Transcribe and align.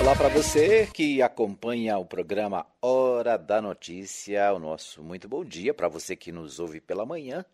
Olá 0.00 0.16
para 0.16 0.30
você 0.30 0.86
que 0.86 1.20
acompanha 1.20 1.98
o 1.98 2.06
programa 2.06 2.66
Hora 2.80 3.36
da 3.36 3.60
Notícia, 3.60 4.50
o 4.54 4.58
nosso 4.58 5.02
muito 5.02 5.28
bom 5.28 5.44
dia 5.44 5.74
para 5.74 5.88
você 5.88 6.16
que 6.16 6.32
nos 6.32 6.58
ouve 6.58 6.80
pela 6.80 7.04
manhã, 7.04 7.44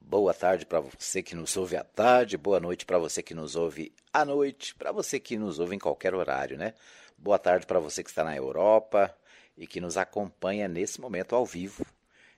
boa 0.00 0.32
tarde 0.32 0.64
para 0.64 0.78
você 0.78 1.24
que 1.24 1.34
nos 1.34 1.56
ouve 1.56 1.76
à 1.76 1.82
tarde, 1.82 2.36
boa 2.36 2.60
noite 2.60 2.86
para 2.86 2.98
você 2.98 3.20
que 3.20 3.34
nos 3.34 3.56
ouve 3.56 3.92
à 4.12 4.24
noite, 4.24 4.76
para 4.76 4.92
você 4.92 5.18
que 5.18 5.36
nos 5.36 5.58
ouve 5.58 5.74
em 5.74 5.78
qualquer 5.80 6.14
horário, 6.14 6.56
né? 6.56 6.72
Boa 7.18 7.38
tarde 7.38 7.66
para 7.66 7.80
você 7.80 8.04
que 8.04 8.10
está 8.10 8.22
na 8.22 8.36
Europa 8.36 9.12
e 9.58 9.66
que 9.66 9.80
nos 9.80 9.96
acompanha 9.96 10.68
nesse 10.68 11.00
momento 11.00 11.34
ao 11.34 11.44
vivo, 11.44 11.84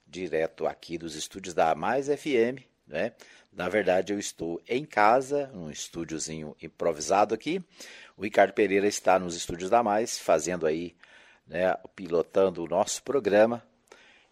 direto 0.06 0.66
aqui 0.66 0.96
dos 0.96 1.14
estúdios 1.14 1.54
da 1.54 1.74
Mais 1.74 2.06
FM, 2.06 2.64
né? 2.88 3.12
Na 3.52 3.68
verdade, 3.68 4.12
eu 4.12 4.18
estou 4.18 4.60
em 4.66 4.84
casa, 4.84 5.48
num 5.48 5.70
estúdiozinho 5.70 6.56
improvisado 6.62 7.34
aqui. 7.34 7.62
O 8.16 8.22
Ricardo 8.22 8.52
Pereira 8.52 8.86
está 8.86 9.18
nos 9.18 9.36
estúdios 9.36 9.70
da 9.70 9.82
Mais, 9.82 10.18
fazendo 10.18 10.66
aí, 10.66 10.96
né, 11.46 11.74
pilotando 11.94 12.64
o 12.64 12.68
nosso 12.68 13.02
programa. 13.02 13.62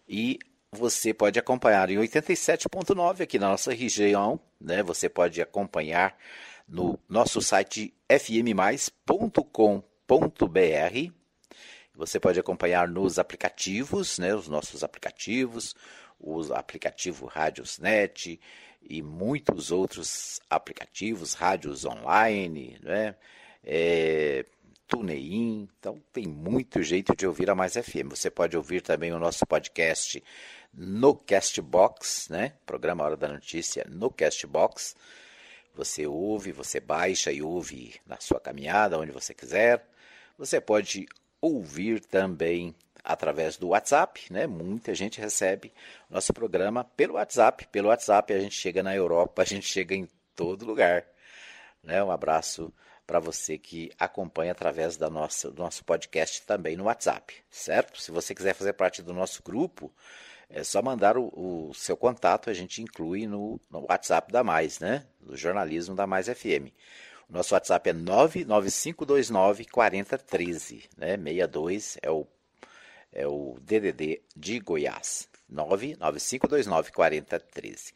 E 0.07 0.39
você 0.71 1.13
pode 1.13 1.39
acompanhar 1.39 1.89
em 1.89 1.97
87.9 1.97 3.21
aqui 3.21 3.39
na 3.39 3.49
nossa 3.49 3.73
região, 3.73 4.39
né? 4.59 4.83
Você 4.83 5.07
pode 5.09 5.41
acompanhar 5.41 6.17
no 6.67 6.99
nosso 7.07 7.41
site 7.41 7.93
fmmais.com.br. 8.09 9.47
Você 11.95 12.19
pode 12.19 12.39
acompanhar 12.39 12.87
nos 12.87 13.17
aplicativos, 13.17 14.19
né, 14.19 14.35
os 14.35 14.47
nossos 14.47 14.83
aplicativos, 14.83 15.75
o 16.19 16.41
aplicativo 16.53 17.25
Radiosnet 17.25 18.39
e 18.81 19.01
muitos 19.01 19.71
outros 19.71 20.39
aplicativos, 20.49 21.33
rádios 21.33 21.85
online, 21.85 22.77
né? 22.81 23.15
É, 23.63 24.45
TuneIn, 24.87 25.67
então 25.77 26.01
tem 26.13 26.25
muito 26.25 26.81
jeito 26.81 27.13
de 27.15 27.27
ouvir 27.27 27.49
a 27.49 27.55
Mais 27.55 27.73
FM. 27.73 28.09
Você 28.09 28.29
pode 28.29 28.55
ouvir 28.55 28.81
também 28.81 29.11
o 29.11 29.19
nosso 29.19 29.45
podcast 29.45 30.23
no 30.73 31.13
Castbox, 31.13 32.29
né? 32.29 32.53
Programa 32.65 33.03
Hora 33.03 33.17
da 33.17 33.27
Notícia 33.27 33.85
no 33.89 34.09
Castbox. 34.09 34.95
Você 35.75 36.07
ouve, 36.07 36.51
você 36.51 36.79
baixa 36.79 37.31
e 37.31 37.41
ouve 37.41 37.95
na 38.05 38.17
sua 38.19 38.39
caminhada, 38.39 38.97
onde 38.97 39.11
você 39.11 39.33
quiser. 39.33 39.85
Você 40.37 40.61
pode 40.61 41.05
ouvir 41.41 41.99
também 41.99 42.73
através 43.07 43.55
do 43.55 43.69
WhatsApp, 43.69 44.21
né? 44.31 44.45
Muita 44.45 44.93
gente 44.93 45.21
recebe 45.21 45.73
nosso 46.09 46.33
programa 46.33 46.83
pelo 46.83 47.13
WhatsApp. 47.13 47.65
Pelo 47.67 47.87
WhatsApp 47.87 48.33
a 48.33 48.39
gente 48.39 48.55
chega 48.55 48.83
na 48.83 48.93
Europa, 48.93 49.41
a 49.43 49.45
gente 49.45 49.65
chega 49.65 49.95
em 49.95 50.07
todo 50.35 50.65
lugar. 50.65 51.05
Né? 51.81 52.03
Um 52.03 52.11
abraço 52.11 52.73
para 53.05 53.21
você 53.21 53.57
que 53.57 53.89
acompanha 53.97 54.51
através 54.51 54.97
da 54.97 55.09
nossa, 55.09 55.49
do 55.49 55.63
nosso 55.63 55.85
podcast 55.85 56.41
também 56.41 56.75
no 56.75 56.83
WhatsApp, 56.83 57.33
certo? 57.49 58.01
Se 58.01 58.11
você 58.11 58.35
quiser 58.35 58.53
fazer 58.53 58.73
parte 58.73 59.01
do 59.01 59.13
nosso 59.13 59.41
grupo, 59.41 59.89
é 60.49 60.61
só 60.61 60.81
mandar 60.81 61.17
o, 61.17 61.69
o 61.69 61.73
seu 61.73 61.95
contato, 61.95 62.49
a 62.49 62.53
gente 62.53 62.81
inclui 62.81 63.25
no, 63.25 63.57
no, 63.71 63.85
WhatsApp 63.89 64.33
da 64.33 64.43
Mais, 64.43 64.79
né? 64.79 65.05
Do 65.21 65.37
jornalismo 65.37 65.95
da 65.95 66.05
Mais 66.05 66.27
FM. 66.27 66.73
O 67.29 67.33
nosso 67.33 67.53
WhatsApp 67.53 67.89
é 67.89 67.93
99529 67.93 69.65
4013, 69.65 70.89
né? 70.97 71.15
62 71.17 71.97
é 72.01 72.11
o, 72.11 72.27
é 73.17 73.27
o 73.27 73.57
DDD 73.59 74.21
de 74.35 74.59
Goiás. 74.59 75.27
99529 75.49 76.91
4013. 76.91 77.93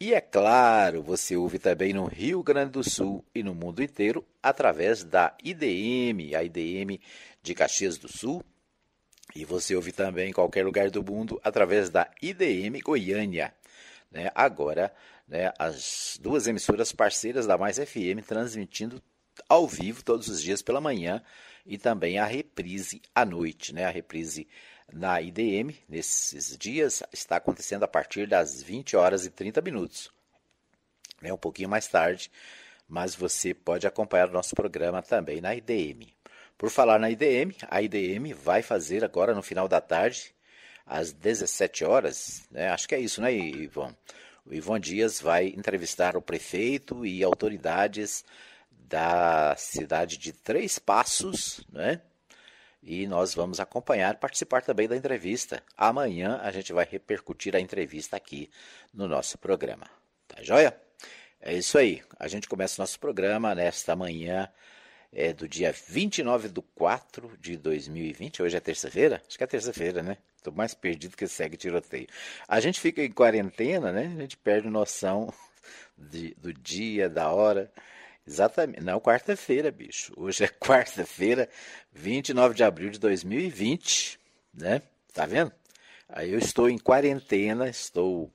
E 0.00 0.12
é 0.12 0.20
claro, 0.20 1.02
você 1.02 1.36
ouve 1.36 1.58
também 1.58 1.92
no 1.92 2.04
Rio 2.04 2.42
Grande 2.42 2.72
do 2.72 2.84
Sul 2.84 3.24
e 3.34 3.42
no 3.42 3.54
mundo 3.54 3.82
inteiro 3.82 4.26
através 4.42 5.04
da 5.04 5.34
IDM, 5.42 6.34
a 6.34 6.42
IDM 6.42 7.00
de 7.42 7.54
Caxias 7.54 7.96
do 7.96 8.08
Sul. 8.08 8.42
E 9.34 9.44
você 9.44 9.74
ouve 9.74 9.92
também 9.92 10.30
em 10.30 10.32
qualquer 10.32 10.64
lugar 10.64 10.90
do 10.90 11.02
mundo 11.02 11.40
através 11.44 11.88
da 11.88 12.10
IDM 12.20 12.80
Goiânia. 12.82 13.54
Né? 14.10 14.30
Agora, 14.34 14.92
né, 15.28 15.52
as 15.58 16.18
duas 16.20 16.46
emissoras 16.46 16.92
parceiras 16.92 17.46
da 17.46 17.56
Mais 17.56 17.78
FM 17.78 18.24
transmitindo 18.26 19.02
ao 19.48 19.66
vivo 19.66 20.02
todos 20.02 20.28
os 20.28 20.42
dias 20.42 20.62
pela 20.62 20.80
manhã 20.80 21.22
e 21.66 21.76
também 21.76 22.18
a 22.18 22.24
reprise 22.24 23.02
à 23.14 23.24
noite. 23.24 23.74
Né? 23.74 23.84
A 23.84 23.90
reprise 23.90 24.46
na 24.92 25.20
IDM, 25.20 25.74
nesses 25.88 26.56
dias, 26.56 27.02
está 27.12 27.36
acontecendo 27.36 27.82
a 27.82 27.88
partir 27.88 28.26
das 28.26 28.62
20 28.62 28.96
horas 28.96 29.26
e 29.26 29.30
30 29.30 29.60
minutos. 29.60 30.12
É 31.22 31.32
um 31.32 31.38
pouquinho 31.38 31.68
mais 31.68 31.88
tarde, 31.88 32.30
mas 32.88 33.14
você 33.14 33.52
pode 33.52 33.86
acompanhar 33.86 34.28
o 34.28 34.32
nosso 34.32 34.54
programa 34.54 35.02
também 35.02 35.40
na 35.40 35.54
IDM. 35.54 36.14
Por 36.56 36.70
falar 36.70 36.98
na 36.98 37.10
IDM, 37.10 37.54
a 37.68 37.82
IDM 37.82 38.32
vai 38.32 38.62
fazer 38.62 39.04
agora 39.04 39.34
no 39.34 39.42
final 39.42 39.68
da 39.68 39.80
tarde, 39.80 40.34
às 40.86 41.12
17 41.12 41.84
horas, 41.84 42.46
né? 42.50 42.68
acho 42.70 42.88
que 42.88 42.94
é 42.94 43.00
isso, 43.00 43.20
né, 43.20 43.34
Ivon? 43.34 43.92
O 44.44 44.54
Ivon 44.54 44.78
Dias 44.78 45.20
vai 45.20 45.48
entrevistar 45.48 46.16
o 46.16 46.22
prefeito 46.22 47.04
e 47.04 47.24
autoridades 47.24 48.24
da 48.88 49.54
cidade 49.56 50.16
de 50.16 50.32
Três 50.32 50.78
Passos, 50.78 51.64
né? 51.72 52.00
e 52.86 53.04
nós 53.06 53.34
vamos 53.34 53.58
acompanhar, 53.58 54.16
participar 54.16 54.62
também 54.62 54.86
da 54.86 54.96
entrevista. 54.96 55.60
Amanhã 55.76 56.38
a 56.40 56.52
gente 56.52 56.72
vai 56.72 56.86
repercutir 56.88 57.56
a 57.56 57.60
entrevista 57.60 58.16
aqui 58.16 58.48
no 58.94 59.08
nosso 59.08 59.36
programa. 59.38 59.90
Tá 60.28 60.40
joia? 60.40 60.80
É 61.40 61.52
isso 61.52 61.76
aí. 61.76 62.02
A 62.18 62.28
gente 62.28 62.48
começa 62.48 62.80
o 62.80 62.82
nosso 62.82 62.98
programa 63.00 63.54
nesta 63.56 63.96
manhã 63.96 64.48
é, 65.12 65.32
do 65.32 65.48
dia 65.48 65.72
29 65.72 66.48
de 66.48 66.62
4 66.76 67.36
de 67.40 67.56
2020. 67.56 68.42
Hoje 68.42 68.56
é 68.56 68.60
terça-feira? 68.60 69.20
Acho 69.26 69.36
que 69.36 69.42
é 69.42 69.48
terça-feira, 69.48 70.00
né? 70.00 70.16
Estou 70.36 70.52
mais 70.52 70.72
perdido 70.72 71.16
que 71.16 71.26
segue 71.26 71.56
tiroteio. 71.56 72.06
A 72.46 72.60
gente 72.60 72.80
fica 72.80 73.02
em 73.02 73.10
quarentena, 73.10 73.90
né? 73.90 74.14
A 74.16 74.20
gente 74.20 74.36
perde 74.36 74.68
noção 74.68 75.32
de, 75.98 76.34
do 76.34 76.52
dia, 76.52 77.08
da 77.08 77.32
hora. 77.32 77.70
Exatamente. 78.26 78.82
Não, 78.82 79.00
quarta-feira, 79.00 79.70
bicho. 79.70 80.12
Hoje 80.16 80.44
é 80.44 80.48
quarta-feira, 80.60 81.48
29 81.92 82.54
de 82.54 82.64
abril 82.64 82.90
de 82.90 82.98
2020, 82.98 84.18
né? 84.52 84.82
Tá 85.12 85.26
vendo? 85.26 85.52
Aí 86.08 86.32
eu 86.32 86.38
estou 86.38 86.68
em 86.68 86.78
quarentena, 86.78 87.68
estou 87.68 88.32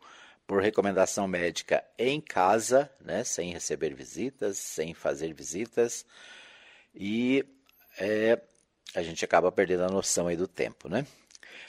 por 0.47 0.61
recomendação 0.61 1.27
médica 1.27 1.83
em 1.97 2.19
casa, 2.21 2.89
né? 3.01 3.23
Sem 3.23 3.51
receber 3.51 3.93
visitas, 3.93 4.57
sem 4.57 4.93
fazer 4.93 5.33
visitas. 5.33 6.05
E 6.95 7.45
é, 7.99 8.39
a 8.95 9.01
gente 9.03 9.23
acaba 9.25 9.51
perdendo 9.51 9.83
a 9.83 9.89
noção 9.89 10.27
aí 10.27 10.35
do 10.37 10.47
tempo, 10.47 10.89
né? 10.89 11.05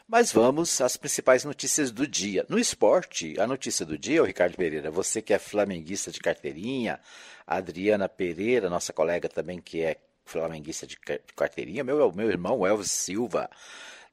Mas 0.07 0.33
vamos 0.33 0.81
às 0.81 0.97
principais 0.97 1.45
notícias 1.45 1.91
do 1.91 2.07
dia. 2.07 2.45
No 2.49 2.59
esporte, 2.59 3.39
a 3.41 3.47
notícia 3.47 3.87
do 3.87 3.97
dia, 3.97 4.23
o 4.23 4.27
Ricardo 4.27 4.57
Pereira, 4.57 4.91
você 4.91 5.23
que 5.23 5.33
é 5.33 5.39
flamenguista 5.39 6.11
de 6.11 6.21
carteirinha, 6.21 7.01
a 7.47 7.57
Adriana 7.57 8.09
Pereira, 8.09 8.69
nossa 8.69 8.93
colega 8.93 9.29
também 9.29 9.61
que 9.61 9.83
é 9.83 9.97
flamenguista 10.25 10.87
de 10.87 10.97
carteirinha, 11.35 11.83
meu, 11.83 12.13
meu 12.13 12.29
irmão 12.29 12.67
Elvis 12.67 12.91
Silva, 12.91 13.51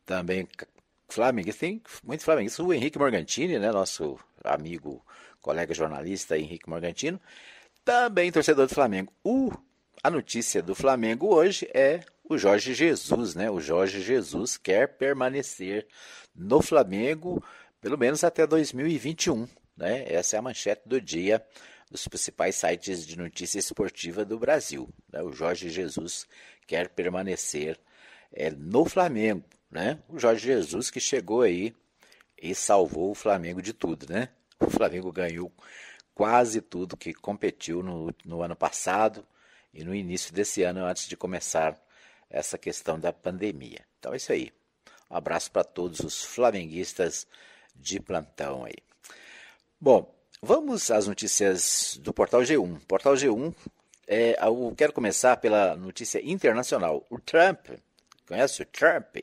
também 0.05 0.47
flamenguista, 1.07 1.61
tem 1.61 1.81
muito 2.03 2.23
flamenguista, 2.23 2.63
o 2.63 2.73
Henrique 2.73 3.00
Morgantini, 3.00 3.59
né, 3.59 3.71
nosso 3.71 4.17
amigo, 4.44 5.03
colega 5.41 5.73
jornalista 5.73 6.38
Henrique 6.38 6.69
Morgantino, 6.69 7.19
também 7.83 8.31
torcedor 8.31 8.67
do 8.67 8.73
Flamengo. 8.73 9.11
A 10.01 10.09
notícia 10.09 10.61
do 10.61 10.73
Flamengo 10.73 11.27
hoje 11.33 11.69
é 11.73 12.01
o 12.29 12.38
Jorge 12.38 12.75
Jesus, 12.75 13.34
né? 13.34 13.50
O 13.50 13.59
Jorge 13.59 14.01
Jesus 14.01 14.56
quer 14.56 14.88
permanecer 14.97 15.88
no 16.35 16.62
Flamengo 16.62 17.44
pelo 17.81 17.97
menos 17.97 18.23
até 18.23 18.45
2021, 18.45 19.47
né? 19.75 20.06
Essa 20.07 20.35
é 20.35 20.39
a 20.39 20.41
manchete 20.41 20.84
do 20.85 21.01
dia 21.01 21.44
dos 21.89 22.07
principais 22.07 22.56
sites 22.56 23.06
de 23.06 23.18
notícia 23.18 23.57
esportiva 23.57 24.24
do 24.24 24.38
Brasil. 24.38 24.88
Né? 25.12 25.24
O 25.24 25.31
Jorge 25.31 25.69
Jesus 25.69 26.27
quer 26.68 26.89
permanecer 26.89 27.80
é, 28.31 28.51
no 28.51 28.86
Flamengo, 28.86 29.44
né? 29.71 29.98
O 30.07 30.19
Jorge 30.19 30.45
Jesus 30.45 30.92
que 30.92 31.00
chegou 31.00 31.42
aí 31.42 31.74
e 32.39 32.53
salvou 32.53 33.09
o 33.09 33.15
Flamengo 33.15 33.59
de 33.59 33.74
tudo, 33.74 34.06
né? 34.07 34.30
O 34.59 34.69
Flamengo 34.69 35.12
ganhou 35.12 35.51
quase 36.13 36.62
tudo 36.62 36.95
que 36.95 37.12
competiu 37.12 37.81
no, 37.81 38.13
no 38.24 38.44
ano 38.44 38.56
passado 38.56 39.25
e 39.74 39.83
no 39.83 39.95
início 39.95 40.31
desse 40.31 40.62
ano, 40.62 40.86
antes 40.86 41.07
de 41.07 41.18
começar 41.18 41.75
essa 42.29 42.57
questão 42.57 42.99
da 42.99 43.11
pandemia. 43.11 43.85
Então 43.99 44.13
é 44.13 44.17
isso 44.17 44.31
aí. 44.31 44.51
Um 45.09 45.15
abraço 45.15 45.51
para 45.51 45.63
todos 45.63 45.99
os 46.01 46.23
flamenguistas 46.23 47.25
de 47.75 47.99
plantão 47.99 48.65
aí. 48.65 48.77
Bom, 49.79 50.13
vamos 50.41 50.91
às 50.91 51.07
notícias 51.07 51.99
do 52.01 52.13
Portal 52.13 52.41
G1. 52.41 52.79
Portal 52.85 53.13
G1, 53.13 53.53
é, 54.07 54.37
eu 54.45 54.73
quero 54.77 54.93
começar 54.93 55.37
pela 55.37 55.75
notícia 55.75 56.21
internacional. 56.23 57.05
O 57.09 57.19
Trump, 57.19 57.67
conhece 58.27 58.61
o 58.61 58.65
Trump? 58.65 59.17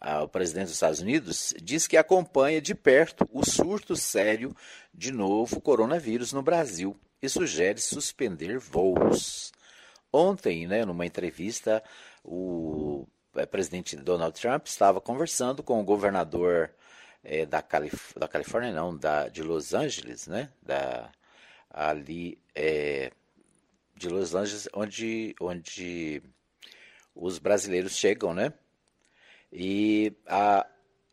Ah, 0.00 0.22
o 0.22 0.28
presidente 0.28 0.64
dos 0.64 0.74
Estados 0.74 1.00
Unidos 1.00 1.54
diz 1.62 1.86
que 1.86 1.96
acompanha 1.96 2.60
de 2.60 2.74
perto 2.74 3.28
o 3.32 3.44
surto 3.44 3.94
sério 3.94 4.56
de 4.92 5.12
novo 5.12 5.60
coronavírus 5.60 6.32
no 6.32 6.42
Brasil 6.42 6.98
e 7.22 7.28
sugere 7.28 7.80
suspender 7.80 8.58
voos. 8.58 9.52
Ontem, 10.12 10.66
né, 10.66 10.84
numa 10.84 11.06
entrevista 11.06 11.82
o 12.24 13.06
é, 13.34 13.46
presidente 13.46 13.96
Donald 13.96 14.38
Trump 14.38 14.66
estava 14.66 15.00
conversando 15.00 15.62
com 15.62 15.80
o 15.80 15.84
governador 15.84 16.70
é, 17.24 17.46
da, 17.46 17.62
Calif 17.62 18.18
da 18.18 18.28
Califórnia, 18.28 18.72
não, 18.72 18.96
da, 18.96 19.28
de 19.28 19.42
Los 19.42 19.74
Angeles, 19.74 20.26
né? 20.26 20.50
Da, 20.62 21.10
ali 21.70 22.38
é, 22.54 23.12
de 23.96 24.08
Los 24.08 24.34
Angeles, 24.34 24.68
onde, 24.74 25.34
onde 25.40 26.22
os 27.14 27.38
brasileiros 27.38 27.96
chegam, 27.96 28.34
né? 28.34 28.52
E 29.52 30.14
a, 30.26 30.66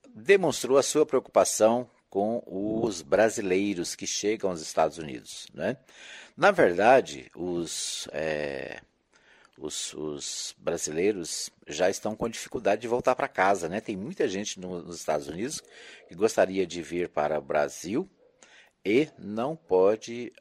demonstrou 0.08 0.78
a 0.78 0.84
sua 0.84 1.06
preocupação 1.06 1.90
com 2.10 2.42
os 2.48 3.02
brasileiros 3.02 3.96
que 3.96 4.08
chegam 4.08 4.50
aos 4.50 4.62
Estados 4.62 4.98
Unidos, 4.98 5.48
né? 5.54 5.78
Na 6.36 6.52
verdade, 6.52 7.30
os, 7.36 8.08
é, 8.12 8.82
os, 9.60 9.94
os, 9.94 10.56
brasileiros 10.58 11.50
já 11.68 11.90
estão 11.90 12.16
com 12.16 12.30
dificuldade 12.30 12.82
de 12.82 12.88
voltar 12.88 13.16
para 13.16 13.28
casa, 13.28 13.68
né? 13.68 13.82
Tem 13.82 13.96
muita 13.96 14.28
gente 14.28 14.60
no, 14.60 14.82
nos 14.82 14.98
Estados 14.98 15.28
Unidos 15.28 15.62
que 16.08 16.16
gostaria 16.16 16.66
de 16.66 16.82
vir 16.82 17.10
para 17.10 17.38
o 17.38 17.42
Brasil 17.42 18.10
e 18.86 19.10
não 19.18 19.56
pode 19.56 20.32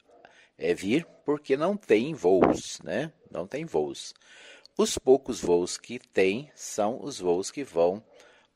é, 0.56 0.72
vir 0.72 1.04
porque 1.24 1.56
não 1.56 1.76
tem 1.76 2.14
voos, 2.14 2.80
né? 2.82 3.12
Não 3.30 3.46
tem 3.46 3.64
voos. 3.64 4.14
Os 4.76 4.96
poucos 4.96 5.40
voos 5.40 5.76
que 5.76 5.98
tem 5.98 6.50
são 6.54 7.02
os 7.02 7.18
voos 7.18 7.50
que 7.50 7.64
vão 7.64 8.02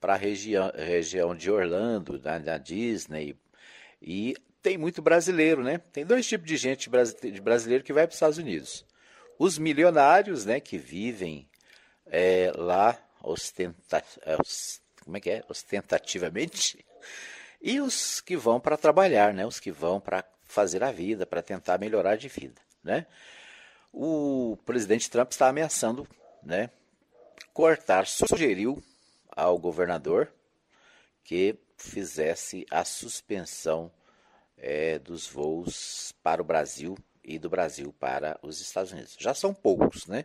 para 0.00 0.14
a 0.14 0.16
região, 0.16 0.70
região 0.74 1.34
de 1.34 1.50
Orlando, 1.50 2.18
da, 2.18 2.38
da, 2.38 2.58
Disney. 2.58 3.36
E 4.00 4.34
tem 4.62 4.78
muito 4.78 5.02
brasileiro, 5.02 5.62
né? 5.62 5.78
Tem 5.92 6.06
dois 6.06 6.26
tipos 6.26 6.46
de 6.46 6.56
gente 6.56 6.88
de 7.20 7.40
brasileiro 7.40 7.82
que 7.82 7.92
vai 7.92 8.06
para 8.06 8.12
os 8.12 8.16
Estados 8.16 8.38
Unidos. 8.38 8.84
Os 9.42 9.58
milionários, 9.58 10.44
né, 10.44 10.60
que 10.60 10.78
vivem 10.78 11.48
é, 12.06 12.52
lá 12.54 12.96
ostenta, 13.20 14.04
é, 14.20 14.36
como 15.02 15.16
é 15.16 15.20
que 15.20 15.30
é? 15.30 15.44
ostentativamente, 15.48 16.84
e 17.60 17.80
os 17.80 18.20
que 18.20 18.36
vão 18.36 18.60
para 18.60 18.76
trabalhar, 18.76 19.34
né? 19.34 19.44
Os 19.44 19.58
que 19.58 19.72
vão 19.72 20.00
para 20.00 20.24
fazer 20.44 20.84
a 20.84 20.92
vida, 20.92 21.26
para 21.26 21.42
tentar 21.42 21.76
melhorar 21.80 22.14
de 22.14 22.28
vida, 22.28 22.62
né? 22.84 23.04
o 23.92 24.56
presidente 24.64 25.10
Trump 25.10 25.32
está 25.32 25.48
ameaçando 25.48 26.06
né, 26.40 26.70
cortar, 27.52 28.06
sugeriu 28.06 28.80
ao 29.28 29.58
governador 29.58 30.32
que 31.24 31.58
fizesse 31.76 32.64
a 32.70 32.84
suspensão 32.84 33.90
é, 34.56 35.00
dos 35.00 35.26
voos 35.26 36.14
para 36.22 36.40
o 36.40 36.44
Brasil 36.44 36.96
e 37.24 37.38
do 37.38 37.48
Brasil 37.48 37.94
para 37.98 38.38
os 38.42 38.60
Estados 38.60 38.92
Unidos. 38.92 39.16
Já 39.18 39.34
são 39.34 39.54
poucos, 39.54 40.06
né? 40.06 40.24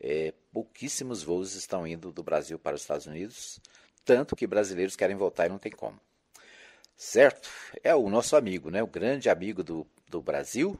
É, 0.00 0.32
pouquíssimos 0.52 1.22
voos 1.22 1.54
estão 1.54 1.86
indo 1.86 2.10
do 2.10 2.22
Brasil 2.22 2.58
para 2.58 2.74
os 2.74 2.82
Estados 2.82 3.06
Unidos, 3.06 3.60
tanto 4.04 4.34
que 4.34 4.46
brasileiros 4.46 4.96
querem 4.96 5.16
voltar 5.16 5.46
e 5.46 5.48
não 5.48 5.58
tem 5.58 5.72
como. 5.72 6.00
Certo? 6.96 7.48
É 7.82 7.94
o 7.94 8.08
nosso 8.08 8.36
amigo, 8.36 8.70
né? 8.70 8.82
O 8.82 8.86
grande 8.86 9.28
amigo 9.28 9.62
do, 9.62 9.86
do 10.08 10.22
Brasil, 10.22 10.78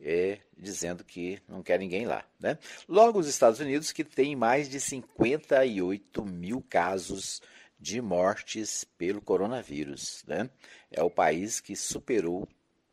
é, 0.00 0.38
dizendo 0.56 1.04
que 1.04 1.40
não 1.46 1.62
quer 1.62 1.78
ninguém 1.78 2.06
lá. 2.06 2.24
Né? 2.38 2.58
Logo, 2.88 3.18
os 3.18 3.28
Estados 3.28 3.60
Unidos, 3.60 3.92
que 3.92 4.02
tem 4.02 4.34
mais 4.34 4.68
de 4.68 4.80
58 4.80 6.24
mil 6.24 6.64
casos 6.68 7.42
de 7.78 8.00
mortes 8.00 8.84
pelo 8.96 9.20
coronavírus. 9.20 10.22
Né? 10.26 10.48
É 10.90 11.02
o 11.02 11.10
país 11.10 11.60
que 11.60 11.76
superou 11.76 12.48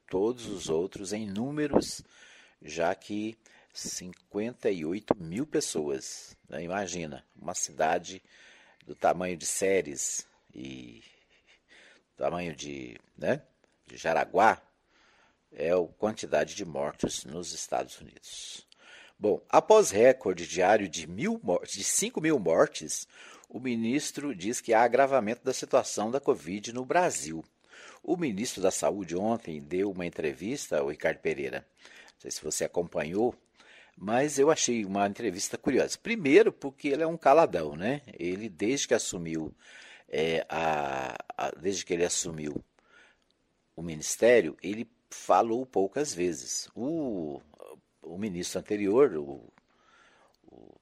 todos 0.10 0.48
os 0.48 0.70
outros 0.70 1.14
em 1.14 1.28
números, 1.28 2.02
já 2.62 2.94
que 2.96 3.38
58 3.74 5.16
mil 5.18 5.46
pessoas. 5.46 6.36
Né? 6.50 6.64
Imagina, 6.64 7.24
uma 7.36 7.54
cidade 7.54 8.22
do 8.86 8.96
tamanho 8.96 9.38
de 9.38 9.46
Séries 9.46 10.26
e 10.54 11.04
tamanho 12.18 12.56
de, 12.56 13.00
né, 13.16 13.44
de 13.86 13.96
Jaraguá, 13.96 14.62
é 15.52 15.72
a 15.72 15.88
quantidade 15.98 16.56
de 16.56 16.66
mortos 16.66 17.24
nos 17.24 17.54
Estados 17.54 18.00
Unidos. 18.00 18.68
Bom, 19.20 19.42
após 19.50 19.92
recorde 19.92 20.48
diário 20.48 20.90
de, 20.90 21.08
mil, 21.08 21.42
de 21.64 21.84
5 21.84 22.20
mil 22.22 22.38
mortes, 22.40 23.08
o 23.50 23.60
ministro 23.60 24.36
diz 24.36 24.60
que 24.60 24.74
há 24.74 24.82
agravamento 24.82 25.44
da 25.44 25.54
situação 25.54 26.12
da 26.12 26.20
Covid 26.20 26.74
no 26.74 26.86
Brasil. 26.86 27.44
O 28.08 28.16
ministro 28.16 28.62
da 28.62 28.72
Saúde 28.72 29.18
ontem 29.18 29.60
deu 29.60 29.92
uma 29.92 30.06
entrevista 30.06 30.80
ao 30.80 30.88
Ricardo 30.88 31.18
Pereira. 31.18 31.68
Não 32.14 32.22
sei 32.22 32.32
se 32.32 32.42
você 32.42 32.64
acompanhou, 32.64 33.36
mas 33.98 34.40
eu 34.40 34.50
achei 34.50 34.86
uma 34.86 35.06
entrevista 35.06 35.58
curiosa. 35.58 35.98
Primeiro, 36.02 36.54
porque 36.54 36.88
ele 36.88 37.04
é 37.04 37.08
um 37.08 37.18
caladão, 37.18 37.76
né? 37.76 38.02
Ele, 38.18 38.48
desde 38.48 38.88
que 38.88 38.94
assumiu, 38.94 39.54
é, 40.08 40.46
a, 40.48 41.18
a, 41.36 41.52
desde 41.60 41.84
que 41.84 41.94
ele 41.94 42.06
assumiu 42.06 42.64
o 43.76 43.82
ministério, 43.82 44.56
ele 44.64 44.90
falou 45.10 45.66
poucas 45.66 46.14
vezes. 46.14 46.70
O, 46.74 47.42
o 48.02 48.18
ministro 48.18 48.58
anterior, 48.58 49.18
o, 49.18 49.52
o 50.50 50.80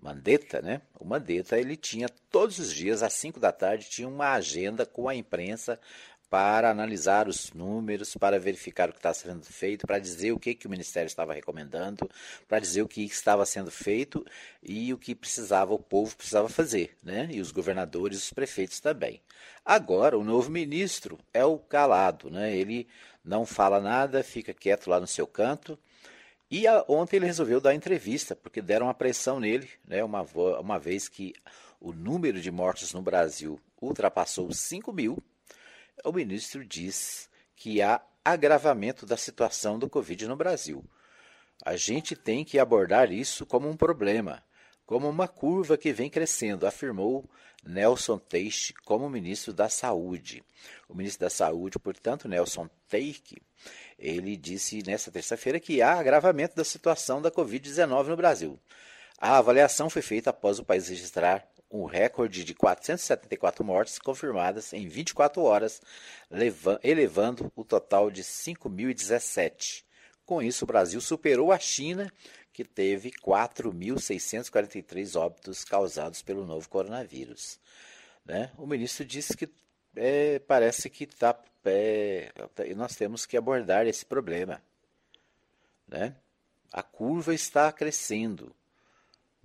Mandetta, 0.00 0.60
né? 0.60 0.82
O 0.98 1.04
Mandetta, 1.04 1.56
ele 1.56 1.76
tinha 1.76 2.08
todos 2.32 2.58
os 2.58 2.72
dias, 2.72 3.00
às 3.00 3.12
5 3.12 3.38
da 3.38 3.52
tarde, 3.52 3.88
tinha 3.88 4.08
uma 4.08 4.32
agenda 4.32 4.84
com 4.84 5.08
a 5.08 5.14
imprensa 5.14 5.78
para 6.30 6.70
analisar 6.70 7.28
os 7.28 7.52
números, 7.52 8.16
para 8.16 8.38
verificar 8.38 8.88
o 8.88 8.92
que 8.92 8.98
estava 8.98 9.14
sendo 9.14 9.44
feito, 9.44 9.86
para 9.86 9.98
dizer 9.98 10.32
o 10.32 10.38
que, 10.38 10.54
que 10.54 10.66
o 10.66 10.70
Ministério 10.70 11.06
estava 11.06 11.32
recomendando, 11.32 12.10
para 12.48 12.58
dizer 12.58 12.82
o 12.82 12.88
que 12.88 13.04
estava 13.04 13.46
sendo 13.46 13.70
feito 13.70 14.24
e 14.62 14.92
o 14.92 14.98
que 14.98 15.14
precisava, 15.14 15.72
o 15.74 15.78
povo 15.78 16.16
precisava 16.16 16.48
fazer, 16.48 16.96
né? 17.02 17.28
e 17.30 17.40
os 17.40 17.52
governadores 17.52 18.18
os 18.18 18.32
prefeitos 18.32 18.80
também. 18.80 19.20
Agora, 19.64 20.18
o 20.18 20.24
novo 20.24 20.50
ministro 20.50 21.18
é 21.32 21.44
o 21.44 21.58
calado, 21.58 22.30
né? 22.30 22.54
ele 22.54 22.88
não 23.24 23.46
fala 23.46 23.80
nada, 23.80 24.22
fica 24.22 24.52
quieto 24.52 24.88
lá 24.88 25.00
no 25.00 25.06
seu 25.06 25.26
canto. 25.26 25.78
E 26.50 26.66
a, 26.66 26.84
ontem 26.86 27.16
ele 27.16 27.26
resolveu 27.26 27.60
dar 27.60 27.74
entrevista, 27.74 28.36
porque 28.36 28.60
deram 28.60 28.86
uma 28.86 28.94
pressão 28.94 29.40
nele, 29.40 29.68
né, 29.86 30.04
uma, 30.04 30.22
uma 30.60 30.78
vez 30.78 31.08
que 31.08 31.32
o 31.80 31.92
número 31.92 32.40
de 32.40 32.50
mortes 32.50 32.92
no 32.92 33.02
Brasil 33.02 33.58
ultrapassou 33.80 34.52
5 34.52 34.92
mil. 34.92 35.22
O 36.02 36.12
ministro 36.12 36.64
diz 36.64 37.28
que 37.54 37.80
há 37.80 38.00
agravamento 38.24 39.04
da 39.06 39.16
situação 39.16 39.78
do 39.78 39.88
Covid 39.88 40.26
no 40.26 40.36
Brasil. 40.36 40.84
A 41.64 41.76
gente 41.76 42.16
tem 42.16 42.44
que 42.44 42.58
abordar 42.58 43.12
isso 43.12 43.46
como 43.46 43.68
um 43.68 43.76
problema, 43.76 44.42
como 44.86 45.08
uma 45.08 45.28
curva 45.28 45.76
que 45.78 45.92
vem 45.92 46.10
crescendo, 46.10 46.66
afirmou 46.66 47.28
Nelson 47.64 48.18
Teixe 48.18 48.74
como 48.84 49.08
ministro 49.08 49.52
da 49.52 49.68
Saúde. 49.68 50.44
O 50.88 50.94
ministro 50.94 51.20
da 51.20 51.30
Saúde, 51.30 51.78
portanto, 51.78 52.28
Nelson 52.28 52.68
Teixe, 52.88 53.40
ele 53.98 54.36
disse 54.36 54.82
nesta 54.84 55.10
terça-feira 55.10 55.60
que 55.60 55.80
há 55.80 55.94
agravamento 55.94 56.56
da 56.56 56.64
situação 56.64 57.22
da 57.22 57.30
Covid-19 57.30 58.08
no 58.08 58.16
Brasil. 58.16 58.58
A 59.18 59.38
avaliação 59.38 59.88
foi 59.88 60.02
feita 60.02 60.30
após 60.30 60.58
o 60.58 60.64
país 60.64 60.88
registrar 60.88 61.46
um 61.74 61.84
recorde 61.86 62.44
de 62.44 62.54
474 62.54 63.64
mortes 63.64 63.98
confirmadas 63.98 64.72
em 64.72 64.86
24 64.86 65.42
horas, 65.42 65.82
elevando 66.84 67.50
o 67.56 67.64
total 67.64 68.12
de 68.12 68.22
5.017. 68.22 69.82
Com 70.24 70.40
isso, 70.40 70.64
o 70.64 70.68
Brasil 70.68 71.00
superou 71.00 71.50
a 71.50 71.58
China, 71.58 72.12
que 72.52 72.62
teve 72.64 73.10
4.643 73.10 75.20
óbitos 75.20 75.64
causados 75.64 76.22
pelo 76.22 76.46
novo 76.46 76.68
coronavírus. 76.68 77.58
Né? 78.24 78.52
O 78.56 78.68
ministro 78.68 79.04
disse 79.04 79.36
que 79.36 79.48
é, 79.96 80.38
parece 80.38 80.88
que 80.88 81.06
tá, 81.06 81.36
é, 81.64 82.30
nós 82.76 82.94
temos 82.94 83.26
que 83.26 83.36
abordar 83.36 83.84
esse 83.88 84.06
problema. 84.06 84.62
Né? 85.88 86.14
A 86.72 86.84
curva 86.84 87.34
está 87.34 87.72
crescendo. 87.72 88.54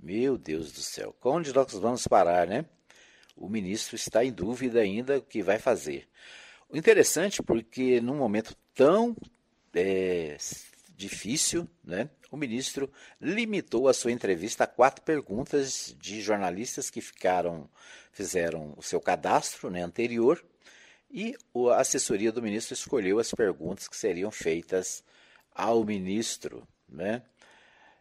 Meu 0.01 0.37
Deus 0.37 0.71
do 0.71 0.81
céu, 0.81 1.13
onde 1.23 1.53
nós 1.53 1.73
vamos 1.73 2.07
parar, 2.07 2.47
né? 2.47 2.65
O 3.35 3.49
ministro 3.49 3.95
está 3.95 4.23
em 4.23 4.31
dúvida 4.31 4.79
ainda 4.79 5.17
o 5.17 5.21
que 5.21 5.43
vai 5.43 5.59
fazer. 5.59 6.07
O 6.69 6.77
interessante 6.77 7.43
porque 7.43 7.99
num 7.99 8.15
momento 8.15 8.55
tão 8.73 9.15
é, 9.73 10.37
difícil, 10.95 11.67
né? 11.83 12.09
o 12.31 12.37
ministro 12.37 12.91
limitou 13.19 13.87
a 13.87 13.93
sua 13.93 14.11
entrevista 14.11 14.63
a 14.63 14.67
quatro 14.67 15.03
perguntas 15.03 15.95
de 15.99 16.21
jornalistas 16.21 16.89
que 16.89 17.01
ficaram, 17.01 17.69
fizeram 18.11 18.73
o 18.77 18.83
seu 18.83 19.01
cadastro 19.01 19.69
né, 19.69 19.81
anterior 19.81 20.43
e 21.11 21.35
a 21.71 21.79
assessoria 21.81 22.31
do 22.31 22.41
ministro 22.41 22.73
escolheu 22.73 23.19
as 23.19 23.31
perguntas 23.31 23.87
que 23.87 23.97
seriam 23.97 24.29
feitas 24.29 25.03
ao 25.53 25.83
ministro. 25.83 26.67
Né? 26.87 27.23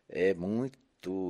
É 0.09 0.35
muito 0.35 0.78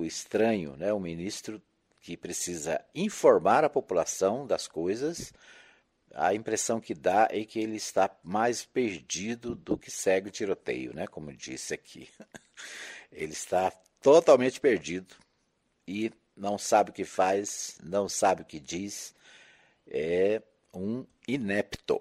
estranho, 0.05 0.77
né? 0.77 0.93
O 0.93 1.01
ministro 1.01 1.61
que 2.01 2.17
precisa 2.17 2.81
informar 2.95 3.65
a 3.65 3.71
população 3.71 4.47
das 4.47 4.67
coisas, 4.67 5.33
a 6.15 6.35
impressão 6.35 6.81
que 6.81 6.95
dá 6.95 7.29
é 7.31 7.45
que 7.45 7.59
ele 7.59 7.77
está 7.77 8.11
mais 8.23 8.65
perdido 8.65 9.55
do 9.55 9.77
que 9.77 9.91
segue 9.91 10.29
o 10.29 10.33
tiroteio, 10.33 10.95
né? 10.95 11.07
Como 11.07 11.33
disse 11.33 11.75
aqui. 11.75 12.09
Ele 13.13 13.33
está 13.33 13.71
totalmente 14.03 14.61
perdido 14.61 15.15
e 15.87 16.13
não 16.37 16.59
sabe 16.59 16.91
o 16.91 16.93
que 16.93 17.05
faz, 17.05 17.79
não 17.83 18.09
sabe 18.09 18.43
o 18.43 18.45
que 18.45 18.61
diz, 18.61 19.15
é 19.87 20.43
um 20.73 21.07
inepto, 21.27 22.01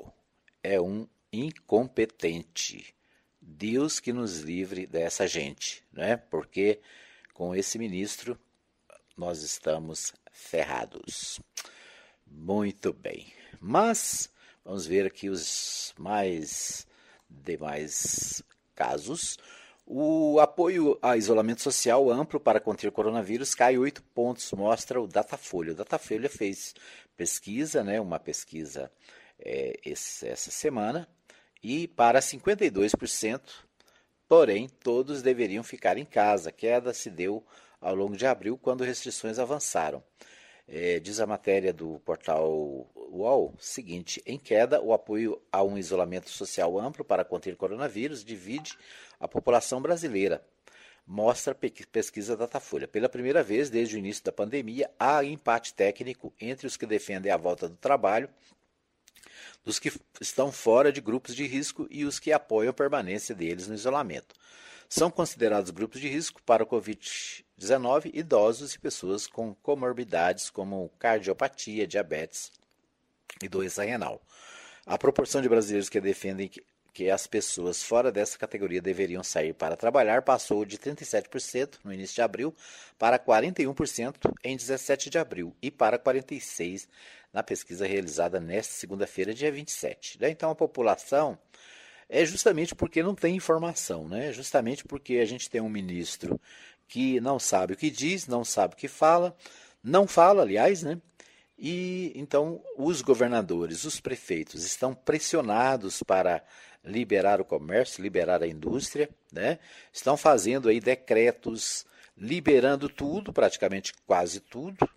é 0.62 0.80
um 0.80 1.08
incompetente. 1.32 2.94
Deus 3.42 4.00
que 4.00 4.12
nos 4.12 4.40
livre 4.40 4.86
dessa 4.86 5.26
gente, 5.26 5.84
né? 5.92 6.18
Porque 6.18 6.80
com 7.38 7.53
esse 7.56 7.77
ministro 7.77 8.36
nós 9.15 9.44
estamos 9.44 10.12
ferrados. 10.32 11.39
Muito 12.25 12.91
bem. 12.91 13.32
Mas 13.62 14.27
vamos 14.65 14.88
ver 14.88 15.06
aqui 15.06 15.29
os 15.29 15.94
mais 16.00 16.88
demais 17.29 18.41
casos. 18.74 19.38
O 19.86 20.39
apoio 20.39 20.98
a 21.00 21.15
isolamento 21.15 21.62
social 21.62 22.10
amplo 22.10 22.39
para 22.39 22.60
conter 22.60 22.91
coronavírus 22.91 23.53
cai 23.53 23.77
8 23.77 24.01
pontos, 24.15 24.51
mostra 24.53 25.00
o 25.00 25.08
Datafolha. 25.08 25.74
O 25.74 25.75
Datafolha 25.75 26.29
fez 26.29 26.74
pesquisa, 27.15 27.84
né, 27.84 28.01
uma 28.01 28.20
pesquisa 28.20 28.91
é, 29.38 29.79
esse, 29.86 30.27
essa 30.27 30.50
semana, 30.50 31.08
e 31.62 31.88
para 31.88 32.20
52%, 32.20 33.41
porém, 34.28 34.68
todos 34.68 35.22
deveriam 35.22 35.64
ficar 35.64 35.98
em 35.98 36.06
casa. 36.06 36.50
A 36.50 36.52
queda 36.52 36.94
se 36.94 37.10
deu 37.10 37.44
ao 37.80 37.96
longo 37.96 38.16
de 38.16 38.26
abril, 38.26 38.58
quando 38.58 38.84
restrições 38.84 39.40
avançaram. 39.40 40.04
É, 40.68 41.00
diz 41.00 41.22
a 41.22 41.26
matéria 41.26 41.72
do 41.72 42.00
portal 42.00 42.90
UOL 42.94 43.56
seguinte: 43.58 44.22
em 44.26 44.38
queda, 44.38 44.82
o 44.82 44.94
apoio 44.94 45.42
a 45.52 45.64
um 45.64 45.78
isolamento 45.78 46.30
social 46.30 46.78
amplo 46.78 47.06
para 47.06 47.24
conter 47.24 47.56
coronavírus 47.56 48.24
divide 48.24 48.78
a 49.20 49.28
população 49.28 49.82
brasileira. 49.82 50.44
Mostra 51.06 51.56
pesquisa 51.56 52.36
Datafolha. 52.36 52.86
Pela 52.86 53.08
primeira 53.08 53.42
vez 53.42 53.70
desde 53.70 53.96
o 53.96 54.00
início 54.00 54.26
da 54.26 54.32
pandemia, 54.32 54.92
há 55.00 55.24
empate 55.24 55.74
técnico 55.74 56.34
entre 56.38 56.68
os 56.68 56.76
que 56.76 56.86
defendem 56.86 57.32
a 57.32 57.38
volta 57.38 57.70
do 57.70 57.78
trabalho, 57.78 58.30
dos 59.64 59.80
que 59.80 59.92
estão 60.22 60.52
fora 60.52 60.92
de 60.92 61.02
grupos 61.02 61.36
de 61.36 61.46
risco 61.46 61.88
e 61.90 62.06
os 62.06 62.20
que 62.20 62.32
apoiam 62.32 62.70
a 62.70 62.74
permanência 62.74 63.36
deles 63.36 63.68
no 63.68 63.76
isolamento. 63.76 64.36
São 64.90 65.12
considerados 65.12 65.72
grupos 65.72 66.00
de 66.00 66.08
risco 66.08 66.42
para 66.44 66.64
o 66.64 66.68
Covid-19 66.68 68.12
idosos 68.14 68.74
e 68.74 68.80
pessoas 68.80 69.28
com 69.28 69.54
comorbidades 69.56 70.50
como 70.50 70.90
cardiopatia, 70.98 71.86
diabetes 71.86 72.52
e 73.42 73.50
doença 73.50 73.84
renal. 73.84 74.22
A 74.86 74.98
proporção 74.98 75.42
de 75.42 75.50
brasileiros 75.50 75.90
que 75.90 76.00
defendem 76.00 76.48
que, 76.48 76.64
que 76.94 77.10
as 77.10 77.28
pessoas 77.28 77.84
fora 77.84 78.10
dessa 78.10 78.38
categoria 78.38 78.82
deveriam 78.82 79.22
sair 79.22 79.54
para 79.54 79.76
trabalhar 79.76 80.22
passou 80.22 80.64
de 80.64 80.78
37% 80.78 81.80
no 81.84 81.94
início 81.94 82.16
de 82.16 82.22
abril 82.22 82.56
para 82.98 83.20
41% 83.20 84.16
em 84.44 84.56
17 84.56 85.10
de 85.10 85.18
abril 85.20 85.54
e 85.62 85.70
para 85.70 86.00
46% 86.00 86.88
na 87.34 87.44
pesquisa 87.44 87.86
realizada 87.86 88.40
nesta 88.40 88.74
segunda-feira, 88.74 89.34
dia 89.34 89.52
27. 89.52 90.18
Então 90.22 90.50
a 90.50 90.56
população 90.56 91.38
é 92.10 92.26
justamente 92.26 92.74
porque 92.74 93.04
não 93.04 93.14
tem 93.14 93.36
informação, 93.36 94.08
né? 94.08 94.32
Justamente 94.32 94.84
porque 94.86 95.16
a 95.16 95.26
gente 95.26 95.50
tem 95.50 95.62
um 95.62 95.70
ministro 95.70 96.40
que 96.88 97.20
não 97.20 97.38
sabe 97.38 97.74
o 97.74 97.78
que 97.78 97.90
diz, 97.90 98.28
não 98.28 98.46
sabe 98.46 98.74
o 98.74 98.78
que 98.78 98.88
fala, 98.88 99.36
não 99.84 100.08
fala, 100.08 100.42
aliás, 100.42 100.84
né? 100.84 101.00
E 101.58 102.14
então 102.16 102.64
os 102.78 103.02
governadores, 103.02 103.84
os 103.84 104.00
prefeitos 104.00 104.64
estão 104.64 104.94
pressionados 104.94 106.04
para 106.04 106.44
liberar 106.84 107.42
o 107.42 107.46
comércio, 107.46 108.02
liberar 108.02 108.42
a 108.42 108.48
indústria, 108.48 109.10
né? 109.32 109.60
Estão 109.92 110.16
fazendo 110.16 110.70
aí 110.70 110.80
decretos 110.80 111.86
liberando 112.16 112.90
tudo, 112.90 113.34
praticamente 113.34 113.94
quase 114.06 114.40
tudo, 114.40 114.90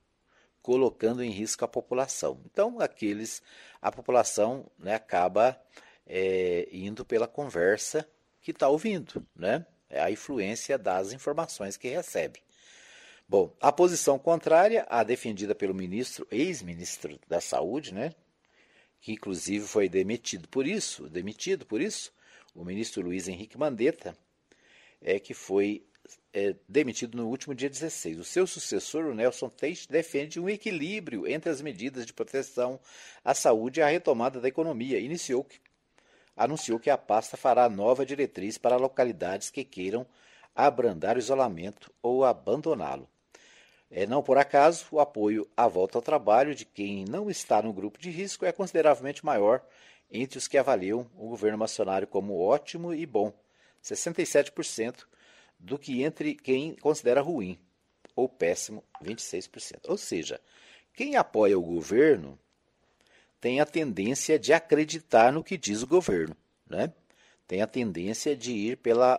colocando 0.63 1.23
em 1.23 1.31
risco 1.31 1.65
a 1.65 1.69
população. 1.69 2.41
Então, 2.45 2.81
aqueles 2.81 3.43
a 3.81 3.91
população 3.91 4.71
né, 4.79 4.95
acaba 4.95 5.61
é, 6.07 6.69
indo 6.73 7.05
pela 7.05 7.27
conversa 7.27 8.09
que 8.41 8.51
está 8.51 8.69
ouvindo, 8.69 9.25
né? 9.35 9.65
É 9.89 10.01
a 10.01 10.11
influência 10.11 10.79
das 10.79 11.13
informações 11.13 11.77
que 11.77 11.89
recebe. 11.89 12.41
Bom, 13.29 13.55
a 13.61 13.71
posição 13.71 14.19
contrária, 14.19 14.87
a 14.89 15.03
defendida 15.03 15.55
pelo 15.55 15.75
ministro, 15.75 16.27
ex-ministro 16.31 17.19
da 17.29 17.41
Saúde, 17.41 17.95
né? 17.95 18.13
Que 19.01 19.13
inclusive 19.13 19.67
foi 19.67 19.89
demitido 19.89 20.49
por 20.49 20.67
isso, 20.67 21.09
demitido 21.09 21.65
por 21.65 21.81
isso, 21.81 22.13
o 22.55 22.65
ministro 22.65 23.03
Luiz 23.03 23.29
Henrique 23.29 23.59
Mandetta, 23.59 24.17
é 25.01 25.19
que 25.19 25.33
foi 25.33 25.85
é, 26.33 26.55
demitido 26.69 27.17
no 27.17 27.29
último 27.29 27.55
dia 27.55 27.69
16. 27.69 28.19
O 28.19 28.25
seu 28.25 28.47
sucessor, 28.47 29.05
o 29.07 29.15
Nelson 29.15 29.49
Teixe, 29.49 29.89
defende 29.89 30.41
um 30.41 30.49
equilíbrio 30.49 31.27
entre 31.27 31.51
as 31.51 31.61
medidas 31.61 32.07
de 32.07 32.13
proteção 32.13 32.79
à 33.25 33.35
saúde 33.35 33.81
e 33.81 33.83
a 33.83 33.89
retomada 33.89 34.41
da 34.41 34.49
economia. 34.49 34.99
Iniciou 34.99 35.47
anunciou 36.37 36.81
que 36.81 36.89
a 36.89 36.97
pasta 36.97 37.37
fará 37.37 37.69
nova 37.69 38.07
diretriz 38.07 38.57
para 38.57 38.77
localidades 38.77 39.51
que 39.51 39.63
queiram 39.63 40.07
abrandar 40.55 41.17
o 41.17 41.19
isolamento 41.19 41.93
ou 42.03 42.25
abandoná-lo. 42.25 43.09
É, 43.91 44.07
não 44.07 44.23
por 44.23 44.39
acaso, 44.39 44.87
o 44.91 45.01
apoio 45.01 45.47
à 45.57 45.69
volta 45.69 45.99
ao 45.99 46.03
trabalho 46.03 46.55
de 46.55 46.65
quem 46.65 47.05
não 47.05 47.29
está 47.29 47.61
no 47.61 47.73
grupo 47.73 47.99
de 47.99 48.09
risco 48.09 48.47
é 48.47 48.53
consideravelmente 48.53 49.25
maior 49.25 49.63
entre 50.11 50.39
os 50.39 50.49
que 50.49 50.57
avaliam 50.57 51.07
o 51.17 51.29
governo 51.29 51.59
macionário 51.59 52.07
como 52.07 52.41
ótimo 52.41 52.95
e 52.95 53.05
bom, 53.05 53.33
67%, 53.83 55.07
do 55.61 55.79
que 55.79 56.03
entre 56.03 56.35
quem 56.35 56.75
considera 56.75 57.21
ruim 57.21 57.59
ou 58.17 58.29
péssimo, 58.29 58.83
26%. 59.03 59.89
Ou 59.89 59.97
seja, 59.97 60.41
quem 60.95 61.17
apoia 61.17 61.59
o 61.59 61.63
governo 61.63 62.39
tem 63.41 63.61
a 63.61 63.67
tendência 63.67 64.39
de 64.39 64.53
acreditar 64.53 65.33
no 65.33 65.45
que 65.45 65.57
diz 65.57 65.83
o 65.83 65.87
governo, 65.87 66.37
né? 66.69 66.93
tem 67.47 67.63
a 67.63 67.67
tendência 67.67 68.37
de 68.37 68.53
ir 68.53 68.77
pela, 68.77 69.19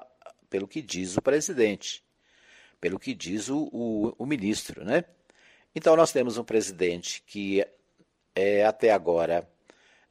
pelo 0.50 0.68
que 0.68 0.82
diz 0.82 1.18
o 1.18 1.22
presidente, 1.22 2.04
pelo 2.80 3.00
que 3.00 3.14
diz 3.14 3.50
o, 3.50 3.70
o, 3.72 4.16
o 4.18 4.26
ministro. 4.26 4.84
Né? 4.84 5.04
Então, 5.76 5.96
nós 5.96 6.12
temos 6.12 6.38
um 6.38 6.44
presidente 6.44 7.24
que 7.26 7.66
é, 8.36 8.66
até 8.66 8.92
agora 8.92 9.48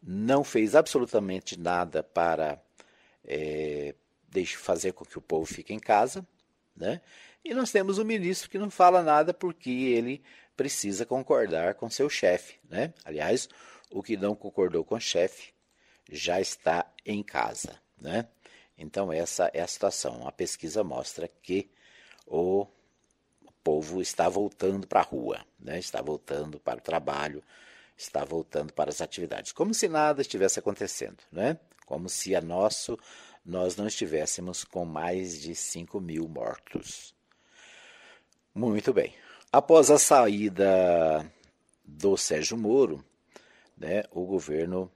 não 0.02 0.42
fez 0.42 0.74
absolutamente 0.74 1.58
nada 1.58 2.02
para 2.02 2.60
é, 3.24 3.94
fazer 4.56 4.92
com 4.92 5.04
que 5.04 5.18
o 5.18 5.22
povo 5.22 5.46
fique 5.46 5.72
em 5.72 5.78
casa. 5.78 6.26
Né? 6.76 7.00
E 7.44 7.54
nós 7.54 7.70
temos 7.70 7.98
um 7.98 8.04
ministro 8.04 8.48
que 8.48 8.58
não 8.58 8.70
fala 8.70 9.02
nada 9.02 9.34
porque 9.34 9.70
ele 9.70 10.22
precisa 10.56 11.06
concordar 11.06 11.74
com 11.74 11.88
seu 11.90 12.08
chefe. 12.08 12.58
Né? 12.68 12.92
Aliás, 13.04 13.48
o 13.90 14.02
que 14.02 14.16
não 14.16 14.34
concordou 14.34 14.84
com 14.84 14.94
o 14.94 15.00
chefe 15.00 15.52
já 16.10 16.40
está 16.40 16.86
em 17.04 17.22
casa, 17.22 17.80
né? 17.98 18.26
Então 18.76 19.12
essa 19.12 19.50
é 19.52 19.60
a 19.60 19.66
situação. 19.66 20.26
A 20.26 20.32
pesquisa 20.32 20.82
mostra 20.82 21.28
que 21.28 21.70
o 22.26 22.66
povo 23.62 24.00
está 24.00 24.28
voltando 24.28 24.86
para 24.86 25.00
a 25.00 25.04
rua, 25.04 25.44
né? 25.58 25.78
Está 25.78 26.00
voltando 26.00 26.58
para 26.58 26.78
o 26.78 26.82
trabalho, 26.82 27.42
está 27.96 28.24
voltando 28.24 28.72
para 28.72 28.90
as 28.90 29.00
atividades, 29.00 29.52
como 29.52 29.74
se 29.74 29.88
nada 29.88 30.22
estivesse 30.22 30.58
acontecendo, 30.58 31.18
né? 31.30 31.58
Como 31.84 32.08
se 32.08 32.34
a 32.34 32.40
nosso 32.40 32.98
nós 33.44 33.76
não 33.76 33.86
estivéssemos 33.86 34.64
com 34.64 34.84
mais 34.84 35.40
de 35.40 35.54
5 35.54 36.00
mil 36.00 36.28
mortos. 36.28 37.14
Muito 38.54 38.92
bem. 38.92 39.14
Após 39.52 39.90
a 39.90 39.98
saída 39.98 41.30
do 41.84 42.16
Sérgio 42.16 42.56
Moro, 42.56 43.04
né, 43.76 44.04
o 44.10 44.24
governo 44.24 44.90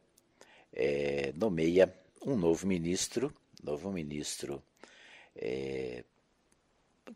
é, 0.73 1.33
nomeia 1.35 1.93
um 2.25 2.37
novo 2.37 2.67
ministro, 2.67 3.33
novo 3.63 3.91
ministro 3.91 4.63
é, 5.35 6.05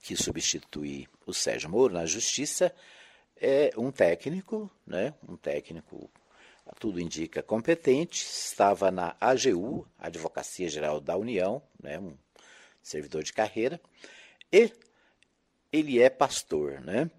que 0.02 0.16
substitui 0.16 1.06
o 1.26 1.32
Sérgio 1.32 1.70
Moro 1.70 1.94
na 1.94 2.06
Justiça, 2.06 2.74
é 3.36 3.70
um 3.76 3.90
técnico, 3.90 4.70
né, 4.86 5.14
um 5.28 5.36
técnico, 5.36 6.10
tudo 6.78 7.00
indica, 7.00 7.42
competente, 7.42 8.24
estava 8.24 8.90
na 8.90 9.16
AGU, 9.20 9.86
Advocacia 9.98 10.68
Geral 10.68 11.00
da 11.00 11.16
União, 11.16 11.62
né, 11.82 11.98
um 11.98 12.16
servidor 12.82 13.22
de 13.22 13.32
carreira, 13.32 13.80
e 14.52 14.72
ele 15.72 16.00
é 16.00 16.08
pastor, 16.08 16.80
né? 16.80 17.10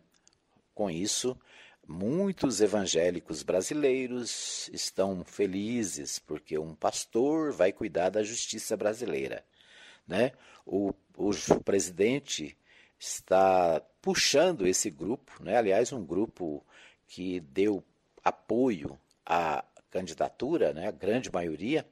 Com 0.74 0.90
isso, 0.90 1.38
Muitos 1.92 2.62
evangélicos 2.62 3.42
brasileiros 3.42 4.70
estão 4.72 5.24
felizes 5.26 6.20
porque 6.20 6.56
um 6.56 6.76
pastor 6.76 7.52
vai 7.52 7.74
cuidar 7.74 8.10
da 8.10 8.22
justiça 8.22 8.78
brasileira. 8.78 9.44
Né? 10.08 10.34
O, 10.64 10.94
o 11.18 11.32
presidente 11.66 12.56
está 13.00 13.82
puxando 14.04 14.68
esse 14.68 14.92
grupo, 14.92 15.44
né? 15.44 15.58
aliás, 15.58 15.92
um 15.92 16.06
grupo 16.06 16.64
que 17.08 17.40
deu 17.40 17.84
apoio 18.24 18.96
à 19.30 19.64
candidatura, 19.92 20.74
né? 20.74 20.88
a 20.88 20.92
grande 20.92 21.32
maioria 21.32 21.86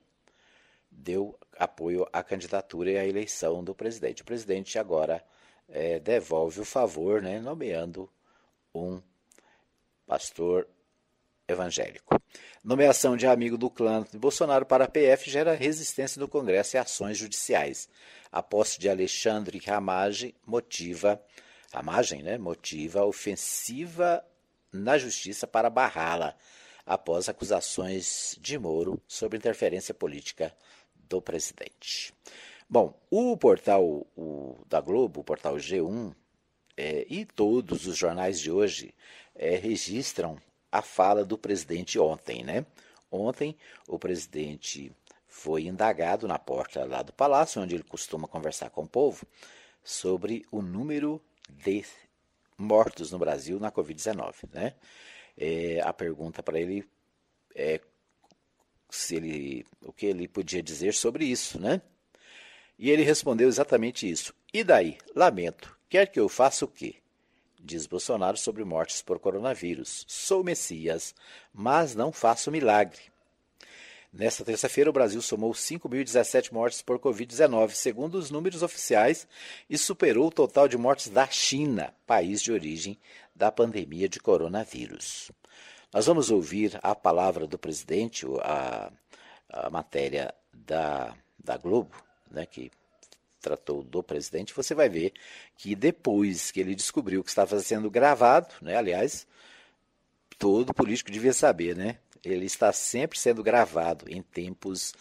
deu 0.89 1.37
apoio 1.57 2.07
à 2.11 2.23
candidatura 2.23 2.91
e 2.91 2.97
à 2.97 3.05
eleição 3.05 3.63
do 3.63 3.75
presidente. 3.75 4.23
O 4.23 4.25
presidente 4.25 4.79
agora 4.79 5.23
é, 5.69 5.99
devolve 5.99 6.59
o 6.59 6.65
favor, 6.65 7.21
né? 7.21 7.39
nomeando 7.39 8.09
um 8.73 8.99
pastor 10.07 10.67
evangélico. 11.47 12.19
Nomeação 12.63 13.15
de 13.15 13.27
amigo 13.27 13.57
do 13.57 13.69
clã 13.69 14.03
de 14.11 14.17
Bolsonaro 14.17 14.65
para 14.65 14.85
a 14.85 14.89
PF 14.89 15.29
gera 15.29 15.53
resistência 15.53 16.19
no 16.19 16.27
Congresso 16.27 16.75
e 16.75 16.79
ações 16.79 17.17
judiciais. 17.17 17.87
A 18.31 18.41
posse 18.41 18.79
de 18.79 18.89
Alexandre 18.89 19.61
Ramage 19.63 20.35
motiva, 20.45 21.21
Ramagem, 21.71 22.23
né, 22.23 22.37
motiva 22.37 23.05
ofensiva 23.05 24.25
na 24.71 24.97
justiça 24.97 25.47
para 25.47 25.69
barrá-la 25.69 26.35
após 26.87 27.27
acusações 27.27 28.37
de 28.39 28.57
Moro 28.57 28.99
sobre 29.05 29.37
interferência 29.37 29.93
política 29.93 30.55
do 30.95 31.21
presidente. 31.21 32.13
Bom, 32.69 32.97
o 33.11 33.35
portal 33.35 34.07
o, 34.15 34.57
da 34.67 34.79
Globo, 34.79 35.19
o 35.19 35.23
portal 35.23 35.55
G1, 35.55 36.15
é, 36.77 37.05
e 37.09 37.25
todos 37.25 37.85
os 37.85 37.97
jornais 37.97 38.39
de 38.39 38.49
hoje 38.49 38.93
é, 39.35 39.55
registram 39.55 40.37
a 40.71 40.81
fala 40.81 41.25
do 41.25 41.37
presidente 41.37 41.99
ontem, 41.99 42.43
né? 42.43 42.65
Ontem 43.11 43.55
o 43.87 43.97
presidente 43.99 44.91
foi 45.27 45.63
indagado 45.65 46.27
na 46.27 46.39
porta 46.39 46.85
lá 46.85 47.01
do 47.01 47.11
palácio, 47.11 47.61
onde 47.61 47.75
ele 47.75 47.83
costuma 47.83 48.27
conversar 48.27 48.69
com 48.69 48.83
o 48.83 48.87
povo, 48.87 49.25
sobre 49.83 50.45
o 50.51 50.61
número 50.61 51.21
de 51.49 51.85
mortos 52.57 53.11
no 53.11 53.19
Brasil 53.19 53.59
na 53.59 53.71
Covid-19, 53.71 54.49
né? 54.53 54.73
É, 55.37 55.79
a 55.81 55.93
pergunta 55.93 56.41
para 56.41 56.59
ele 56.59 56.83
é 57.55 57.79
se 58.89 59.15
ele, 59.15 59.65
o 59.81 59.91
que 59.91 60.05
ele 60.05 60.27
podia 60.27 60.63
dizer 60.63 60.93
sobre 60.93 61.25
isso, 61.25 61.59
né? 61.59 61.81
E 62.79 62.89
ele 62.89 63.03
respondeu 63.03 63.47
exatamente 63.47 64.09
isso. 64.09 64.33
E 64.53 64.63
daí? 64.63 64.97
Lamento. 65.15 65.77
Quer 65.89 66.07
que 66.07 66.19
eu 66.19 66.29
faça 66.29 66.65
o 66.65 66.67
quê? 66.67 66.95
Diz 67.59 67.87
Bolsonaro 67.87 68.37
sobre 68.37 68.63
mortes 68.63 69.01
por 69.01 69.19
coronavírus. 69.19 70.05
Sou 70.07 70.43
Messias, 70.43 71.13
mas 71.53 71.95
não 71.95 72.11
faço 72.11 72.51
milagre. 72.51 73.01
Nesta 74.17 74.43
terça-feira, 74.43 74.89
o 74.89 74.93
Brasil 74.93 75.21
somou 75.21 75.51
5.017 75.51 76.51
mortes 76.51 76.81
por 76.81 76.97
Covid-19, 76.97 77.69
segundo 77.69 78.15
os 78.15 78.31
números 78.31 78.63
oficiais, 78.63 79.27
e 79.69 79.77
superou 79.77 80.25
o 80.25 80.31
total 80.31 80.67
de 80.67 80.75
mortes 80.75 81.09
da 81.09 81.27
China, 81.27 81.93
país 82.07 82.41
de 82.41 82.51
origem 82.51 82.97
da 83.35 83.51
pandemia 83.51 84.09
de 84.09 84.19
coronavírus. 84.19 85.31
Nós 85.93 86.07
vamos 86.07 86.31
ouvir 86.31 86.79
a 86.81 86.95
palavra 86.95 87.45
do 87.45 87.59
presidente, 87.59 88.25
a, 88.41 88.91
a 89.49 89.69
matéria 89.69 90.33
da, 90.51 91.13
da 91.37 91.55
Globo, 91.55 91.95
né, 92.31 92.47
que 92.47 92.71
tratou 93.39 93.83
do 93.83 94.01
presidente, 94.01 94.51
você 94.51 94.73
vai 94.73 94.89
ver 94.89 95.13
que 95.55 95.75
depois 95.75 96.49
que 96.49 96.59
ele 96.59 96.73
descobriu 96.73 97.23
que 97.23 97.29
estava 97.29 97.59
sendo 97.59 97.87
gravado, 97.87 98.51
né, 98.63 98.77
aliás, 98.77 99.27
todo 100.39 100.73
político 100.73 101.11
devia 101.11 101.33
saber, 101.33 101.75
né? 101.75 101.99
Ele 102.27 102.45
está 102.45 102.71
sempre 102.73 103.17
sendo 103.17 103.43
gravado 103.43 104.05
em 104.09 104.21
tempos 104.21 104.93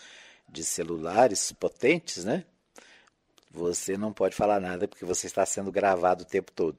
de 0.49 0.65
celulares 0.65 1.53
potentes, 1.53 2.25
né? 2.25 2.45
Você 3.51 3.97
não 3.97 4.13
pode 4.13 4.37
falar 4.37 4.61
nada 4.61 4.87
porque 4.87 5.05
você 5.05 5.27
está 5.27 5.45
sendo 5.47 5.73
gravado 5.73 6.23
o 6.23 6.27
tempo 6.27 6.53
todo. 6.53 6.79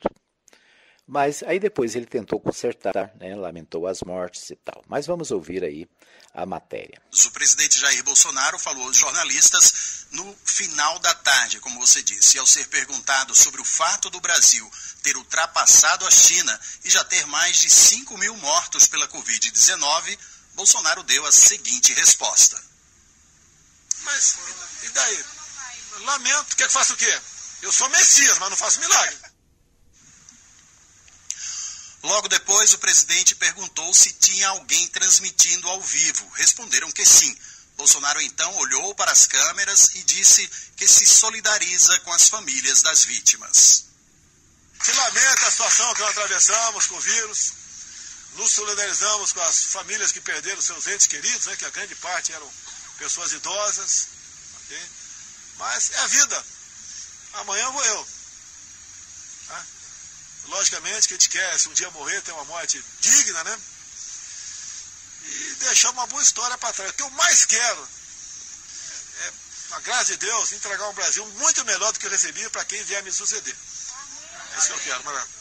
Mas 1.08 1.42
aí 1.44 1.58
depois 1.58 1.96
ele 1.96 2.06
tentou 2.06 2.38
consertar, 2.38 3.14
né? 3.18 3.34
lamentou 3.34 3.88
as 3.88 4.02
mortes 4.02 4.50
e 4.50 4.58
tal. 4.58 4.84
Mas 4.88 5.08
vamos 5.08 5.32
ouvir 5.32 5.64
aí 5.64 5.88
a 6.34 6.46
matéria. 6.46 7.02
O 7.26 7.32
presidente 7.32 7.80
Jair 7.80 8.04
Bolsonaro 8.04 8.60
falou 8.60 8.84
aos 8.84 8.98
jornalistas 8.98 10.06
no 10.12 10.36
final 10.44 11.00
da 11.00 11.14
tarde, 11.16 11.62
como 11.62 11.80
você 11.80 12.04
disse, 12.04 12.36
e 12.36 12.40
ao 12.40 12.46
ser 12.46 12.68
perguntado 12.68 13.34
sobre 13.34 13.62
o 13.62 13.66
fato 13.66 14.10
do 14.10 14.20
Brasil 14.20 14.70
ter 15.02 15.16
ultrapassado 15.16 16.06
a 16.06 16.12
China 16.12 16.60
e 16.84 16.90
já 16.90 17.04
ter 17.06 17.26
mais 17.28 17.58
de 17.58 17.70
5 17.70 18.18
mil 18.18 18.36
mortos 18.38 18.86
pela 18.88 19.08
Covid-19, 19.08 20.20
Bolsonaro 20.58 21.04
deu 21.04 21.24
a 21.24 21.32
seguinte 21.32 21.94
resposta. 21.94 22.60
Mas 24.02 24.36
e 24.82 24.90
daí? 24.90 25.26
Lamento, 26.00 26.56
quer 26.56 26.66
que 26.66 26.74
faça 26.74 26.94
o 26.94 26.98
quê? 26.98 27.22
Eu 27.62 27.72
sou 27.72 27.88
Messias, 27.90 28.40
mas 28.40 28.50
não 28.50 28.58
faço 28.58 28.80
milagre. 28.80 29.18
Logo 32.02 32.28
depois, 32.28 32.74
o 32.74 32.80
presidente 32.80 33.36
perguntou 33.36 33.94
se 33.94 34.12
tinha 34.14 34.50
alguém 34.50 34.88
transmitindo 34.88 35.70
ao 35.70 35.82
vivo. 35.82 36.28
Responderam 36.30 36.92
que 36.92 37.06
sim. 37.06 37.38
Bolsonaro 37.76 38.20
então 38.22 38.56
olhou 38.56 38.96
para 38.96 39.12
as 39.12 39.28
câmeras 39.28 39.90
e 39.94 40.04
disse 40.04 40.48
que 40.76 40.88
se 40.88 41.06
solidariza 41.06 42.00
com 42.00 42.12
as 42.14 42.30
famílias 42.30 42.82
das 42.82 43.04
vítimas. 43.04 43.86
Se 44.82 44.92
lamenta 44.92 45.48
a 45.48 45.52
situação 45.52 45.94
que 45.94 46.02
nós 46.02 46.12
atravessamos 46.12 46.88
com 46.88 46.96
o 46.96 47.02
vírus. 47.02 47.54
Nos 48.34 48.52
solidarizamos 48.52 49.34
com 49.34 49.42
as 49.42 49.64
famílias 49.66 50.12
que 50.12 50.22
perderam 50.22 50.62
seus 50.62 50.86
entes 50.88 51.08
queridos, 51.08 51.48
né, 51.48 51.56
que 51.56 51.66
a 51.66 51.70
grande 51.70 51.96
parte 51.96 52.34
eram 52.34 52.52
pessoas 52.98 53.32
idosas. 53.32 54.08
Okay? 54.64 54.90
Mas 55.58 55.92
é 55.92 56.00
a 56.00 56.08
vida. 56.08 56.46
Amanhã 57.34 57.70
vou 57.72 57.86
eu. 57.86 58.08
Tá? 59.48 59.66
Logicamente 60.46 61.08
que 61.08 61.14
a 61.14 61.18
gente 61.18 61.30
quer, 61.30 61.60
se 61.60 61.70
um 61.70 61.74
dia 61.74 61.90
morrer, 61.92 62.22
ter 62.22 62.32
uma 62.32 62.46
morte 62.46 62.84
digna, 63.02 63.44
né? 63.44 63.60
E 65.24 65.56
deixar 65.60 65.90
uma 65.92 66.08
boa 66.08 66.22
história 66.24 66.58
para 66.58 66.74
trás. 66.74 66.92
O 66.92 66.94
que 66.94 67.04
eu 67.04 67.10
mais 67.12 67.46
quero 67.46 67.90
é, 69.20 69.34
na 69.72 69.80
graça 69.82 70.12
de 70.12 70.18
Deus, 70.18 70.52
entregar 70.54 70.88
um 70.88 70.94
Brasil 70.94 71.26
muito 71.34 71.66
melhor 71.66 71.92
do 71.92 72.00
que 72.00 72.06
eu 72.06 72.12
recebi 72.12 72.50
para 72.50 72.66
quem 72.66 72.84
vier 72.84 73.04
me 73.04 73.12
suceder. 73.12 73.56
É 74.54 74.58
isso 74.58 74.68
que 74.68 74.74
eu 74.74 74.80
quero, 74.80 75.04
Maravilha. 75.04 75.37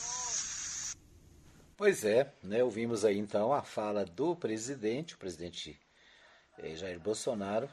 Pois 1.77 2.05
é, 2.07 2.33
né, 2.43 2.65
ouvimos 2.65 3.05
aí 3.05 3.19
então 3.19 3.53
a 3.53 3.63
fala 3.63 4.05
do 4.05 4.35
presidente, 4.35 5.15
o 5.15 5.19
presidente 5.19 5.79
eh, 6.59 6.75
Jair 6.75 6.99
Bolsonaro, 6.99 7.69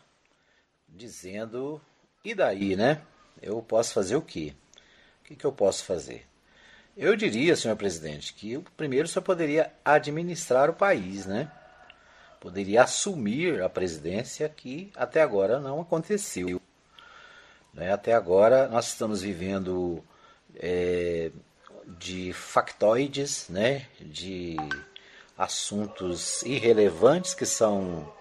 dizendo: 0.88 1.82
e 2.24 2.36
daí, 2.36 2.76
né? 2.76 3.02
Eu 3.42 3.62
posso 3.62 3.94
fazer 3.94 4.18
o 4.18 4.22
quê? 4.22 4.54
O 5.22 5.24
que, 5.24 5.36
que 5.38 5.46
eu 5.46 5.54
posso 5.54 5.86
fazer? 5.86 6.28
Eu 6.98 7.16
diria, 7.16 7.56
senhor 7.56 7.78
presidente, 7.78 8.34
que 8.34 8.58
o 8.58 8.62
primeiro 8.62 9.08
só 9.08 9.22
poderia 9.22 9.74
administrar 9.86 10.70
o 10.70 10.74
país, 10.74 11.26
né? 11.26 11.50
Poderia 12.42 12.84
assumir 12.84 13.62
a 13.62 13.70
presidência, 13.70 14.50
que 14.50 14.92
até 14.96 15.22
agora 15.22 15.62
não 15.62 15.80
aconteceu. 15.80 16.62
Né? 17.74 17.92
Até 17.92 18.14
agora 18.14 18.68
nós 18.68 18.88
estamos 18.88 19.22
vivendo 19.22 20.04
é, 20.56 21.32
de 22.00 22.34
factoides, 22.34 23.48
né? 23.50 23.86
de 24.00 24.56
assuntos 25.38 26.42
irrelevantes 26.44 27.34
que 27.34 27.46
são 27.46 28.12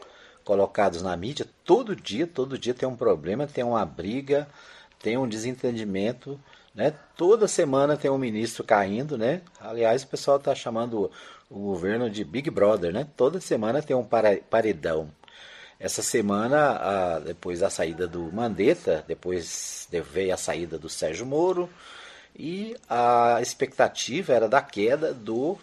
colocados 0.45 1.03
na 1.03 1.17
mídia. 1.17 1.47
Todo 1.65 1.95
dia, 1.95 2.27
todo 2.27 2.59
dia 2.59 2.75
tem 2.75 2.89
um 2.89 2.97
problema, 2.97 3.47
tem 3.47 3.63
uma 3.65 3.85
briga, 3.85 4.49
tem 4.99 5.17
um 5.17 5.29
desentendimento 5.29 6.41
né? 6.75 6.95
Toda 7.17 7.47
semana 7.47 7.97
tem 7.97 8.11
um 8.11 8.19
ministro 8.19 8.65
caindo, 8.65 9.19
né? 9.19 9.43
Aliás, 9.61 10.03
o 10.03 10.09
pessoal 10.09 10.39
está 10.39 10.55
chamando 10.55 11.11
o 11.51 11.59
governo 11.59 12.09
de 12.09 12.25
Big 12.25 12.51
Brother, 12.51 12.93
né? 12.93 13.07
Toda 13.17 13.41
semana 13.41 13.83
tem 13.83 13.95
um 13.95 14.07
paredão. 14.49 15.11
Essa 15.79 16.03
semana, 16.03 17.21
depois 17.25 17.61
da 17.61 17.69
saída 17.69 18.07
do 18.07 18.33
Mandetta, 18.33 19.05
depois 19.07 19.89
veio 20.13 20.33
a 20.33 20.37
saída 20.37 20.79
do 20.79 20.89
Sérgio 20.89 21.27
Moro, 21.27 21.69
e 22.37 22.77
a 22.89 23.39
expectativa 23.41 24.33
era 24.33 24.49
da 24.49 24.61
queda 24.61 25.13
do, 25.13 25.59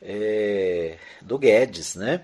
é, 0.00 0.98
do 1.20 1.38
Guedes, 1.38 1.94
né? 1.94 2.22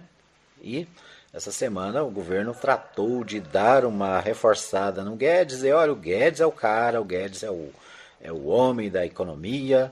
E 0.62 0.86
essa 1.32 1.52
semana 1.52 2.02
o 2.02 2.10
governo 2.10 2.54
tratou 2.54 3.24
de 3.24 3.40
dar 3.40 3.84
uma 3.84 4.20
reforçada 4.20 5.04
no 5.04 5.16
Guedes, 5.16 5.62
e 5.62 5.72
olha, 5.72 5.92
o 5.92 5.96
Guedes 5.96 6.40
é 6.40 6.46
o 6.46 6.52
cara, 6.52 7.00
o 7.00 7.04
Guedes 7.04 7.42
é 7.42 7.50
o 7.50 7.70
é 8.22 8.30
o 8.30 8.48
homem 8.48 8.90
da 8.90 9.06
economia, 9.06 9.90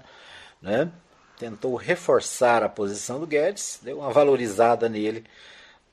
né? 0.61 0.93
tentou 1.39 1.77
reforçar 1.77 2.63
a 2.63 2.69
posição 2.69 3.21
do 3.21 3.27
Guedes, 3.27 3.79
deu 3.83 3.99
uma 3.99 4.11
valorizada 4.11 4.89
nele 4.89 5.25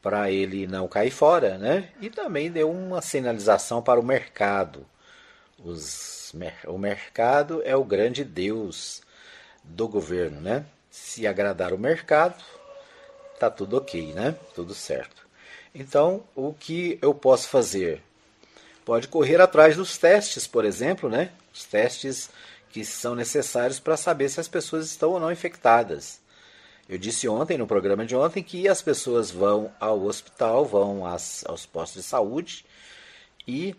para 0.02 0.30
ele 0.30 0.68
não 0.68 0.88
cair 0.88 1.12
fora, 1.12 1.58
né? 1.58 1.90
E 2.02 2.10
também 2.10 2.52
deu 2.52 2.70
uma 2.70 3.02
sinalização 3.02 3.82
para 3.82 4.00
o 4.00 4.04
mercado. 4.04 4.86
Os, 5.64 6.15
o 6.68 6.78
mercado 6.78 7.62
é 7.64 7.76
o 7.76 7.84
grande 7.84 8.24
deus 8.24 9.02
do 9.64 9.88
governo, 9.88 10.40
né? 10.42 10.66
Se 10.90 11.28
agradar 11.28 11.74
o 11.74 11.78
mercado, 11.78 12.42
tá 13.40 13.50
tudo 13.50 13.78
ok, 13.78 14.14
né? 14.14 14.36
Tudo 14.54 14.74
certo. 14.74 15.26
Então, 15.74 16.24
o 16.36 16.54
que 16.54 16.98
eu 17.02 17.14
posso 17.14 17.50
fazer? 17.50 18.02
Pode 18.86 19.08
correr 19.08 19.42
atrás 19.42 19.76
dos 19.76 19.98
testes, 19.98 20.48
por 20.48 20.64
exemplo, 20.64 21.10
né? 21.10 21.32
os 21.56 21.64
testes 21.64 22.30
que 22.70 22.84
são 22.84 23.16
necessários 23.16 23.80
para 23.80 23.96
saber 23.96 24.30
se 24.30 24.40
as 24.40 24.50
pessoas 24.50 24.86
estão 24.86 25.12
ou 25.12 25.20
não 25.20 25.32
infectadas. 25.32 26.20
Eu 26.88 26.98
disse 26.98 27.28
ontem, 27.28 27.58
no 27.58 27.66
programa 27.66 28.06
de 28.06 28.16
ontem, 28.16 28.44
que 28.44 28.68
as 28.68 28.82
pessoas 28.82 29.32
vão 29.32 29.72
ao 29.80 30.04
hospital, 30.04 30.66
vão 30.66 31.06
às, 31.06 31.44
aos 31.46 31.66
postos 31.66 32.04
de 32.04 32.08
saúde 32.08 32.66
e 33.48 33.74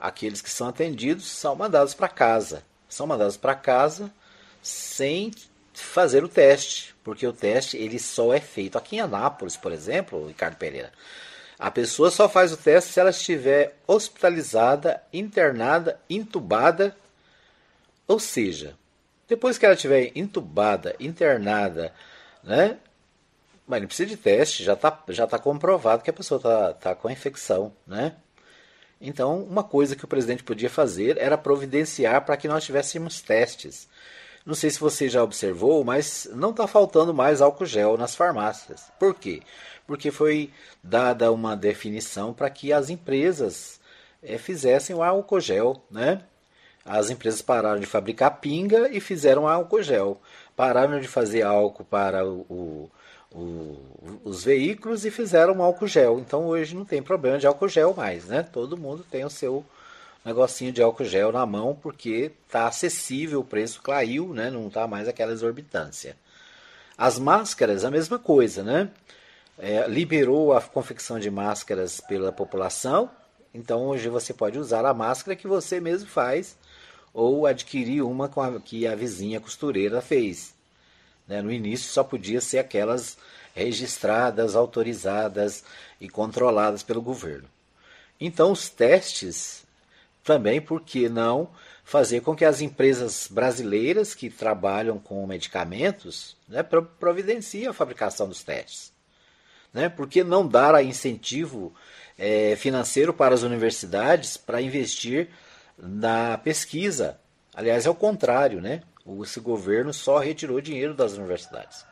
aqueles 0.00 0.40
que 0.40 0.50
são 0.50 0.68
atendidos 0.68 1.26
são 1.26 1.54
mandados 1.54 1.94
para 1.94 2.08
casa. 2.08 2.64
São 2.88 3.06
mandados 3.06 3.36
para 3.36 3.54
casa 3.54 4.12
sem 4.62 5.30
fazer 5.72 6.24
o 6.24 6.28
teste, 6.28 6.94
porque 7.04 7.26
o 7.26 7.32
teste 7.32 7.76
ele 7.76 7.98
só 7.98 8.34
é 8.34 8.40
feito 8.40 8.76
aqui 8.76 8.96
em 8.96 9.00
Anápolis, 9.00 9.56
por 9.56 9.72
exemplo, 9.72 10.26
Ricardo 10.26 10.56
Pereira. 10.56 10.92
A 11.58 11.70
pessoa 11.70 12.10
só 12.10 12.28
faz 12.28 12.52
o 12.52 12.56
teste 12.56 12.92
se 12.92 13.00
ela 13.00 13.10
estiver 13.10 13.76
hospitalizada, 13.86 15.02
internada, 15.12 16.00
intubada, 16.08 16.96
ou 18.08 18.18
seja, 18.18 18.74
depois 19.28 19.58
que 19.58 19.64
ela 19.64 19.74
estiver 19.74 20.10
intubada, 20.16 20.96
internada, 20.98 21.94
né? 22.42 22.78
Mas 23.66 23.80
não 23.80 23.86
precisa 23.86 24.08
de 24.08 24.16
teste, 24.16 24.64
já 24.64 24.72
está 24.72 25.02
já 25.08 25.26
tá 25.26 25.38
comprovado 25.38 26.02
que 26.02 26.10
a 26.10 26.14
pessoa 26.14 26.38
está 26.38 26.72
tá 26.72 26.94
com 26.94 27.08
a 27.08 27.12
infecção, 27.12 27.72
né? 27.86 28.16
Então, 29.00 29.42
uma 29.42 29.64
coisa 29.64 29.96
que 29.96 30.04
o 30.04 30.08
presidente 30.08 30.42
podia 30.44 30.68
fazer 30.68 31.16
era 31.16 31.38
providenciar 31.38 32.24
para 32.24 32.36
que 32.36 32.46
nós 32.46 32.64
tivéssemos 32.64 33.22
testes. 33.22 33.88
Não 34.44 34.54
sei 34.54 34.70
se 34.70 34.80
você 34.80 35.08
já 35.08 35.22
observou, 35.22 35.84
mas 35.84 36.28
não 36.32 36.50
está 36.50 36.66
faltando 36.66 37.14
mais 37.14 37.40
álcool 37.40 37.66
gel 37.66 37.96
nas 37.96 38.14
farmácias. 38.14 38.90
Por 38.98 39.14
quê? 39.14 39.42
Porque 39.86 40.10
foi 40.10 40.50
dada 40.82 41.32
uma 41.32 41.56
definição 41.56 42.32
para 42.32 42.50
que 42.50 42.72
as 42.72 42.90
empresas 42.90 43.80
é, 44.22 44.38
fizessem 44.38 44.94
o 44.94 45.02
álcool 45.02 45.40
gel, 45.40 45.82
né? 45.90 46.22
As 46.84 47.10
empresas 47.10 47.42
pararam 47.42 47.80
de 47.80 47.86
fabricar 47.86 48.40
pinga 48.40 48.88
e 48.90 49.00
fizeram 49.00 49.46
álcool 49.46 49.82
gel. 49.82 50.20
Pararam 50.56 51.00
de 51.00 51.08
fazer 51.08 51.42
álcool 51.42 51.84
para 51.84 52.26
o, 52.26 52.40
o, 52.48 52.90
os 54.24 54.44
veículos 54.44 55.04
e 55.04 55.10
fizeram 55.10 55.62
álcool 55.62 55.86
gel. 55.86 56.18
Então 56.18 56.46
hoje 56.46 56.74
não 56.74 56.84
tem 56.84 57.02
problema 57.02 57.38
de 57.38 57.46
álcool 57.46 57.68
gel 57.68 57.94
mais, 57.94 58.24
né? 58.26 58.42
Todo 58.42 58.76
mundo 58.76 59.04
tem 59.08 59.24
o 59.24 59.30
seu 59.30 59.64
negocinho 60.24 60.72
de 60.72 60.82
álcool 60.82 61.04
gel 61.04 61.32
na 61.32 61.46
mão 61.46 61.78
porque 61.80 62.32
está 62.46 62.66
acessível, 62.66 63.40
o 63.40 63.44
preço 63.44 63.80
caiu, 63.82 64.34
né? 64.34 64.50
Não 64.50 64.66
está 64.66 64.86
mais 64.86 65.08
aquela 65.08 65.32
exorbitância. 65.32 66.16
As 66.98 67.18
máscaras, 67.18 67.84
a 67.84 67.90
mesma 67.90 68.18
coisa, 68.18 68.62
né? 68.62 68.90
É, 69.58 69.86
liberou 69.88 70.52
a 70.52 70.60
confecção 70.60 71.18
de 71.18 71.30
máscaras 71.30 72.00
pela 72.00 72.32
população, 72.32 73.10
então 73.52 73.86
hoje 73.88 74.08
você 74.08 74.32
pode 74.32 74.58
usar 74.58 74.86
a 74.86 74.94
máscara 74.94 75.36
que 75.36 75.46
você 75.46 75.80
mesmo 75.80 76.08
faz 76.08 76.56
ou 77.12 77.46
adquirir 77.46 78.02
uma 78.02 78.26
a, 78.26 78.60
que 78.60 78.86
a 78.86 78.94
vizinha 78.94 79.38
costureira 79.38 80.00
fez. 80.00 80.54
Né? 81.30 81.40
No 81.40 81.52
início 81.52 81.92
só 81.92 82.02
podia 82.02 82.40
ser 82.40 82.58
aquelas 82.58 83.16
registradas, 83.54 84.56
autorizadas 84.56 85.62
e 86.00 86.08
controladas 86.08 86.82
pelo 86.82 87.00
governo. 87.00 87.48
Então 88.20 88.50
os 88.50 88.68
testes 88.68 89.64
também, 90.24 90.60
por 90.60 90.80
que 90.80 91.08
não 91.08 91.48
fazer 91.84 92.20
com 92.20 92.34
que 92.34 92.44
as 92.44 92.60
empresas 92.60 93.28
brasileiras 93.30 94.12
que 94.12 94.28
trabalham 94.28 94.98
com 94.98 95.24
medicamentos 95.24 96.36
né, 96.48 96.64
providenciem 96.64 97.68
a 97.68 97.72
fabricação 97.72 98.28
dos 98.28 98.42
testes? 98.42 98.92
Né? 99.72 99.88
Por 99.88 100.08
que 100.08 100.24
não 100.24 100.46
dar 100.46 100.84
incentivo 100.84 101.72
é, 102.18 102.56
financeiro 102.56 103.14
para 103.14 103.36
as 103.36 103.42
universidades 103.42 104.36
para 104.36 104.60
investir 104.60 105.28
na 105.78 106.36
pesquisa? 106.38 107.20
Aliás, 107.54 107.86
é 107.86 107.90
o 107.90 107.94
contrário, 107.94 108.60
né? 108.60 108.82
Esse 109.22 109.40
governo 109.40 109.92
só 109.92 110.18
retirou 110.18 110.60
dinheiro 110.60 110.94
das 110.94 111.14
universidades. 111.14 111.84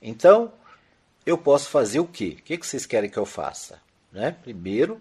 Então, 0.00 0.52
eu 1.24 1.36
posso 1.36 1.68
fazer 1.70 1.98
o 2.00 2.06
quê? 2.06 2.36
O 2.38 2.42
que 2.42 2.56
vocês 2.56 2.86
querem 2.86 3.10
que 3.10 3.18
eu 3.18 3.26
faça? 3.26 3.80
Né? 4.12 4.30
Primeiro, 4.42 5.00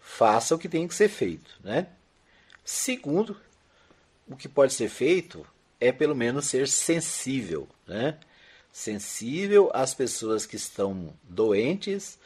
faça 0.00 0.54
o 0.54 0.58
que 0.58 0.68
tem 0.68 0.86
que 0.88 0.94
ser 0.94 1.08
feito. 1.08 1.58
Né? 1.62 1.86
Segundo, 2.64 3.36
o 4.28 4.36
que 4.36 4.48
pode 4.48 4.72
ser 4.72 4.88
feito 4.88 5.46
é 5.80 5.92
pelo 5.92 6.14
menos 6.14 6.46
ser 6.46 6.68
sensível. 6.68 7.68
Né? 7.86 8.18
Sensível 8.72 9.70
às 9.72 9.94
pessoas 9.94 10.44
que 10.44 10.56
estão 10.56 11.14
doentes 11.22 12.18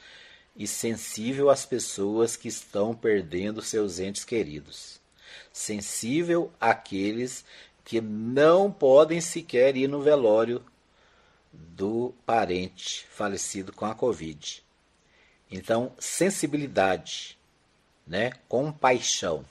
e 0.57 0.67
sensível 0.67 1.51
às 1.51 1.65
pessoas 1.65 2.37
que 2.37 2.49
estão 2.49 2.95
perdendo 2.95 3.63
seus 3.63 3.99
entes 4.01 4.25
queridos. 4.25 4.99
Sensível 5.53 6.53
àqueles 6.61 7.45
que 7.89 8.03
não 8.03 8.71
podem 8.71 9.19
sequer 9.19 9.75
ir 9.75 9.89
no 9.89 10.03
velório 10.03 10.63
do 11.51 12.15
parente 12.27 13.07
falecido 13.11 13.73
com 13.73 13.87
a 13.87 13.95
Covid. 13.95 14.63
Então, 15.51 15.93
sensibilidade, 15.99 17.39
né, 18.07 18.33
compaixão, 18.47 19.43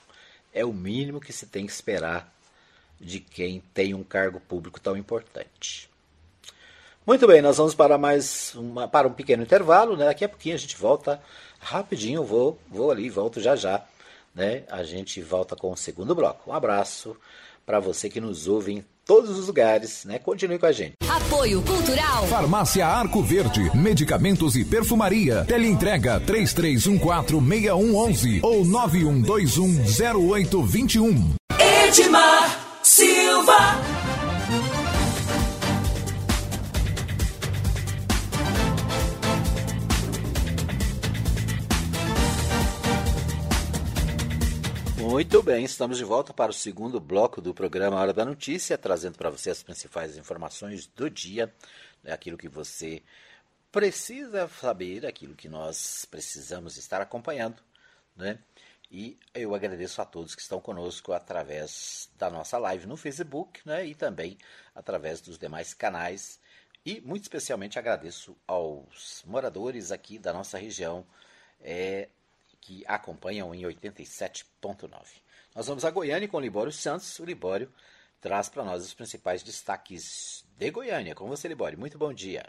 é 0.54 0.64
o 0.64 0.72
mínimo 0.72 1.20
que 1.20 1.34
se 1.34 1.48
tem 1.48 1.66
que 1.66 1.72
esperar 1.72 2.32
de 3.02 3.20
quem 3.20 3.64
tem 3.74 3.96
um 3.96 4.04
cargo 4.04 4.40
público 4.40 4.80
tão 4.80 4.96
importante. 4.96 5.90
Muito 7.08 7.26
bem, 7.26 7.42
nós 7.42 7.58
vamos 7.58 7.74
para 7.74 7.98
mais 7.98 8.54
uma, 8.54 8.88
para 8.88 9.08
um 9.08 9.14
pequeno 9.14 9.42
intervalo, 9.42 9.98
né? 9.98 10.06
Daqui 10.06 10.24
a 10.24 10.30
pouquinho 10.30 10.54
a 10.54 10.60
gente 10.60 10.78
volta 10.78 11.20
rapidinho, 11.60 12.24
vou, 12.24 12.60
vou 12.70 12.92
ali, 12.92 13.10
volto 13.10 13.42
já 13.42 13.56
já, 13.56 13.84
né? 14.36 14.64
A 14.70 14.84
gente 14.84 15.24
volta 15.24 15.56
com 15.56 15.72
o 15.72 15.78
segundo 15.78 16.14
bloco. 16.14 16.52
Um 16.52 16.54
abraço 16.54 17.18
para 17.68 17.80
você 17.82 18.10
que 18.10 18.22
nos 18.22 18.48
ouve 18.48 18.76
em 18.76 18.86
todos 19.06 19.38
os 19.38 19.48
lugares, 19.48 20.06
né? 20.06 20.18
Continue 20.18 20.58
com 20.58 20.68
a 20.68 20.72
gente. 20.72 20.94
Apoio 21.06 21.62
Cultural. 21.62 22.26
Farmácia 22.28 22.88
Arco 22.88 23.22
Verde, 23.22 23.70
medicamentos 23.76 24.56
e 24.56 24.64
perfumaria. 24.64 25.44
Teleentrega 25.46 26.22
33146111 26.22 28.40
ou 28.42 28.64
91210821. 28.64 31.36
Edmar 31.60 32.80
Silva. 32.82 33.97
Muito 45.10 45.42
bem, 45.42 45.64
estamos 45.64 45.98
de 45.98 46.04
volta 46.04 46.34
para 46.34 46.52
o 46.52 46.54
segundo 46.54 47.00
bloco 47.00 47.40
do 47.40 47.54
programa 47.54 47.96
Hora 47.96 48.12
da 48.12 48.26
Notícia, 48.26 48.78
trazendo 48.78 49.18
para 49.18 49.30
você 49.30 49.50
as 49.50 49.64
principais 49.64 50.18
informações 50.18 50.86
do 50.86 51.10
dia, 51.10 51.52
né, 52.04 52.12
aquilo 52.12 52.38
que 52.38 52.50
você 52.50 53.02
precisa 53.72 54.50
saber, 54.50 55.06
aquilo 55.06 55.34
que 55.34 55.48
nós 55.48 56.04
precisamos 56.04 56.76
estar 56.76 57.00
acompanhando, 57.00 57.64
né? 58.18 58.38
E 58.92 59.18
eu 59.34 59.56
agradeço 59.56 60.02
a 60.02 60.06
todos 60.06 60.36
que 60.36 60.42
estão 60.42 60.60
conosco 60.60 61.14
através 61.14 62.10
da 62.18 62.30
nossa 62.30 62.58
live 62.58 62.86
no 62.86 62.98
Facebook, 62.98 63.62
né? 63.66 63.86
E 63.86 63.96
também 63.96 64.38
através 64.76 65.22
dos 65.22 65.38
demais 65.38 65.74
canais. 65.74 66.38
E 66.86 67.00
muito 67.00 67.24
especialmente 67.24 67.80
agradeço 67.80 68.36
aos 68.46 69.24
moradores 69.26 69.90
aqui 69.90 70.20
da 70.20 70.34
nossa 70.34 70.58
região, 70.58 71.08
é, 71.62 72.10
que 72.62 72.84
acompanham 72.88 73.54
em 73.54 73.64
87.9. 73.64 74.90
Nós 75.56 75.68
vamos 75.68 75.86
a 75.86 75.92
Goiânia 75.92 76.28
com 76.28 76.38
o 76.38 76.42
Libório 76.42 76.72
Santos. 76.72 77.18
O 77.20 77.26
Libório 77.26 77.72
traz 78.22 78.50
para 78.50 78.64
nós 78.64 78.84
os 78.84 78.94
principais 78.94 79.44
destaques 79.44 80.46
de 80.58 80.72
Goiânia. 80.72 81.16
Com 81.16 81.28
você, 81.28 81.48
Libório. 81.48 81.80
Muito 81.80 81.98
bom 81.98 82.14
dia. 82.14 82.46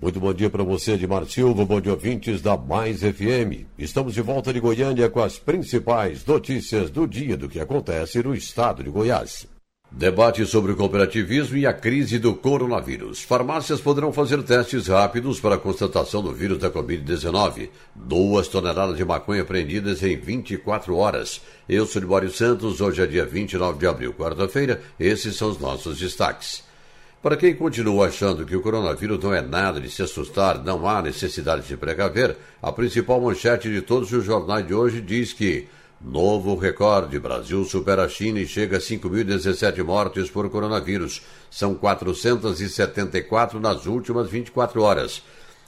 Muito 0.00 0.20
bom 0.20 0.32
dia 0.32 0.48
para 0.48 0.62
você, 0.62 0.92
Edmar 0.92 1.26
Silva, 1.26 1.66
bom 1.66 1.80
dia 1.80 1.92
ouvintes 1.92 2.40
da 2.40 2.56
Mais 2.56 3.00
FM. 3.00 3.66
Estamos 3.76 4.14
de 4.14 4.22
volta 4.22 4.52
de 4.52 4.60
Goiânia 4.60 5.10
com 5.10 5.20
as 5.20 5.38
principais 5.38 6.24
notícias 6.24 6.90
do 6.90 7.06
dia 7.06 7.36
do 7.36 7.48
que 7.48 7.60
acontece 7.60 8.22
no 8.22 8.34
estado 8.34 8.82
de 8.82 8.88
Goiás. 8.88 9.46
Debate 9.92 10.46
sobre 10.46 10.70
o 10.70 10.76
cooperativismo 10.76 11.56
e 11.56 11.66
a 11.66 11.72
crise 11.72 12.16
do 12.20 12.32
coronavírus. 12.32 13.22
Farmácias 13.22 13.80
poderão 13.80 14.12
fazer 14.12 14.40
testes 14.44 14.86
rápidos 14.86 15.40
para 15.40 15.56
a 15.56 15.58
constatação 15.58 16.22
do 16.22 16.32
vírus 16.32 16.58
da 16.58 16.70
Covid-19. 16.70 17.68
Duas 17.92 18.46
toneladas 18.46 18.96
de 18.96 19.04
maconha 19.04 19.42
apreendidas 19.42 20.04
em 20.04 20.16
24 20.16 20.94
horas. 20.94 21.40
Eu 21.68 21.86
sou 21.86 22.00
Libório 22.00 22.30
Santos, 22.30 22.80
hoje 22.80 23.02
é 23.02 23.06
dia 23.06 23.26
29 23.26 23.80
de 23.80 23.86
abril, 23.88 24.14
quarta-feira. 24.14 24.80
Esses 24.98 25.36
são 25.36 25.50
os 25.50 25.58
nossos 25.58 25.98
destaques. 25.98 26.62
Para 27.20 27.36
quem 27.36 27.54
continua 27.54 28.06
achando 28.06 28.46
que 28.46 28.56
o 28.56 28.62
coronavírus 28.62 29.22
não 29.22 29.34
é 29.34 29.42
nada 29.42 29.80
de 29.80 29.90
se 29.90 30.02
assustar, 30.02 30.62
não 30.62 30.88
há 30.88 31.02
necessidade 31.02 31.62
de 31.62 31.68
se 31.68 31.76
precaver, 31.76 32.36
a 32.62 32.70
principal 32.70 33.20
manchete 33.20 33.68
de 33.68 33.82
todos 33.82 34.10
os 34.12 34.24
jornais 34.24 34.64
de 34.64 34.72
hoje 34.72 35.00
diz 35.00 35.32
que 35.32 35.66
Novo 36.02 36.56
recorde. 36.56 37.18
Brasil 37.18 37.62
supera 37.64 38.04
a 38.04 38.08
China 38.08 38.40
e 38.40 38.46
chega 38.46 38.78
a 38.78 38.80
5.017 38.80 39.84
mortes 39.84 40.30
por 40.30 40.48
coronavírus. 40.48 41.20
São 41.50 41.74
474 41.74 43.60
nas 43.60 43.84
últimas 43.84 44.30
24 44.30 44.80
horas. 44.80 45.22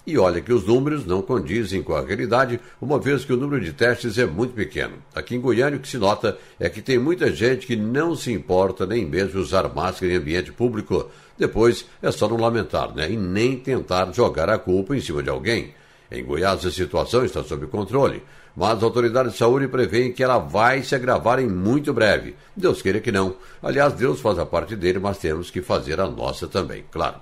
E 0.06 0.18
olha 0.18 0.40
que 0.40 0.52
os 0.52 0.66
números 0.66 1.06
não 1.06 1.22
condizem 1.22 1.80
com 1.80 1.94
a 1.94 2.00
realidade, 2.00 2.58
uma 2.80 2.98
vez 2.98 3.24
que 3.24 3.32
o 3.32 3.36
número 3.36 3.62
de 3.62 3.72
testes 3.72 4.18
é 4.18 4.26
muito 4.26 4.52
pequeno. 4.52 4.94
Aqui 5.14 5.36
em 5.36 5.40
Goiânia, 5.40 5.78
o 5.78 5.80
que 5.80 5.86
se 5.86 5.98
nota 5.98 6.36
é 6.58 6.68
que 6.68 6.82
tem 6.82 6.98
muita 6.98 7.30
gente 7.30 7.66
que 7.66 7.76
não 7.76 8.16
se 8.16 8.32
importa 8.32 8.84
nem 8.84 9.06
mesmo 9.06 9.38
usar 9.38 9.72
máscara 9.72 10.12
em 10.12 10.16
ambiente 10.16 10.50
público. 10.50 11.08
Depois 11.38 11.86
é 12.00 12.10
só 12.10 12.26
não 12.26 12.36
lamentar, 12.36 12.92
né? 12.94 13.12
E 13.12 13.16
nem 13.16 13.56
tentar 13.56 14.12
jogar 14.12 14.48
a 14.48 14.58
culpa 14.58 14.96
em 14.96 15.00
cima 15.00 15.22
de 15.22 15.30
alguém. 15.30 15.72
Em 16.10 16.24
Goiás, 16.24 16.66
a 16.66 16.70
situação 16.70 17.24
está 17.24 17.44
sob 17.44 17.66
controle. 17.68 18.22
Mas 18.56 18.78
as 18.78 18.82
autoridades 18.82 19.32
de 19.32 19.38
saúde 19.38 19.68
prevêem 19.68 20.12
que 20.12 20.22
ela 20.22 20.38
vai 20.38 20.82
se 20.82 20.94
agravar 20.94 21.38
em 21.38 21.48
muito 21.48 21.92
breve. 21.92 22.36
Deus 22.56 22.82
queira 22.82 23.00
que 23.00 23.12
não. 23.12 23.36
Aliás, 23.62 23.92
Deus 23.94 24.20
faz 24.20 24.38
a 24.38 24.46
parte 24.46 24.76
dele, 24.76 24.98
mas 24.98 25.18
temos 25.18 25.50
que 25.50 25.62
fazer 25.62 26.00
a 26.00 26.08
nossa 26.08 26.46
também, 26.46 26.84
claro. 26.90 27.16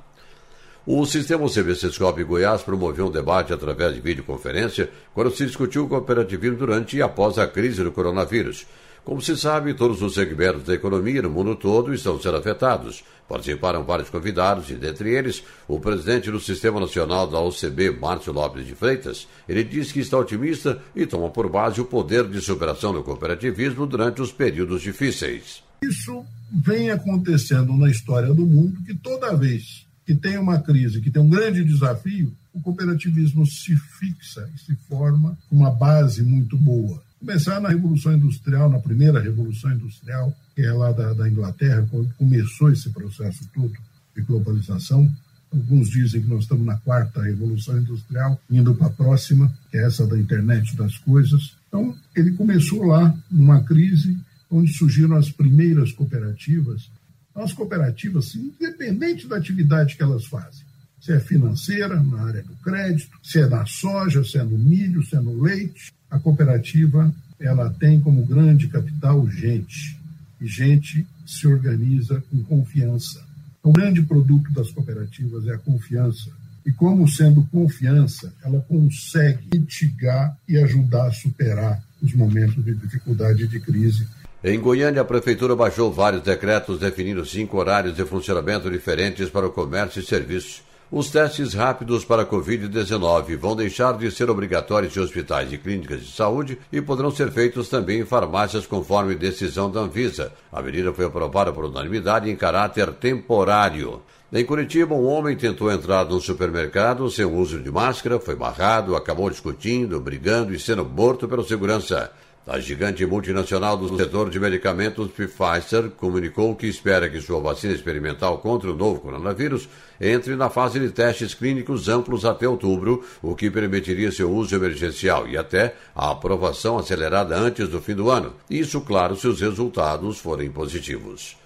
O 0.87 1.05
sistema 1.05 1.47
CBCSCOP 1.47 2.25
Goiás 2.25 2.63
promoveu 2.63 3.07
um 3.07 3.11
debate 3.11 3.53
através 3.53 3.95
de 3.95 4.01
videoconferência 4.01 4.91
quando 5.13 5.31
se 5.31 5.47
discutiu 5.47 5.85
o 5.85 5.89
cooperativismo 5.89 6.57
durante 6.57 6.97
e 6.97 7.03
após 7.03 7.39
a 7.39 7.47
crise 7.47 7.85
do 7.85 7.93
coronavírus. 7.93 8.67
Como 9.05 9.21
se 9.21 9.37
sabe, 9.37 9.73
todos 9.73 10.03
os 10.03 10.15
segmentos 10.15 10.65
da 10.65 10.75
economia 10.75 11.23
no 11.23 11.31
mundo 11.31 11.57
todo 11.57 11.93
estão 11.95 12.21
sendo 12.21 12.37
afetados. 12.37 13.03
Participaram 13.27 13.83
vários 13.83 14.11
convidados 14.11 14.69
e, 14.71 14.75
dentre 14.75 15.15
eles, 15.15 15.43
o 15.67 15.81
presidente 15.81 16.31
do 16.31 16.39
Sistema 16.39 16.81
Nacional 16.81 17.27
da 17.27 17.41
OCB, 17.41 17.93
Márcio 17.93 18.33
Lopes 18.33 18.67
de 18.67 18.75
Freitas. 18.75 19.27
Ele 19.49 19.65
diz 19.65 19.91
que 19.91 20.01
está 20.01 20.19
otimista 20.19 20.83
e 20.95 21.07
toma 21.07 21.31
por 21.31 21.49
base 21.49 21.81
o 21.81 21.85
poder 21.85 22.29
de 22.29 22.41
superação 22.41 22.93
do 22.93 23.03
cooperativismo 23.03 23.87
durante 23.87 24.21
os 24.21 24.33
períodos 24.33 24.83
difíceis. 24.83 25.63
Isso 25.83 26.25
vem 26.53 26.91
acontecendo 26.91 27.73
na 27.77 27.89
história 27.89 28.35
do 28.35 28.45
mundo 28.45 28.83
que 28.85 28.95
toda 28.95 29.37
vez 29.37 29.87
que 30.05 30.15
tem 30.15 30.37
uma 30.37 30.61
crise, 30.61 31.01
que 31.01 31.11
tem 31.11 31.23
um 31.23 31.29
grande 31.29 31.65
desafio, 31.65 32.35
o 32.53 32.61
cooperativismo 32.61 33.47
se 33.47 33.77
fixa 33.77 34.51
e 34.55 34.59
se 34.59 34.77
forma 34.89 35.39
uma 35.51 35.71
base 35.71 36.23
muito 36.23 36.57
boa 36.57 37.01
começar 37.21 37.61
na 37.61 37.69
Revolução 37.69 38.15
Industrial, 38.15 38.71
na 38.71 38.79
primeira 38.79 39.21
Revolução 39.21 39.71
Industrial, 39.71 40.35
que 40.57 40.63
é 40.63 40.73
lá 40.73 40.91
da, 40.91 41.13
da 41.13 41.29
Inglaterra, 41.29 41.87
quando 41.91 42.13
começou 42.15 42.73
esse 42.73 42.89
processo 42.91 43.47
todo 43.55 43.73
de 44.17 44.23
globalização. 44.23 45.09
Alguns 45.53 45.91
dizem 45.91 46.23
que 46.23 46.29
nós 46.29 46.45
estamos 46.45 46.65
na 46.65 46.79
quarta 46.79 47.23
Revolução 47.23 47.79
Industrial, 47.79 48.41
indo 48.51 48.75
para 48.75 48.87
a 48.87 48.91
próxima, 48.91 49.53
que 49.71 49.77
é 49.77 49.85
essa 49.85 50.07
da 50.07 50.19
internet 50.19 50.75
das 50.77 50.97
coisas. 50.97 51.55
Então, 51.69 51.95
ele 52.17 52.33
começou 52.33 52.85
lá, 52.85 53.15
numa 53.31 53.63
crise, 53.63 54.17
onde 54.51 54.73
surgiram 54.73 55.17
as 55.17 55.31
primeiras 55.31 55.93
cooperativas. 55.93 56.91
As 57.35 57.53
cooperativas, 57.53 58.35
independente 58.35 59.29
da 59.29 59.37
atividade 59.37 59.97
que 59.97 60.03
elas 60.03 60.25
fazem, 60.25 60.65
se 61.01 61.13
é 61.13 61.21
financeira, 61.21 62.03
na 62.03 62.23
área 62.23 62.43
do 62.43 62.55
crédito, 62.57 63.19
se 63.23 63.41
é 63.41 63.47
na 63.47 63.67
soja, 63.67 64.25
se 64.25 64.39
é 64.39 64.43
no 64.43 64.59
milho, 64.59 65.03
se 65.03 65.17
é 65.17 65.21
no 65.21 65.41
leite, 65.41 65.93
a 66.11 66.19
cooperativa 66.19 67.13
ela 67.39 67.71
tem 67.71 68.01
como 68.01 68.27
grande 68.27 68.69
capital 68.69 69.29
gente, 69.29 69.99
e 70.41 70.47
gente 70.47 71.07
se 71.27 71.47
organiza 71.47 72.23
com 72.31 72.43
confiança. 72.45 73.25
O 73.63 73.73
grande 73.73 74.03
produto 74.03 74.53
das 74.53 74.71
cooperativas 74.71 75.47
é 75.47 75.55
a 75.55 75.59
confiança. 75.59 76.31
E 76.65 76.73
como 76.73 77.09
sendo 77.09 77.43
confiança, 77.51 78.33
ela 78.45 78.61
consegue 78.61 79.49
mitigar 79.53 80.37
e 80.49 80.59
ajudar 80.59 81.07
a 81.07 81.13
superar 81.13 81.83
os 82.03 82.13
momentos 82.15 82.65
de 82.65 82.75
dificuldade 82.75 83.45
e 83.45 83.49
de 83.49 83.61
crise 83.61 84.07
em 84.43 84.59
Goiânia, 84.59 85.03
a 85.03 85.05
Prefeitura 85.05 85.55
baixou 85.55 85.93
vários 85.93 86.23
decretos 86.23 86.79
definindo 86.79 87.27
cinco 87.27 87.59
horários 87.59 87.95
de 87.95 88.07
funcionamento 88.07 88.71
diferentes 88.71 89.29
para 89.29 89.47
o 89.47 89.51
comércio 89.51 90.01
e 90.01 90.03
serviços. 90.03 90.63
Os 90.93 91.09
testes 91.09 91.55
rápidos 91.55 92.05
para 92.05 92.23
a 92.23 92.27
Covid-19 92.27 93.37
vão 93.37 93.55
deixar 93.55 93.97
de 93.97 94.11
ser 94.11 94.29
obrigatórios 94.29 94.97
em 94.97 95.01
hospitais 95.01 95.53
e 95.53 95.57
clínicas 95.57 96.01
de 96.01 96.11
saúde 96.11 96.59
e 96.73 96.83
poderão 96.83 97.13
ser 97.13 97.31
feitos 97.31 97.69
também 97.69 98.01
em 98.01 98.05
farmácias 98.05 98.67
conforme 98.67 99.15
decisão 99.15 99.71
da 99.71 99.83
Anvisa. 99.83 100.33
A 100.53 100.61
medida 100.61 100.93
foi 100.93 101.05
aprovada 101.05 101.53
por 101.53 101.67
unanimidade 101.67 102.29
em 102.29 102.35
caráter 102.35 102.91
temporário. 102.95 104.03
Em 104.33 104.45
Curitiba, 104.45 104.93
um 104.93 105.07
homem 105.07 105.37
tentou 105.37 105.71
entrar 105.71 106.05
num 106.07 106.19
supermercado 106.19 107.09
sem 107.09 107.25
uso 107.25 107.61
de 107.61 107.71
máscara, 107.71 108.19
foi 108.19 108.35
barrado, 108.35 108.97
acabou 108.97 109.31
discutindo, 109.31 110.01
brigando 110.01 110.53
e 110.53 110.59
sendo 110.59 110.85
morto 110.85 111.29
pelo 111.29 111.45
segurança. 111.45 112.11
A 112.47 112.59
gigante 112.59 113.05
multinacional 113.05 113.77
do 113.77 113.95
setor 113.99 114.31
de 114.31 114.41
medicamentos 114.41 115.11
Pfizer 115.11 115.91
comunicou 115.91 116.57
que 116.57 116.67
espera 116.67 117.09
que 117.09 117.21
sua 117.21 117.39
vacina 117.39 117.75
experimental 117.75 118.39
contra 118.39 118.71
o 118.71 118.75
novo 118.75 118.99
coronavírus 118.99 119.69
entre 120.01 120.35
na 120.35 120.49
fase 120.49 120.81
de 120.81 120.91
testes 120.91 121.35
clínicos 121.35 121.87
amplos 121.87 122.25
até 122.25 122.49
outubro, 122.49 123.05
o 123.23 123.37
que 123.37 123.51
permitiria 123.51 124.11
seu 124.11 124.33
uso 124.33 124.57
emergencial 124.57 125.29
e 125.29 125.37
até 125.37 125.75
a 125.95 126.13
aprovação 126.13 126.79
acelerada 126.79 127.37
antes 127.37 127.69
do 127.69 127.81
fim 127.81 127.95
do 127.95 128.11
ano. 128.11 128.33
Isso, 128.49 128.81
claro, 128.81 129.17
se 129.17 129.29
os 129.29 129.43
resultados 129.43 130.19
forem 130.19 130.51
positivos. 130.51 131.37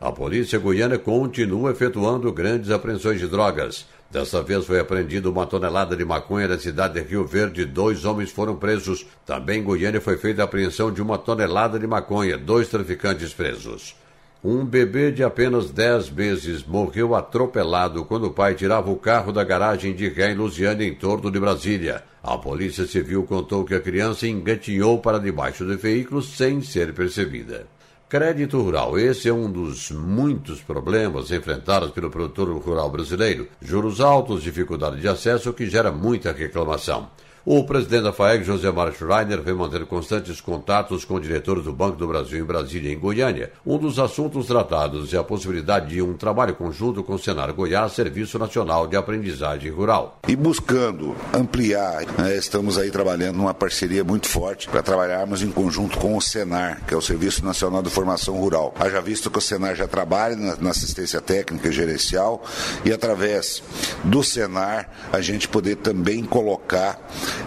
A 0.00 0.12
polícia 0.12 0.58
goiana 0.58 0.98
continua 0.98 1.72
efetuando 1.72 2.32
grandes 2.32 2.70
apreensões 2.70 3.18
de 3.18 3.26
drogas. 3.26 3.86
Dessa 4.14 4.40
vez 4.40 4.64
foi 4.64 4.78
apreendida 4.78 5.28
uma 5.28 5.44
tonelada 5.44 5.96
de 5.96 6.04
maconha 6.04 6.46
na 6.46 6.56
cidade 6.56 6.94
de 6.94 7.00
Rio 7.00 7.26
Verde. 7.26 7.64
Dois 7.64 8.04
homens 8.04 8.30
foram 8.30 8.54
presos. 8.54 9.04
Também 9.26 9.58
em 9.58 9.64
Goiânia 9.64 10.00
foi 10.00 10.16
feita 10.16 10.40
a 10.40 10.44
apreensão 10.44 10.92
de 10.92 11.02
uma 11.02 11.18
tonelada 11.18 11.80
de 11.80 11.86
maconha. 11.88 12.38
Dois 12.38 12.68
traficantes 12.68 13.34
presos. 13.34 13.96
Um 14.44 14.64
bebê 14.64 15.10
de 15.10 15.24
apenas 15.24 15.68
10 15.68 16.10
meses 16.10 16.62
morreu 16.62 17.12
atropelado 17.12 18.04
quando 18.04 18.26
o 18.26 18.30
pai 18.30 18.54
tirava 18.54 18.88
o 18.88 18.96
carro 18.96 19.32
da 19.32 19.42
garagem 19.42 19.92
de 19.92 20.08
ré 20.08 20.30
em 20.30 20.36
Lusiana, 20.36 20.84
em 20.84 20.94
torno 20.94 21.28
de 21.28 21.40
Brasília. 21.40 22.04
A 22.22 22.38
Polícia 22.38 22.86
Civil 22.86 23.24
contou 23.24 23.64
que 23.64 23.74
a 23.74 23.80
criança 23.80 24.28
engatinhou 24.28 25.00
para 25.00 25.18
debaixo 25.18 25.64
do 25.64 25.76
veículo 25.76 26.22
sem 26.22 26.62
ser 26.62 26.94
percebida. 26.94 27.66
Crédito 28.14 28.62
rural. 28.62 28.96
Esse 28.96 29.28
é 29.28 29.32
um 29.32 29.50
dos 29.50 29.90
muitos 29.90 30.60
problemas 30.60 31.32
enfrentados 31.32 31.90
pelo 31.90 32.10
produtor 32.10 32.48
rural 32.62 32.88
brasileiro. 32.88 33.48
Juros 33.60 34.00
altos, 34.00 34.44
dificuldade 34.44 35.00
de 35.00 35.08
acesso, 35.08 35.52
que 35.52 35.68
gera 35.68 35.90
muita 35.90 36.30
reclamação. 36.30 37.10
O 37.46 37.62
presidente 37.62 38.04
da 38.04 38.12
FAEG, 38.12 38.42
José 38.42 38.72
Mário 38.72 38.94
Schreiner, 38.94 39.42
vem 39.42 39.52
manter 39.52 39.84
constantes 39.84 40.40
contatos 40.40 41.04
com 41.04 41.20
diretores 41.20 41.64
do 41.64 41.74
Banco 41.74 41.98
do 41.98 42.08
Brasil 42.08 42.38
em 42.40 42.42
Brasília 42.46 42.90
e 42.90 42.94
em 42.94 42.98
Goiânia. 42.98 43.52
Um 43.66 43.76
dos 43.76 43.98
assuntos 43.98 44.46
tratados 44.46 45.12
é 45.12 45.18
a 45.18 45.22
possibilidade 45.22 45.88
de 45.88 46.00
um 46.00 46.14
trabalho 46.14 46.54
conjunto 46.54 47.04
com 47.04 47.12
o 47.12 47.18
Senar 47.18 47.52
Goiás, 47.52 47.92
Serviço 47.92 48.38
Nacional 48.38 48.86
de 48.86 48.96
Aprendizagem 48.96 49.70
Rural. 49.70 50.20
E 50.26 50.34
buscando 50.34 51.14
ampliar, 51.34 52.06
né, 52.16 52.34
estamos 52.34 52.78
aí 52.78 52.90
trabalhando 52.90 53.36
numa 53.36 53.52
parceria 53.52 54.02
muito 54.02 54.26
forte 54.26 54.66
para 54.66 54.82
trabalharmos 54.82 55.42
em 55.42 55.50
conjunto 55.50 55.98
com 55.98 56.16
o 56.16 56.22
Senar, 56.22 56.80
que 56.86 56.94
é 56.94 56.96
o 56.96 57.02
Serviço 57.02 57.44
Nacional 57.44 57.82
de 57.82 57.90
Formação 57.90 58.36
Rural. 58.36 58.72
Haja 58.80 59.02
visto 59.02 59.30
que 59.30 59.36
o 59.36 59.42
Senar 59.42 59.76
já 59.76 59.86
trabalha 59.86 60.34
na, 60.34 60.56
na 60.56 60.70
assistência 60.70 61.20
técnica 61.20 61.68
e 61.68 61.72
gerencial 61.72 62.42
e 62.86 62.90
através 62.90 63.62
do 64.02 64.24
Senar 64.24 64.88
a 65.12 65.20
gente 65.20 65.46
poder 65.46 65.76
também 65.76 66.24
colocar 66.24 66.98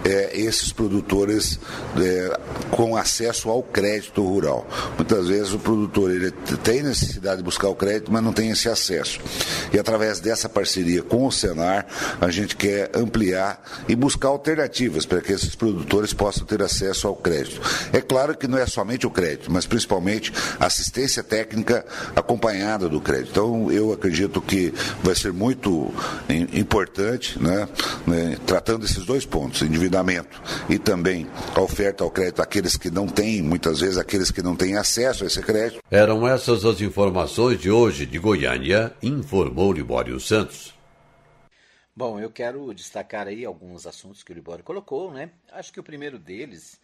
é, 0.04 0.38
esses 0.38 0.72
produtores 0.72 1.58
é, 1.96 2.40
com 2.70 2.96
acesso 2.96 3.48
ao 3.48 3.62
crédito 3.62 4.22
rural. 4.22 4.66
Muitas 4.96 5.28
vezes 5.28 5.52
o 5.52 5.58
produtor 5.58 6.10
ele 6.10 6.30
tem 6.62 6.82
necessidade 6.82 7.38
de 7.38 7.42
buscar 7.42 7.68
o 7.68 7.74
crédito, 7.74 8.12
mas 8.12 8.22
não 8.22 8.32
tem 8.32 8.50
esse 8.50 8.68
acesso. 8.68 9.20
E 9.72 9.78
através 9.78 10.20
dessa 10.20 10.48
parceria 10.48 11.02
com 11.02 11.26
o 11.26 11.32
Senar, 11.32 11.86
a 12.20 12.30
gente 12.30 12.56
quer 12.56 12.90
ampliar 12.94 13.62
e 13.88 13.94
buscar 13.94 14.28
alternativas 14.28 15.06
para 15.06 15.20
que 15.20 15.32
esses 15.32 15.54
produtores 15.54 16.12
possam 16.12 16.44
ter 16.44 16.62
acesso 16.62 17.06
ao 17.06 17.16
crédito. 17.16 17.60
É 17.92 18.00
claro 18.00 18.36
que 18.36 18.46
não 18.46 18.58
é 18.58 18.66
somente 18.66 19.06
o 19.06 19.10
crédito, 19.10 19.50
mas 19.50 19.66
principalmente 19.66 20.32
assistência 20.58 21.22
técnica 21.22 21.84
acompanhada 22.14 22.88
do 22.88 23.00
crédito. 23.00 23.30
Então, 23.30 23.70
eu 23.70 23.92
acredito 23.92 24.40
que 24.40 24.72
vai 25.02 25.14
ser 25.14 25.32
muito 25.32 25.92
importante, 26.52 27.40
né, 27.42 27.68
né 28.06 28.36
tratando 28.46 28.84
esses 28.84 29.04
dois 29.04 29.24
pontos, 29.24 29.62
endividamento 29.78 30.42
e 30.68 30.78
também 30.78 31.26
a 31.54 31.60
oferta 31.60 32.02
ao 32.02 32.10
crédito 32.10 32.42
àqueles 32.42 32.76
que 32.76 32.90
não 32.90 33.06
têm, 33.06 33.40
muitas 33.40 33.80
vezes 33.80 33.96
aqueles 33.96 34.30
que 34.30 34.42
não 34.42 34.56
têm 34.56 34.76
acesso 34.76 35.24
a 35.24 35.26
esse 35.28 35.40
crédito. 35.40 35.82
Eram 35.90 36.26
essas 36.26 36.64
as 36.64 36.80
informações 36.80 37.60
de 37.60 37.70
hoje 37.70 38.04
de 38.04 38.18
Goiânia, 38.18 38.94
informou 39.02 39.72
Libório 39.72 40.18
Santos. 40.18 40.74
Bom, 41.94 42.20
eu 42.20 42.30
quero 42.30 42.72
destacar 42.74 43.26
aí 43.26 43.44
alguns 43.44 43.86
assuntos 43.86 44.22
que 44.22 44.32
o 44.32 44.34
Libório 44.34 44.62
colocou, 44.62 45.12
né? 45.12 45.30
Acho 45.50 45.72
que 45.72 45.80
o 45.80 45.82
primeiro 45.82 46.18
deles 46.18 46.78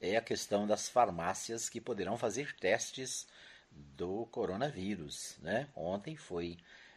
é 0.00 0.16
a 0.16 0.20
questão 0.20 0.66
das 0.66 0.88
farmácias 0.88 1.68
que 1.68 1.80
poderão 1.80 2.16
fazer 2.16 2.54
testes 2.56 3.26
do 3.70 4.26
coronavírus, 4.26 5.36
né? 5.42 5.66
Ontem 5.74 6.16
foi 6.16 6.56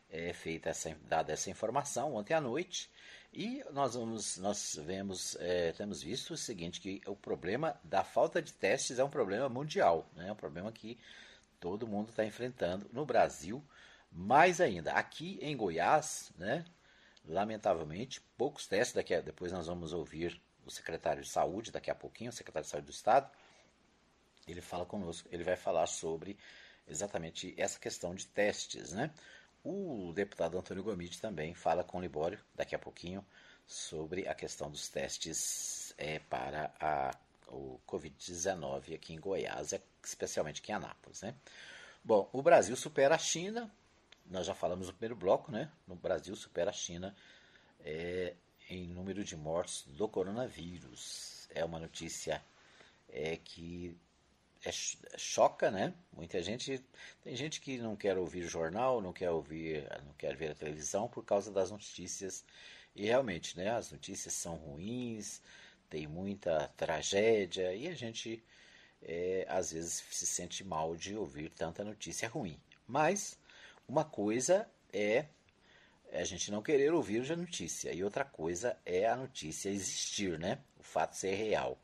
é, 0.10 0.34
feita 0.34 0.70
essa, 0.70 0.96
dada 1.08 1.34
essa 1.34 1.50
informação, 1.50 2.14
ontem 2.16 2.34
à 2.36 2.42
noite, 2.42 2.90
e 3.34 3.64
nós 3.72 3.96
vamos, 3.96 4.38
nós 4.38 4.80
vemos, 4.86 5.36
é, 5.40 5.72
temos 5.72 6.04
visto 6.04 6.36
o 6.36 6.38
seguinte, 6.38 6.80
que 6.80 7.02
o 7.08 7.16
problema 7.16 7.80
da 7.84 8.04
falta 8.04 8.42
de 8.42 8.54
testes 8.54 9.00
é 9.00 9.04
um 9.04 9.10
problema 9.10 9.50
mundial, 9.50 10.08
né? 10.16 10.30
é 10.30 10.32
um 10.32 10.36
problema 10.36 10.72
que 10.72 11.00
todo 11.60 11.88
mundo 11.88 12.10
está 12.10 12.24
enfrentando 12.24 12.88
no 12.94 13.06
Brasil, 13.06 13.64
mais 14.12 14.62
ainda 14.62 14.94
aqui 14.94 15.40
em 15.42 15.58
Goiás, 15.58 16.32
né? 16.38 16.64
lamentavelmente, 17.26 18.22
poucos 18.38 18.68
testes, 18.68 18.94
daqui 18.94 19.16
a, 19.16 19.22
depois 19.22 19.52
nós 19.52 19.66
vamos 19.66 19.94
ouvir 19.94 20.40
o 20.66 20.70
secretário 20.70 21.24
de 21.24 21.30
saúde, 21.30 21.72
daqui 21.72 21.90
a 21.90 21.96
pouquinho, 21.96 22.30
o 22.30 22.34
secretário 22.34 22.66
de 22.66 22.72
saúde 22.72 22.88
do 22.88 22.94
estado, 22.94 23.30
ele 24.48 24.62
fala 24.62 24.86
conosco, 24.86 25.28
ele 25.32 25.44
vai 25.44 25.56
falar 25.56 25.88
sobre 25.88 26.38
exatamente 26.88 27.54
essa 27.58 27.80
questão 27.80 28.14
de 28.14 28.28
testes, 28.28 28.92
né? 28.92 29.12
O 29.64 30.12
deputado 30.14 30.58
Antônio 30.58 30.84
Gomide 30.84 31.22
também 31.22 31.54
fala 31.54 31.84
com 31.84 31.98
o 31.98 32.02
Libório, 32.02 32.40
daqui 32.54 32.76
a 32.76 32.80
pouquinho, 32.80 33.26
sobre 33.66 34.28
a 34.28 34.36
questão 34.36 34.70
dos 34.70 34.90
testes 34.90 35.94
é, 35.98 36.20
para 36.20 36.74
a, 36.80 37.12
o 37.48 37.80
Covid-19 37.88 38.96
aqui 38.96 39.14
em 39.14 39.20
Goiás, 39.20 39.74
especialmente 40.04 40.60
aqui 40.60 40.72
em 40.72 40.76
Anápolis. 40.76 41.22
Né? 41.22 41.34
Bom, 42.04 42.30
o 42.34 42.42
Brasil 42.42 42.76
supera 42.76 43.16
a 43.16 43.18
China, 43.18 43.72
nós 44.26 44.46
já 44.46 44.54
falamos 44.54 44.88
no 44.88 44.94
primeiro 44.94 45.16
bloco, 45.16 45.52
né? 45.52 45.70
No 45.88 45.96
Brasil 45.96 46.36
supera 46.36 46.70
a 46.70 46.74
China 46.74 47.16
é, 47.80 48.34
em 48.70 48.88
número 48.88 49.24
de 49.24 49.36
mortes 49.38 49.84
do 49.88 50.08
coronavírus. 50.08 51.48
É 51.54 51.64
uma 51.64 51.80
notícia 51.80 52.44
é, 53.10 53.38
que 53.38 53.98
é, 54.66 54.72
choca, 55.18 55.70
né? 55.70 55.94
Muita 56.12 56.42
gente 56.42 56.84
tem 57.22 57.36
gente 57.36 57.60
que 57.60 57.78
não 57.78 57.96
quer 57.96 58.18
ouvir 58.18 58.48
jornal, 58.48 59.02
não 59.02 59.14
quer 59.14 59.30
ouvir, 59.30 59.84
não 60.06 60.14
quer 60.14 60.36
ver 60.36 60.52
a 60.52 60.56
televisão 60.56 61.08
por 61.08 61.26
causa 61.26 61.52
das 61.52 61.72
notícias. 61.72 62.46
E 62.96 63.06
realmente, 63.06 63.58
né? 63.58 63.72
As 63.72 63.92
notícias 63.92 64.34
são 64.34 64.56
ruins, 64.56 65.42
tem 65.90 66.08
muita 66.08 66.70
tragédia 66.78 67.74
e 67.74 67.88
a 67.88 67.94
gente 67.94 68.44
é, 69.02 69.46
às 69.50 69.72
vezes 69.72 70.04
se 70.10 70.26
sente 70.26 70.64
mal 70.64 70.96
de 70.96 71.16
ouvir 71.16 71.50
tanta 71.50 71.84
notícia 71.84 72.28
ruim. 72.30 72.60
Mas 72.88 73.38
uma 73.88 74.06
coisa 74.06 74.68
é 74.92 75.26
a 76.12 76.24
gente 76.24 76.52
não 76.52 76.62
querer 76.62 76.94
ouvir 76.94 77.30
a 77.32 77.36
notícia 77.36 77.92
e 77.92 78.04
outra 78.04 78.24
coisa 78.24 78.78
é 78.86 79.08
a 79.08 79.16
notícia 79.16 79.70
existir, 79.70 80.40
né? 80.40 80.60
O 80.80 80.84
fato 80.84 81.18
ser 81.18 81.36
real 81.36 81.78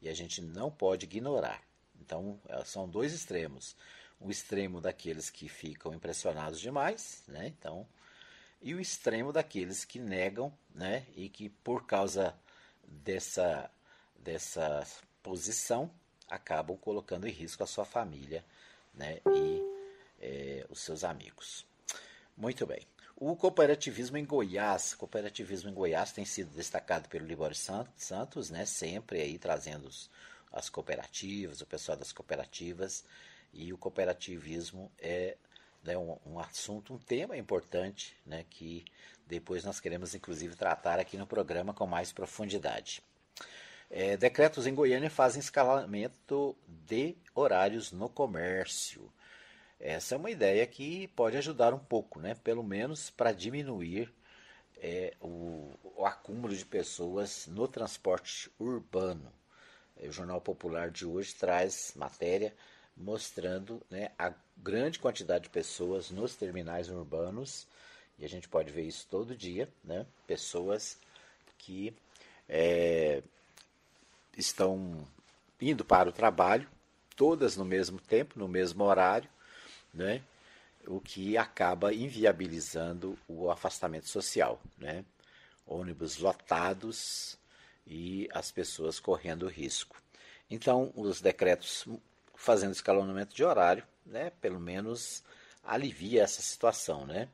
e 0.00 0.08
a 0.08 0.14
gente 0.14 0.42
não 0.42 0.70
pode 0.70 1.06
ignorar. 1.06 1.62
Então, 2.00 2.40
é, 2.48 2.64
são 2.64 2.88
dois 2.88 3.12
extremos. 3.12 3.76
O 4.20 4.30
extremo 4.30 4.80
daqueles 4.80 5.30
que 5.30 5.48
ficam 5.48 5.92
impressionados 5.92 6.60
demais, 6.60 7.22
né? 7.26 7.48
Então, 7.48 7.86
e 8.62 8.74
o 8.74 8.80
extremo 8.80 9.32
daqueles 9.32 9.84
que 9.84 9.98
negam, 9.98 10.52
né? 10.74 11.06
E 11.14 11.28
que 11.28 11.48
por 11.48 11.86
causa 11.86 12.34
dessa 12.86 13.70
dessa 14.16 14.86
posição 15.22 15.90
acabam 16.28 16.76
colocando 16.78 17.28
em 17.28 17.30
risco 17.30 17.62
a 17.62 17.66
sua 17.66 17.84
família, 17.84 18.44
né? 18.94 19.20
E 19.26 19.60
é, 20.20 20.66
os 20.70 20.80
seus 20.80 21.04
amigos. 21.04 21.66
Muito 22.36 22.66
bem. 22.66 22.86
O 23.16 23.36
cooperativismo 23.36 24.16
em 24.16 24.24
Goiás, 24.24 24.94
o 24.94 24.98
cooperativismo 24.98 25.70
em 25.70 25.74
Goiás 25.74 26.12
tem 26.12 26.24
sido 26.24 26.50
destacado 26.54 27.08
pelo 27.08 27.26
Libório 27.26 27.54
Santos, 27.54 28.50
né? 28.50 28.64
Sempre 28.64 29.20
aí 29.20 29.38
trazendo 29.38 29.86
os, 29.86 30.10
as 30.54 30.70
cooperativas, 30.70 31.60
o 31.60 31.66
pessoal 31.66 31.98
das 31.98 32.12
cooperativas, 32.12 33.04
e 33.52 33.72
o 33.72 33.78
cooperativismo 33.78 34.90
é 34.98 35.36
né, 35.82 35.98
um, 35.98 36.16
um, 36.24 36.38
assunto, 36.38 36.94
um 36.94 36.98
tema 36.98 37.36
importante, 37.36 38.16
né, 38.24 38.44
que 38.48 38.84
depois 39.26 39.64
nós 39.64 39.80
queremos 39.80 40.14
inclusive 40.14 40.54
tratar 40.56 40.98
aqui 40.98 41.16
no 41.16 41.26
programa 41.26 41.74
com 41.74 41.86
mais 41.86 42.12
profundidade. 42.12 43.02
É, 43.90 44.16
decretos 44.16 44.66
em 44.66 44.74
Goiânia 44.74 45.10
fazem 45.10 45.40
escalamento 45.40 46.56
de 46.66 47.16
horários 47.34 47.92
no 47.92 48.08
comércio. 48.08 49.12
Essa 49.78 50.14
é 50.14 50.18
uma 50.18 50.30
ideia 50.30 50.66
que 50.66 51.08
pode 51.08 51.36
ajudar 51.36 51.74
um 51.74 51.78
pouco, 51.78 52.20
né, 52.20 52.34
pelo 52.34 52.62
menos 52.62 53.10
para 53.10 53.32
diminuir 53.32 54.12
é, 54.76 55.14
o, 55.20 55.70
o 55.96 56.06
acúmulo 56.06 56.54
de 56.56 56.64
pessoas 56.64 57.46
no 57.46 57.68
transporte 57.68 58.50
urbano. 58.58 59.32
O 59.96 60.12
Jornal 60.12 60.40
Popular 60.40 60.90
de 60.90 61.06
hoje 61.06 61.34
traz 61.34 61.92
matéria 61.96 62.54
mostrando 62.96 63.82
né, 63.90 64.10
a 64.18 64.32
grande 64.56 64.98
quantidade 64.98 65.44
de 65.44 65.50
pessoas 65.50 66.10
nos 66.10 66.36
terminais 66.36 66.88
urbanos, 66.88 67.66
e 68.18 68.24
a 68.24 68.28
gente 68.28 68.48
pode 68.48 68.70
ver 68.70 68.82
isso 68.82 69.06
todo 69.10 69.36
dia, 69.36 69.68
né? 69.82 70.06
pessoas 70.26 70.96
que 71.58 71.94
é, 72.48 73.22
estão 74.36 75.04
indo 75.60 75.84
para 75.84 76.08
o 76.08 76.12
trabalho, 76.12 76.68
todas 77.16 77.56
no 77.56 77.64
mesmo 77.64 77.98
tempo, 78.00 78.38
no 78.38 78.46
mesmo 78.46 78.84
horário, 78.84 79.28
né? 79.92 80.22
o 80.86 81.00
que 81.00 81.36
acaba 81.36 81.92
inviabilizando 81.92 83.18
o 83.26 83.50
afastamento 83.50 84.08
social. 84.08 84.60
Né? 84.78 85.04
Ônibus 85.66 86.18
lotados, 86.18 87.36
e 87.86 88.28
as 88.32 88.50
pessoas 88.50 88.98
correndo 89.00 89.46
risco. 89.46 90.02
Então, 90.50 90.92
os 90.94 91.20
decretos 91.20 91.86
fazendo 92.34 92.72
escalonamento 92.72 93.34
de 93.34 93.44
horário, 93.44 93.84
né, 94.04 94.30
pelo 94.40 94.60
menos 94.60 95.22
alivia 95.62 96.22
essa 96.22 96.42
situação, 96.42 97.06
né? 97.06 97.28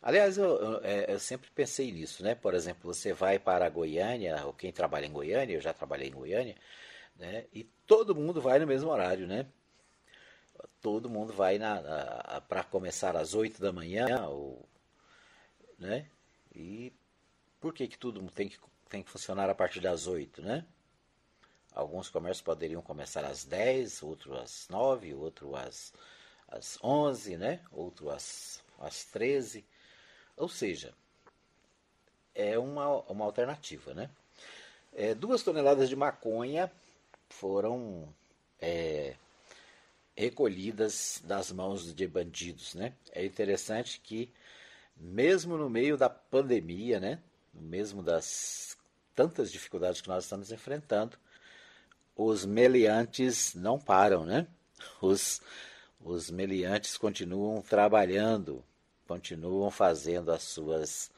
Aliás, 0.00 0.38
eu, 0.38 0.56
eu, 0.56 0.80
é, 0.84 1.12
eu, 1.12 1.18
sempre 1.18 1.50
pensei 1.50 1.90
nisso, 1.90 2.22
né? 2.22 2.34
Por 2.34 2.54
exemplo, 2.54 2.82
você 2.82 3.12
vai 3.12 3.38
para 3.38 3.68
Goiânia, 3.68 4.46
ou 4.46 4.52
quem 4.52 4.72
trabalha 4.72 5.06
em 5.06 5.12
Goiânia, 5.12 5.54
eu 5.54 5.60
já 5.60 5.72
trabalhei 5.72 6.08
em 6.08 6.12
Goiânia, 6.12 6.54
né? 7.16 7.46
E 7.52 7.64
todo 7.86 8.14
mundo 8.14 8.40
vai 8.40 8.60
no 8.60 8.66
mesmo 8.66 8.90
horário, 8.90 9.26
né? 9.26 9.46
Todo 10.80 11.10
mundo 11.10 11.32
vai 11.32 11.58
para 12.48 12.62
começar 12.64 13.16
às 13.16 13.34
8 13.34 13.60
da 13.60 13.72
manhã, 13.72 14.26
ou, 14.28 14.68
né? 15.78 16.08
E 16.54 16.92
por 17.60 17.74
que, 17.74 17.88
que 17.88 17.98
tudo 17.98 18.22
tem 18.30 18.48
que 18.48 18.58
tem 18.88 19.02
que 19.02 19.10
funcionar 19.10 19.48
a 19.50 19.54
partir 19.54 19.80
das 19.80 20.06
8, 20.06 20.42
né? 20.42 20.64
Alguns 21.72 22.08
comércios 22.08 22.42
poderiam 22.42 22.82
começar 22.82 23.24
às 23.24 23.44
10, 23.44 24.02
outro 24.02 24.36
às 24.36 24.66
9, 24.68 25.14
outro 25.14 25.54
às, 25.54 25.92
às 26.48 26.78
11, 26.82 27.36
né? 27.36 27.60
Outro 27.70 28.10
às, 28.10 28.62
às 28.80 29.04
13. 29.04 29.64
Ou 30.36 30.48
seja, 30.48 30.94
é 32.34 32.58
uma, 32.58 33.00
uma 33.02 33.24
alternativa, 33.24 33.94
né? 33.94 34.10
É, 34.94 35.14
duas 35.14 35.42
toneladas 35.42 35.88
de 35.88 35.94
maconha 35.94 36.70
foram 37.28 38.12
é, 38.60 39.14
recolhidas 40.16 41.22
das 41.24 41.52
mãos 41.52 41.94
de 41.94 42.06
bandidos, 42.06 42.74
né? 42.74 42.94
É 43.12 43.24
interessante 43.24 44.00
que 44.00 44.32
mesmo 44.96 45.56
no 45.56 45.70
meio 45.70 45.96
da 45.96 46.10
pandemia, 46.10 46.98
né? 46.98 47.22
Mesmo 47.54 48.02
das 48.02 48.67
tantas 49.18 49.50
dificuldades 49.50 50.00
que 50.00 50.06
nós 50.06 50.22
estamos 50.22 50.52
enfrentando, 50.52 51.18
os 52.14 52.46
meliantes 52.46 53.52
não 53.52 53.76
param, 53.76 54.24
né? 54.24 54.46
Os, 55.02 55.42
os 56.00 56.30
meliantes 56.30 56.96
continuam 56.96 57.60
trabalhando, 57.60 58.64
continuam 59.08 59.72
fazendo 59.72 60.30
as 60.30 60.44
suas, 60.44 61.10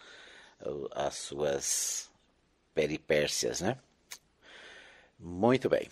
as 0.93 1.15
suas 1.15 2.11
peripécias, 2.75 3.61
né? 3.61 3.79
Muito 5.19 5.69
bem. 5.69 5.87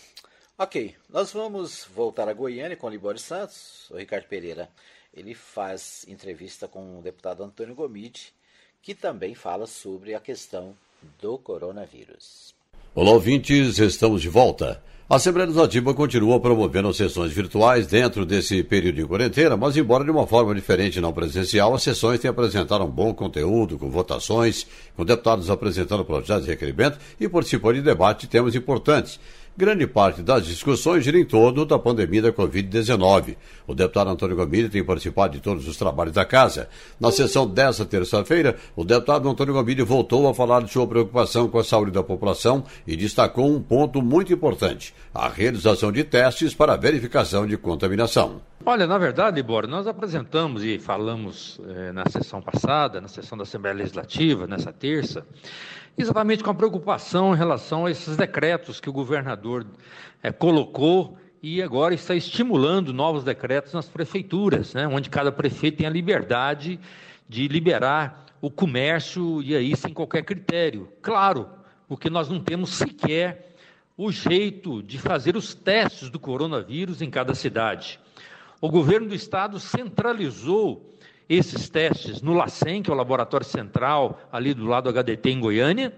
Ok, 0.56 0.96
nós 1.10 1.30
vamos 1.30 1.84
voltar 1.94 2.26
a 2.26 2.32
Goiânia 2.32 2.74
com 2.74 2.86
o 2.86 2.90
Libório 2.90 3.20
Santos. 3.20 3.90
O 3.90 3.98
Ricardo 3.98 4.26
Pereira, 4.26 4.70
ele 5.12 5.34
faz 5.34 6.06
entrevista 6.08 6.66
com 6.66 7.00
o 7.00 7.02
deputado 7.02 7.44
Antônio 7.44 7.74
Gomide, 7.74 8.32
que 8.80 8.94
também 8.94 9.34
fala 9.34 9.66
sobre 9.66 10.14
a 10.14 10.20
questão 10.20 10.74
do 11.20 11.38
coronavírus. 11.38 12.54
Olá, 12.94 13.12
ouvintes, 13.12 13.78
estamos 13.78 14.22
de 14.22 14.28
volta. 14.28 14.82
A 15.10 15.16
Assembleia 15.16 15.46
Legislativa 15.46 15.94
continua 15.94 16.38
promovendo 16.38 16.92
sessões 16.92 17.32
virtuais 17.32 17.86
dentro 17.86 18.26
desse 18.26 18.62
período 18.62 18.96
de 18.96 19.06
quarentena, 19.06 19.56
mas 19.56 19.74
embora 19.74 20.04
de 20.04 20.10
uma 20.10 20.26
forma 20.26 20.54
diferente 20.54 21.00
não 21.00 21.14
presencial, 21.14 21.74
as 21.74 21.82
sessões 21.82 22.20
têm 22.20 22.30
apresentado 22.30 22.84
um 22.84 22.90
bom 22.90 23.14
conteúdo, 23.14 23.78
com 23.78 23.88
votações, 23.88 24.66
com 24.94 25.06
deputados 25.06 25.48
apresentando 25.48 26.04
projetos 26.04 26.44
de 26.44 26.50
requerimento 26.50 26.98
e 27.18 27.26
participando 27.26 27.76
de 27.76 27.80
debate 27.80 28.26
de 28.26 28.26
temas 28.26 28.54
importantes. 28.54 29.18
Grande 29.58 29.88
parte 29.88 30.22
das 30.22 30.46
discussões 30.46 31.02
gira 31.02 31.18
em 31.18 31.24
torno 31.24 31.66
da 31.66 31.76
pandemia 31.80 32.22
da 32.22 32.32
Covid-19. 32.32 33.34
O 33.66 33.74
deputado 33.74 34.08
Antônio 34.08 34.36
Gomide 34.36 34.68
tem 34.68 34.84
participado 34.84 35.32
de 35.32 35.40
todos 35.40 35.66
os 35.66 35.76
trabalhos 35.76 36.14
da 36.14 36.24
casa. 36.24 36.68
Na 37.00 37.10
sessão 37.10 37.44
desta 37.44 37.84
terça-feira, 37.84 38.56
o 38.76 38.84
deputado 38.84 39.28
Antônio 39.28 39.52
Gomide 39.52 39.82
voltou 39.82 40.28
a 40.28 40.34
falar 40.34 40.62
de 40.62 40.70
sua 40.70 40.86
preocupação 40.86 41.48
com 41.48 41.58
a 41.58 41.64
saúde 41.64 41.90
da 41.90 42.04
população 42.04 42.62
e 42.86 42.94
destacou 42.94 43.52
um 43.52 43.60
ponto 43.60 44.00
muito 44.00 44.32
importante: 44.32 44.94
a 45.14 45.28
realização 45.28 45.90
de 45.90 46.04
testes 46.04 46.54
para 46.54 46.76
verificação 46.76 47.46
de 47.46 47.56
contaminação. 47.56 48.40
Olha, 48.64 48.86
na 48.86 48.98
verdade, 48.98 49.42
Bora, 49.42 49.66
nós 49.66 49.86
apresentamos 49.86 50.62
e 50.62 50.78
falamos 50.78 51.60
eh, 51.68 51.92
na 51.92 52.04
sessão 52.08 52.42
passada, 52.42 53.00
na 53.00 53.08
sessão 53.08 53.36
da 53.36 53.42
Assembleia 53.42 53.74
Legislativa, 53.76 54.46
nessa 54.46 54.72
terça, 54.72 55.26
exatamente 55.96 56.44
com 56.44 56.50
a 56.50 56.54
preocupação 56.54 57.34
em 57.34 57.36
relação 57.36 57.86
a 57.86 57.90
esses 57.90 58.16
decretos 58.16 58.80
que 58.80 58.90
o 58.90 58.92
governador 58.92 59.66
é, 60.22 60.30
colocou 60.30 61.18
e 61.42 61.62
agora 61.62 61.94
está 61.94 62.14
estimulando 62.14 62.92
novos 62.92 63.24
decretos 63.24 63.72
nas 63.72 63.88
prefeituras, 63.88 64.74
né, 64.74 64.86
onde 64.86 65.08
cada 65.08 65.32
prefeito 65.32 65.78
tem 65.78 65.86
a 65.86 65.90
liberdade 65.90 66.78
de 67.28 67.48
liberar 67.48 68.26
o 68.40 68.50
comércio 68.50 69.42
e 69.42 69.54
aí 69.54 69.76
sem 69.76 69.92
qualquer 69.92 70.24
critério. 70.24 70.88
Claro, 71.02 71.48
porque 71.88 72.10
nós 72.10 72.28
não 72.28 72.40
temos 72.40 72.70
sequer 72.70 73.54
o 73.98 74.12
jeito 74.12 74.80
de 74.80 74.96
fazer 74.96 75.36
os 75.36 75.56
testes 75.56 76.08
do 76.08 76.20
coronavírus 76.20 77.02
em 77.02 77.10
cada 77.10 77.34
cidade. 77.34 77.98
O 78.60 78.70
governo 78.70 79.08
do 79.08 79.14
estado 79.14 79.58
centralizou 79.58 80.94
esses 81.28 81.68
testes 81.68 82.22
no 82.22 82.32
LACEN, 82.32 82.80
que 82.80 82.90
é 82.90 82.94
o 82.94 82.96
laboratório 82.96 83.44
central 83.44 84.20
ali 84.30 84.54
do 84.54 84.66
lado 84.66 84.84
do 84.84 84.90
HDT 84.90 85.30
em 85.30 85.40
Goiânia, 85.40 85.92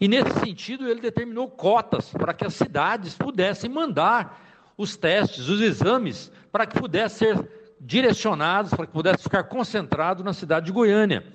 E 0.00 0.08
nesse 0.08 0.32
sentido, 0.40 0.88
ele 0.88 1.00
determinou 1.00 1.46
cotas 1.46 2.08
para 2.08 2.32
que 2.32 2.46
as 2.46 2.54
cidades 2.54 3.14
pudessem 3.14 3.68
mandar 3.68 4.72
os 4.76 4.96
testes, 4.96 5.46
os 5.48 5.60
exames, 5.60 6.32
para 6.50 6.64
que 6.64 6.80
pudessem 6.80 7.34
ser 7.34 7.50
direcionados, 7.78 8.72
para 8.72 8.86
que 8.86 8.92
pudesse 8.92 9.22
ficar 9.22 9.44
concentrado 9.44 10.24
na 10.24 10.32
cidade 10.32 10.66
de 10.66 10.72
Goiânia. 10.72 11.26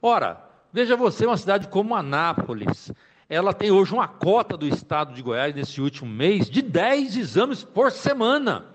Ora, 0.00 0.40
veja 0.72 0.94
você, 0.94 1.26
uma 1.26 1.36
cidade 1.36 1.66
como 1.66 1.96
Anápolis, 1.96 2.92
ela 3.28 3.52
tem 3.52 3.70
hoje 3.70 3.92
uma 3.92 4.06
cota 4.06 4.56
do 4.56 4.66
estado 4.66 5.12
de 5.12 5.20
Goiás 5.20 5.54
nesse 5.54 5.80
último 5.80 6.10
mês 6.10 6.48
de 6.48 6.62
10 6.62 7.16
exames 7.16 7.64
por 7.64 7.90
semana. 7.90 8.66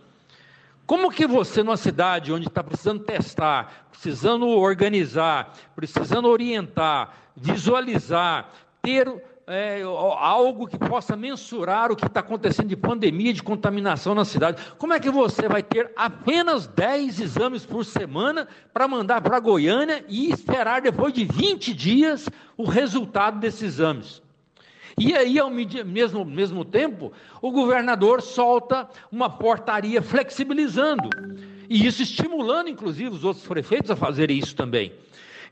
Como 0.85 1.09
que 1.09 1.25
você, 1.25 1.63
numa 1.63 1.77
cidade 1.77 2.33
onde 2.33 2.47
está 2.47 2.61
precisando 2.61 3.03
testar, 3.03 3.87
precisando 3.89 4.47
organizar, 4.49 5.53
precisando 5.73 6.27
orientar, 6.27 7.13
visualizar, 7.33 8.49
ter 8.81 9.07
é, 9.47 9.81
algo 9.83 10.67
que 10.67 10.77
possa 10.77 11.15
mensurar 11.15 11.91
o 11.91 11.95
que 11.95 12.05
está 12.05 12.19
acontecendo 12.19 12.67
de 12.67 12.75
pandemia, 12.75 13.33
de 13.33 13.41
contaminação 13.41 14.13
na 14.13 14.25
cidade. 14.25 14.61
Como 14.77 14.93
é 14.93 14.99
que 14.99 15.09
você 15.09 15.47
vai 15.47 15.63
ter 15.63 15.91
apenas 15.95 16.67
10 16.67 17.21
exames 17.21 17.65
por 17.65 17.85
semana 17.85 18.45
para 18.73 18.85
mandar 18.85 19.21
para 19.21 19.39
Goiânia 19.39 20.03
e 20.09 20.29
esperar 20.29 20.81
depois 20.81 21.13
de 21.13 21.23
20 21.23 21.73
dias 21.73 22.27
o 22.57 22.65
resultado 22.65 23.39
desses 23.39 23.63
exames? 23.63 24.21
E 24.97 25.13
aí, 25.15 25.39
ao 25.39 25.49
mesmo, 25.49 26.25
mesmo 26.25 26.65
tempo, 26.65 27.11
o 27.41 27.51
governador 27.51 28.21
solta 28.21 28.89
uma 29.11 29.29
portaria 29.29 30.01
flexibilizando, 30.01 31.09
e 31.69 31.85
isso 31.85 32.01
estimulando, 32.01 32.69
inclusive, 32.69 33.09
os 33.09 33.23
outros 33.23 33.45
prefeitos 33.45 33.91
a 33.91 33.95
fazerem 33.95 34.37
isso 34.37 34.55
também. 34.55 34.91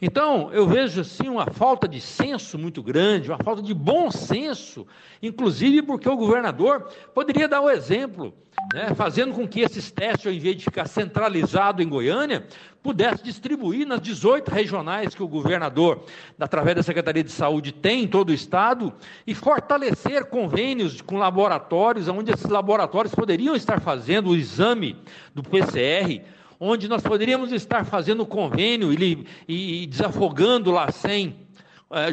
Então, 0.01 0.49
eu 0.53 0.65
vejo 0.65 1.01
assim 1.01 1.27
uma 1.27 1.45
falta 1.47 1.85
de 1.85 1.99
senso 1.99 2.57
muito 2.57 2.81
grande, 2.81 3.29
uma 3.29 3.43
falta 3.43 3.61
de 3.61 3.73
bom 3.73 4.09
senso, 4.09 4.87
inclusive 5.21 5.81
porque 5.81 6.07
o 6.07 6.15
governador 6.15 6.89
poderia 7.13 7.49
dar 7.49 7.59
o 7.59 7.69
exemplo, 7.69 8.33
né, 8.73 8.93
fazendo 8.95 9.33
com 9.33 9.47
que 9.47 9.61
esses 9.61 9.91
testes, 9.91 10.27
ao 10.27 10.33
invés 10.33 10.57
de 10.57 10.63
ficar 10.63 10.87
centralizado 10.87 11.81
em 11.81 11.89
Goiânia, 11.89 12.45
pudesse 12.81 13.23
distribuir 13.23 13.85
nas 13.87 14.01
18 14.01 14.49
regionais 14.49 15.15
que 15.15 15.23
o 15.23 15.27
governador, 15.27 16.05
através 16.39 16.75
da 16.75 16.83
Secretaria 16.83 17.23
de 17.23 17.31
Saúde, 17.31 17.71
tem 17.71 18.03
em 18.03 18.07
todo 18.07 18.29
o 18.29 18.33
estado 18.33 18.93
e 19.25 19.33
fortalecer 19.33 20.25
convênios 20.25 21.01
com 21.01 21.17
laboratórios, 21.17 22.07
onde 22.07 22.31
esses 22.31 22.49
laboratórios 22.49 23.13
poderiam 23.13 23.55
estar 23.55 23.79
fazendo 23.81 24.29
o 24.29 24.35
exame 24.35 24.95
do 25.33 25.43
PCR 25.43 26.21
onde 26.59 26.89
nós 26.89 27.01
poderíamos 27.01 27.53
estar 27.53 27.85
fazendo 27.85 28.25
convênio 28.25 28.91
e, 28.91 29.25
e, 29.47 29.83
e 29.83 29.87
desafogando 29.87 30.71
lá 30.71 30.91
sem 30.91 31.47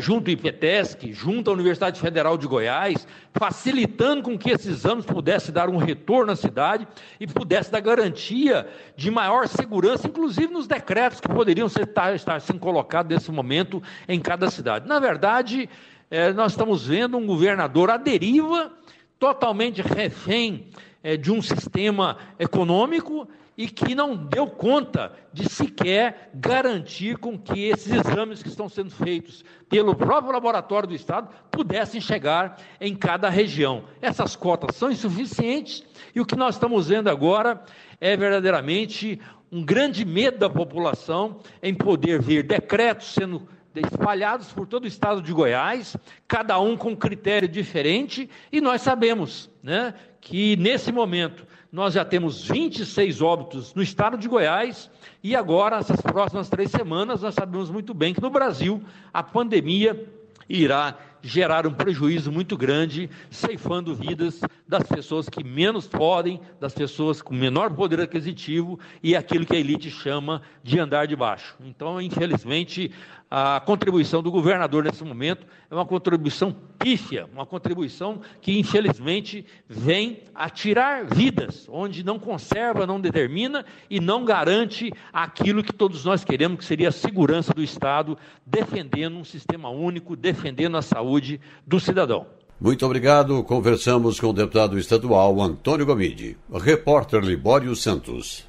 junto 0.00 0.28
ao 0.28 0.32
IPTESC, 0.32 1.12
junto 1.12 1.50
à 1.50 1.52
Universidade 1.52 2.00
Federal 2.00 2.38
de 2.38 2.46
Goiás, 2.46 3.06
facilitando 3.34 4.22
com 4.22 4.38
que 4.38 4.50
esses 4.50 4.66
exames 4.66 5.04
pudessem 5.04 5.52
dar 5.52 5.68
um 5.68 5.76
retorno 5.76 6.32
à 6.32 6.36
cidade 6.36 6.88
e 7.20 7.26
pudesse 7.26 7.70
dar 7.70 7.80
garantia 7.80 8.66
de 8.96 9.10
maior 9.10 9.46
segurança, 9.46 10.06
inclusive 10.06 10.52
nos 10.52 10.66
decretos 10.66 11.20
que 11.20 11.28
poderiam 11.28 11.68
ser, 11.68 11.82
estar, 11.82 12.14
estar 12.14 12.40
sendo 12.40 12.58
colocados 12.58 13.14
nesse 13.14 13.30
momento 13.30 13.82
em 14.08 14.18
cada 14.18 14.50
cidade. 14.50 14.88
Na 14.88 14.98
verdade, 14.98 15.68
é, 16.10 16.32
nós 16.32 16.52
estamos 16.52 16.86
vendo 16.86 17.18
um 17.18 17.26
governador 17.26 17.90
à 17.90 17.98
deriva, 17.98 18.72
totalmente 19.18 19.82
refém 19.82 20.68
é, 21.02 21.18
de 21.18 21.30
um 21.30 21.42
sistema 21.42 22.16
econômico 22.38 23.28
e 23.56 23.66
que 23.66 23.94
não 23.94 24.14
deu 24.14 24.46
conta 24.46 25.12
de 25.32 25.48
sequer 25.48 26.30
garantir 26.34 27.16
com 27.16 27.38
que 27.38 27.68
esses 27.68 27.92
exames 27.92 28.42
que 28.42 28.48
estão 28.48 28.68
sendo 28.68 28.90
feitos 28.90 29.44
pelo 29.68 29.94
próprio 29.94 30.32
laboratório 30.32 30.88
do 30.88 30.94
Estado 30.94 31.30
pudessem 31.50 32.00
chegar 32.00 32.60
em 32.80 32.94
cada 32.94 33.30
região. 33.30 33.84
Essas 34.02 34.36
cotas 34.36 34.76
são 34.76 34.90
insuficientes 34.90 35.84
e 36.14 36.20
o 36.20 36.26
que 36.26 36.36
nós 36.36 36.56
estamos 36.56 36.88
vendo 36.88 37.08
agora 37.08 37.62
é 38.00 38.16
verdadeiramente 38.16 39.20
um 39.50 39.64
grande 39.64 40.04
medo 40.04 40.38
da 40.38 40.50
população 40.50 41.40
em 41.62 41.74
poder 41.74 42.20
ver 42.20 42.42
decretos 42.42 43.14
sendo 43.14 43.48
espalhados 43.74 44.52
por 44.52 44.66
todo 44.66 44.84
o 44.84 44.88
estado 44.88 45.20
de 45.20 45.32
Goiás, 45.32 45.96
cada 46.26 46.58
um 46.58 46.76
com 46.76 46.96
critério 46.96 47.48
diferente, 47.48 48.28
e 48.50 48.60
nós 48.60 48.80
sabemos 48.80 49.50
né, 49.62 49.94
que 50.20 50.56
nesse 50.56 50.90
momento 50.90 51.46
nós 51.72 51.94
já 51.94 52.04
temos 52.04 52.42
26 52.48 53.20
óbitos 53.20 53.74
no 53.74 53.82
estado 53.82 54.16
de 54.16 54.28
Goiás 54.28 54.90
e 55.22 55.34
agora, 55.34 55.76
essas 55.76 56.00
próximas 56.00 56.48
três 56.48 56.70
semanas, 56.70 57.22
nós 57.22 57.34
sabemos 57.34 57.70
muito 57.70 57.92
bem 57.92 58.14
que 58.14 58.22
no 58.22 58.30
Brasil 58.30 58.82
a 59.12 59.22
pandemia 59.22 60.08
irá 60.48 60.96
gerar 61.22 61.66
um 61.66 61.72
prejuízo 61.72 62.30
muito 62.30 62.56
grande, 62.56 63.10
ceifando 63.30 63.94
vidas 63.94 64.40
das 64.66 64.84
pessoas 64.84 65.28
que 65.28 65.42
menos 65.42 65.88
podem, 65.88 66.40
das 66.60 66.72
pessoas 66.72 67.20
com 67.20 67.34
menor 67.34 67.74
poder 67.74 68.00
aquisitivo 68.00 68.78
e 69.02 69.16
aquilo 69.16 69.44
que 69.44 69.56
a 69.56 69.58
elite 69.58 69.90
chama 69.90 70.42
de 70.62 70.78
andar 70.78 71.06
de 71.06 71.16
baixo. 71.16 71.56
Então, 71.64 72.00
infelizmente, 72.00 72.92
a 73.28 73.60
contribuição 73.60 74.22
do 74.22 74.30
governador 74.30 74.84
nesse 74.84 75.02
momento 75.02 75.46
é 75.68 75.74
uma 75.74 75.84
contribuição 75.84 76.54
pífia, 76.86 77.28
uma 77.32 77.44
contribuição 77.44 78.20
que, 78.40 78.56
infelizmente, 78.56 79.44
vem 79.68 80.22
a 80.32 80.48
tirar 80.48 81.04
vidas, 81.04 81.66
onde 81.68 82.04
não 82.04 82.16
conserva, 82.16 82.86
não 82.86 83.00
determina 83.00 83.64
e 83.90 83.98
não 83.98 84.24
garante 84.24 84.92
aquilo 85.12 85.64
que 85.64 85.72
todos 85.72 86.04
nós 86.04 86.22
queremos, 86.22 86.58
que 86.58 86.64
seria 86.64 86.90
a 86.90 86.92
segurança 86.92 87.52
do 87.52 87.60
Estado, 87.60 88.16
defendendo 88.46 89.16
um 89.16 89.24
sistema 89.24 89.68
único, 89.68 90.14
defendendo 90.14 90.76
a 90.76 90.82
saúde 90.82 91.40
do 91.66 91.80
cidadão. 91.80 92.24
Muito 92.60 92.86
obrigado. 92.86 93.42
Conversamos 93.42 94.20
com 94.20 94.28
o 94.28 94.32
deputado 94.32 94.78
estadual 94.78 95.42
Antônio 95.42 95.84
Gomide. 95.84 96.38
Repórter 96.52 97.20
Libório 97.20 97.74
Santos. 97.74 98.46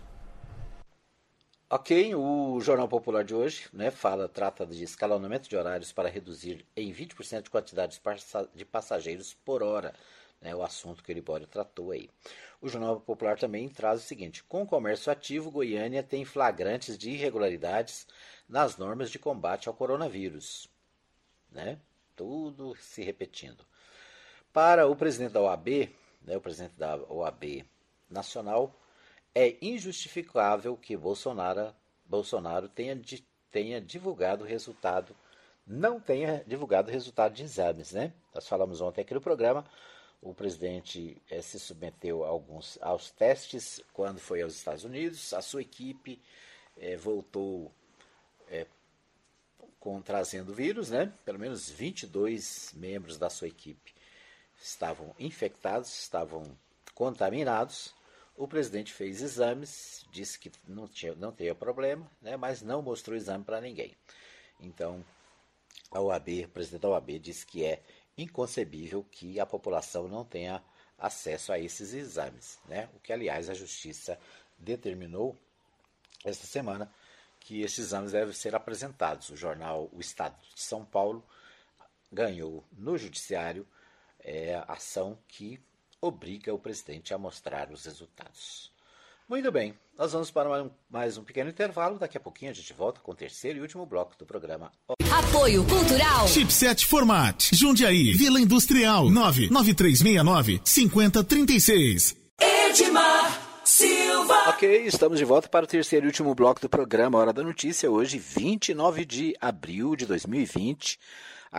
Ok, 1.69 2.15
o 2.15 2.61
Jornal 2.61 2.87
Popular 2.87 3.25
de 3.25 3.35
hoje 3.35 3.67
né, 3.73 3.91
fala, 3.91 4.29
trata 4.29 4.65
de 4.65 4.81
escalonamento 4.85 5.49
de 5.49 5.57
horários 5.57 5.91
para 5.91 6.07
reduzir 6.07 6.65
em 6.73 6.93
20% 6.93 7.41
de 7.41 7.49
quantidade 7.49 7.99
de 8.55 8.63
passageiros 8.63 9.33
por 9.33 9.61
hora, 9.61 9.93
né, 10.39 10.55
o 10.55 10.63
assunto 10.63 11.03
que 11.03 11.11
o 11.11 11.13
Libório 11.13 11.45
tratou 11.45 11.91
aí. 11.91 12.09
O 12.61 12.69
Jornal 12.69 13.01
Popular 13.01 13.37
também 13.37 13.67
traz 13.67 13.99
o 14.01 14.07
seguinte: 14.07 14.45
com 14.45 14.61
o 14.61 14.65
comércio 14.65 15.11
ativo, 15.11 15.51
Goiânia 15.51 16.01
tem 16.01 16.23
flagrantes 16.23 16.97
de 16.97 17.09
irregularidades 17.09 18.07
nas 18.47 18.77
normas 18.77 19.11
de 19.11 19.19
combate 19.19 19.67
ao 19.67 19.75
coronavírus. 19.75 20.69
Né? 21.51 21.77
Tudo 22.15 22.77
se 22.77 23.03
repetindo. 23.03 23.65
Para 24.53 24.87
o 24.87 24.95
presidente 24.95 25.33
da 25.33 25.41
OAB, 25.41 25.93
né, 26.21 26.37
o 26.37 26.41
presidente 26.41 26.77
da 26.77 26.95
OAB 26.95 27.65
Nacional, 28.09 28.73
é 29.37 29.55
injustificável 29.61 30.75
que 30.75 30.97
Bolsonaro, 30.97 31.71
Bolsonaro 32.03 32.67
tenha, 32.67 32.99
tenha 33.51 33.79
divulgado 33.79 34.43
o 34.43 34.47
resultado, 34.47 35.15
não 35.65 35.99
tenha 35.99 36.43
divulgado 36.47 36.89
o 36.89 36.91
resultado 36.91 37.35
de 37.35 37.43
exames, 37.43 37.91
né? 37.91 38.13
Nós 38.33 38.47
falamos 38.47 38.81
ontem 38.81 39.01
aqui 39.01 39.13
no 39.13 39.21
programa, 39.21 39.63
o 40.19 40.33
presidente 40.33 41.21
eh, 41.29 41.39
se 41.43 41.59
submeteu 41.59 42.23
alguns, 42.23 42.79
aos 42.81 43.11
testes 43.11 43.79
quando 43.93 44.17
foi 44.17 44.41
aos 44.41 44.55
Estados 44.55 44.83
Unidos, 44.83 45.31
a 45.33 45.41
sua 45.43 45.61
equipe 45.61 46.19
eh, 46.75 46.97
voltou 46.97 47.71
eh, 48.49 48.65
com 49.79 50.01
trazendo 50.01 50.51
vírus, 50.51 50.89
né? 50.89 51.13
Pelo 51.23 51.37
menos 51.37 51.69
22 51.69 52.73
membros 52.75 53.19
da 53.19 53.29
sua 53.29 53.47
equipe 53.47 53.93
estavam 54.59 55.13
infectados, 55.19 55.95
estavam 55.95 56.57
contaminados 56.95 57.95
o 58.37 58.47
presidente 58.47 58.93
fez 58.93 59.21
exames, 59.21 60.05
disse 60.11 60.37
que 60.37 60.51
não, 60.67 60.87
tinha, 60.87 61.15
não 61.15 61.31
teria 61.31 61.55
problema, 61.55 62.09
né, 62.21 62.37
mas 62.37 62.61
não 62.61 62.81
mostrou 62.81 63.17
exame 63.17 63.43
para 63.43 63.59
ninguém. 63.59 63.95
Então, 64.59 65.03
a 65.91 65.99
OAB, 65.99 66.45
o 66.45 66.49
presidente 66.49 66.81
da 66.81 66.89
OAB 66.89 67.19
disse 67.19 67.45
que 67.45 67.65
é 67.65 67.81
inconcebível 68.17 69.03
que 69.11 69.39
a 69.39 69.45
população 69.45 70.07
não 70.07 70.23
tenha 70.23 70.63
acesso 70.97 71.51
a 71.51 71.59
esses 71.59 71.93
exames, 71.93 72.59
né? 72.65 72.89
O 72.95 72.99
que, 72.99 73.13
aliás, 73.13 73.49
a 73.49 73.53
Justiça 73.53 74.19
determinou 74.57 75.37
esta 76.25 76.47
semana 76.47 76.91
que 77.39 77.61
esses 77.61 77.79
exames 77.79 78.11
devem 78.11 78.33
ser 78.33 78.55
apresentados. 78.55 79.29
O 79.29 79.35
jornal 79.35 79.89
O 79.93 79.99
Estado 79.99 80.35
de 80.55 80.61
São 80.61 80.83
Paulo 80.83 81.23
ganhou 82.11 82.63
no 82.71 82.97
judiciário 82.97 83.67
é, 84.19 84.55
ação 84.67 85.17
que 85.27 85.61
obriga 86.01 86.53
o 86.53 86.59
presidente 86.59 87.13
a 87.13 87.17
mostrar 87.17 87.71
os 87.71 87.85
resultados. 87.85 88.71
Muito 89.27 89.51
bem, 89.51 89.73
nós 89.97 90.13
vamos 90.13 90.31
para 90.31 90.69
mais 90.89 91.17
um 91.17 91.23
pequeno 91.23 91.49
intervalo. 91.49 91.99
Daqui 91.99 92.17
a 92.17 92.19
pouquinho 92.19 92.51
a 92.51 92.53
gente 92.53 92.71
volta 92.71 93.01
com 93.01 93.11
o 93.11 93.15
terceiro 93.15 93.59
e 93.59 93.61
último 93.61 93.85
bloco 93.85 94.15
do 94.17 94.25
programa. 94.25 94.71
Apoio 95.11 95.65
Cultural. 95.65 96.27
Chipset 96.27 96.85
Format. 96.85 97.53
Jundiaí. 97.53 98.13
Vila 98.13 98.39
Industrial. 98.39 99.09
99369 99.09 100.61
5036. 100.63 102.15
Edmar 102.39 103.47
Silva. 103.65 104.49
Ok, 104.51 104.85
estamos 104.85 105.19
de 105.19 105.25
volta 105.25 105.49
para 105.49 105.65
o 105.65 105.67
terceiro 105.67 106.05
e 106.05 106.07
último 106.07 106.33
bloco 106.33 106.61
do 106.61 106.69
programa 106.69 107.17
Hora 107.17 107.33
da 107.33 107.43
Notícia. 107.43 107.91
Hoje, 107.91 108.17
29 108.17 109.03
de 109.03 109.35
abril 109.41 109.93
de 109.93 110.05
2020. 110.05 110.97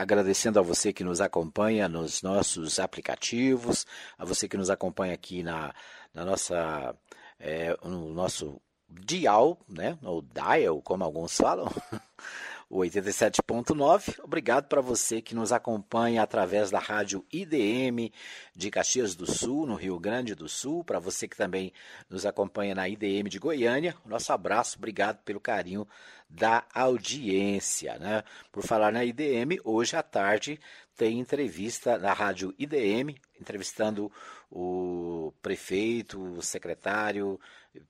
Agradecendo 0.01 0.59
a 0.59 0.63
você 0.63 0.93
que 0.93 1.05
nos 1.05 1.21
acompanha 1.21 1.89
nos 1.89 2.23
nossos 2.23 2.79
aplicativos, 2.79 3.87
a 4.17 4.25
você 4.25 4.49
que 4.49 4.57
nos 4.57 4.71
acompanha 4.71 5.15
aqui 5.15 5.43
na, 5.43 5.75
na 6.15 6.25
nossa, 6.25 6.95
é, 7.39 7.77
no 7.85 8.13
nosso 8.13 8.61
dial, 8.89 9.59
né, 9.69 9.99
ou 10.03 10.23
dial, 10.23 10.81
como 10.83 11.05
alguns 11.05 11.37
falam, 11.37 11.69
o 12.71 12.79
87.9. 12.79 14.21
Obrigado 14.23 14.69
para 14.69 14.81
você 14.81 15.21
que 15.21 15.35
nos 15.35 15.53
acompanha 15.53 16.23
através 16.23 16.71
da 16.71 16.79
rádio 16.79 17.25
IDM 17.33 18.13
de 18.55 18.71
Caxias 18.71 19.15
do 19.15 19.27
Sul, 19.27 19.67
no 19.67 19.75
Rio 19.75 19.99
Grande 19.99 20.35
do 20.35 20.49
Sul. 20.49 20.85
Para 20.85 20.99
você 20.99 21.27
que 21.27 21.37
também 21.37 21.73
nos 22.09 22.25
acompanha 22.25 22.75
na 22.75 22.89
IDM 22.89 23.29
de 23.29 23.39
Goiânia, 23.39 23.97
nosso 24.07 24.33
abraço, 24.33 24.77
obrigado 24.79 25.19
pelo 25.25 25.41
carinho 25.41 25.87
da 26.29 26.65
audiência. 26.75 27.99
Né? 27.99 28.23
Por 28.53 28.63
falar 28.63 28.93
na 28.93 29.05
IDM, 29.05 29.59
hoje 29.65 29.97
à 29.97 30.03
tarde 30.03 30.61
tem 30.97 31.19
entrevista 31.19 31.97
na 31.99 32.13
rádio 32.13 32.55
IDM, 32.59 33.17
entrevistando 33.41 34.11
o 34.51 35.33
prefeito, 35.41 36.21
o 36.21 36.43
secretário, 36.43 37.41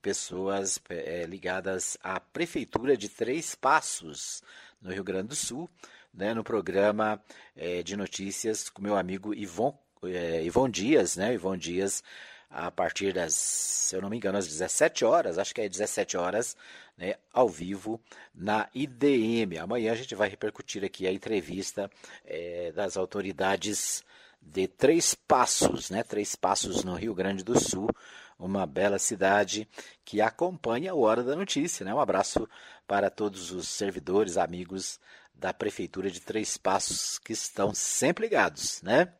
pessoas 0.01 0.79
é, 0.89 1.25
ligadas 1.25 1.97
à 2.03 2.19
prefeitura 2.19 2.95
de 2.95 3.09
Três 3.09 3.55
Passos 3.55 4.43
no 4.81 4.91
Rio 4.91 5.03
Grande 5.03 5.29
do 5.29 5.35
Sul, 5.35 5.69
né, 6.13 6.33
no 6.33 6.43
programa 6.43 7.21
é, 7.55 7.81
de 7.83 7.95
notícias 7.95 8.69
com 8.69 8.81
meu 8.81 8.95
amigo 8.95 9.33
Ivon, 9.33 9.77
é, 10.03 10.43
Ivon 10.43 10.69
Dias, 10.69 11.17
né, 11.17 11.33
Ivon 11.33 11.57
Dias, 11.57 12.03
a 12.49 12.71
partir 12.71 13.13
das, 13.13 13.33
se 13.33 13.95
eu 13.95 14.01
não 14.01 14.09
me 14.09 14.17
engano, 14.17 14.37
às 14.37 14.47
17 14.47 15.05
horas, 15.05 15.37
acho 15.37 15.53
que 15.53 15.61
é 15.61 15.69
17 15.69 16.17
horas, 16.17 16.57
né, 16.99 17.15
ao 17.33 17.47
vivo 17.47 17.99
na 18.35 18.67
IDM. 18.75 19.57
Amanhã 19.57 19.93
a 19.93 19.95
gente 19.95 20.13
vai 20.13 20.27
repercutir 20.27 20.83
aqui 20.83 21.07
a 21.07 21.13
entrevista 21.13 21.89
é, 22.25 22.73
das 22.73 22.97
autoridades 22.97 24.03
de 24.41 24.67
Três 24.67 25.15
Passos, 25.15 25.89
né, 25.89 26.03
Três 26.03 26.35
Passos 26.35 26.83
no 26.83 26.95
Rio 26.95 27.15
Grande 27.15 27.41
do 27.41 27.57
Sul, 27.57 27.89
uma 28.37 28.65
bela 28.65 28.99
cidade 28.99 29.67
que 30.03 30.19
acompanha 30.19 30.93
o 30.93 31.01
Hora 31.01 31.23
da 31.23 31.37
Notícia. 31.37 31.85
Né? 31.85 31.93
Um 31.93 31.99
abraço 32.01 32.47
para 32.85 33.09
todos 33.09 33.51
os 33.51 33.69
servidores, 33.69 34.37
amigos 34.37 34.99
da 35.33 35.53
Prefeitura 35.53 36.11
de 36.11 36.19
Três 36.19 36.57
Passos 36.57 37.17
que 37.19 37.31
estão 37.31 37.73
sempre 37.73 38.25
ligados. 38.25 38.81
Né? 38.81 39.13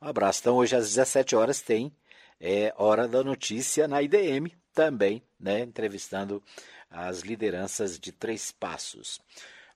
Um 0.00 0.08
abraço. 0.08 0.40
Então, 0.40 0.56
hoje 0.56 0.74
às 0.74 0.88
17 0.88 1.36
horas 1.36 1.60
tem 1.60 1.92
é, 2.40 2.74
Hora 2.76 3.06
da 3.06 3.22
Notícia 3.22 3.86
na 3.86 4.02
IDM 4.02 4.50
também, 4.74 5.22
né? 5.38 5.60
entrevistando 5.60 6.42
as 6.92 7.20
lideranças 7.20 7.98
de 7.98 8.12
Três 8.12 8.52
Passos. 8.52 9.20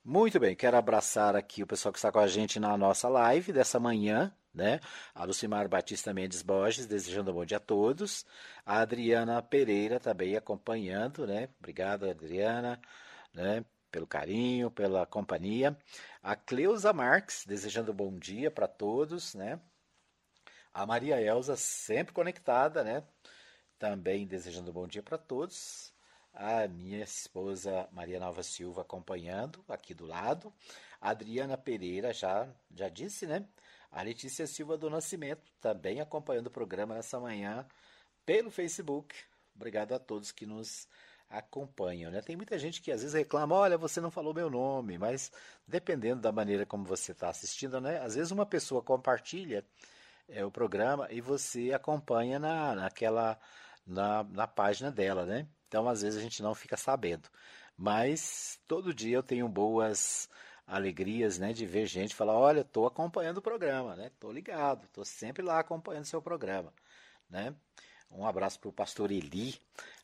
Muito 0.04 0.38
bem, 0.38 0.54
quero 0.54 0.76
abraçar 0.76 1.34
aqui 1.34 1.62
o 1.62 1.66
pessoal 1.66 1.92
que 1.92 1.98
está 1.98 2.12
com 2.12 2.18
a 2.18 2.28
gente 2.28 2.60
na 2.60 2.76
nossa 2.76 3.08
live 3.08 3.52
dessa 3.52 3.80
manhã, 3.80 4.32
né? 4.54 4.80
A 5.14 5.24
Lucimar 5.24 5.68
Batista 5.68 6.12
Mendes 6.12 6.42
Borges, 6.42 6.86
desejando 6.86 7.30
um 7.30 7.34
bom 7.34 7.44
dia 7.44 7.56
a 7.56 7.60
todos. 7.60 8.24
A 8.64 8.80
Adriana 8.80 9.42
Pereira 9.42 9.98
também 9.98 10.36
acompanhando, 10.36 11.26
né? 11.26 11.48
Obrigado, 11.58 12.08
Adriana, 12.08 12.80
né? 13.32 13.64
Pelo 13.90 14.06
carinho, 14.06 14.70
pela 14.70 15.06
companhia. 15.06 15.76
A 16.22 16.36
Cleusa 16.36 16.92
Marques, 16.92 17.44
desejando 17.46 17.92
um 17.92 17.94
bom 17.94 18.16
dia 18.18 18.50
para 18.50 18.68
todos, 18.68 19.34
né? 19.34 19.58
A 20.72 20.84
Maria 20.86 21.20
Elza, 21.20 21.56
sempre 21.56 22.12
conectada, 22.12 22.84
né? 22.84 23.02
Também 23.78 24.26
desejando 24.26 24.70
um 24.70 24.74
bom 24.74 24.86
dia 24.86 25.02
para 25.02 25.18
todos. 25.18 25.95
A 26.39 26.68
minha 26.68 27.03
esposa 27.03 27.89
Maria 27.91 28.20
Nova 28.20 28.43
Silva 28.43 28.82
acompanhando 28.82 29.64
aqui 29.66 29.95
do 29.95 30.05
lado. 30.05 30.53
A 31.01 31.09
Adriana 31.09 31.57
Pereira 31.57 32.12
já, 32.12 32.47
já 32.74 32.91
disse, 32.91 33.26
né? 33.26 33.43
A 33.91 34.03
Letícia 34.03 34.47
Silva 34.47 34.76
do 34.76 34.91
Nascimento 34.91 35.51
também 35.62 35.99
acompanhando 35.99 36.49
o 36.49 36.51
programa 36.51 36.95
nessa 36.95 37.18
manhã 37.18 37.66
pelo 38.26 38.51
Facebook. 38.51 39.16
Obrigado 39.55 39.95
a 39.95 39.99
todos 39.99 40.30
que 40.30 40.45
nos 40.45 40.87
acompanham. 41.30 42.11
Né? 42.11 42.20
Tem 42.20 42.37
muita 42.37 42.59
gente 42.59 42.82
que 42.82 42.93
às 42.93 43.01
vezes 43.01 43.14
reclama, 43.14 43.55
olha, 43.55 43.78
você 43.78 43.99
não 43.99 44.11
falou 44.11 44.34
meu 44.34 44.51
nome, 44.51 44.99
mas 44.99 45.32
dependendo 45.66 46.20
da 46.20 46.30
maneira 46.30 46.66
como 46.66 46.84
você 46.84 47.12
está 47.12 47.30
assistindo, 47.30 47.80
né? 47.80 47.99
às 48.01 48.14
vezes 48.14 48.30
uma 48.30 48.45
pessoa 48.45 48.82
compartilha 48.82 49.64
é, 50.28 50.45
o 50.45 50.51
programa 50.51 51.09
e 51.11 51.22
você 51.22 51.72
acompanha 51.72 52.39
na, 52.39 52.74
naquela 52.74 53.39
na, 53.87 54.22
na 54.24 54.47
página 54.47 54.91
dela, 54.91 55.24
né? 55.24 55.47
Então 55.68 55.88
às 55.88 56.02
vezes 56.02 56.18
a 56.18 56.22
gente 56.22 56.42
não 56.42 56.54
fica 56.54 56.76
sabendo. 56.76 57.28
Mas 57.76 58.58
todo 58.66 58.94
dia 58.94 59.16
eu 59.16 59.22
tenho 59.22 59.48
boas 59.48 60.28
alegrias, 60.66 61.38
né, 61.38 61.52
de 61.52 61.64
ver 61.64 61.86
gente 61.86 62.14
falar, 62.14 62.34
olha, 62.34 62.60
estou 62.60 62.86
acompanhando 62.86 63.38
o 63.38 63.42
programa, 63.42 63.94
né, 63.94 64.08
estou 64.08 64.32
ligado, 64.32 64.84
estou 64.84 65.04
sempre 65.04 65.42
lá 65.42 65.60
acompanhando 65.60 66.04
o 66.04 66.08
seu 66.08 66.20
programa, 66.20 66.72
né. 67.30 67.54
Um 68.10 68.24
abraço 68.24 68.58
para 68.58 68.68
o 68.68 68.72
pastor 68.72 69.10
Eli, 69.10 69.54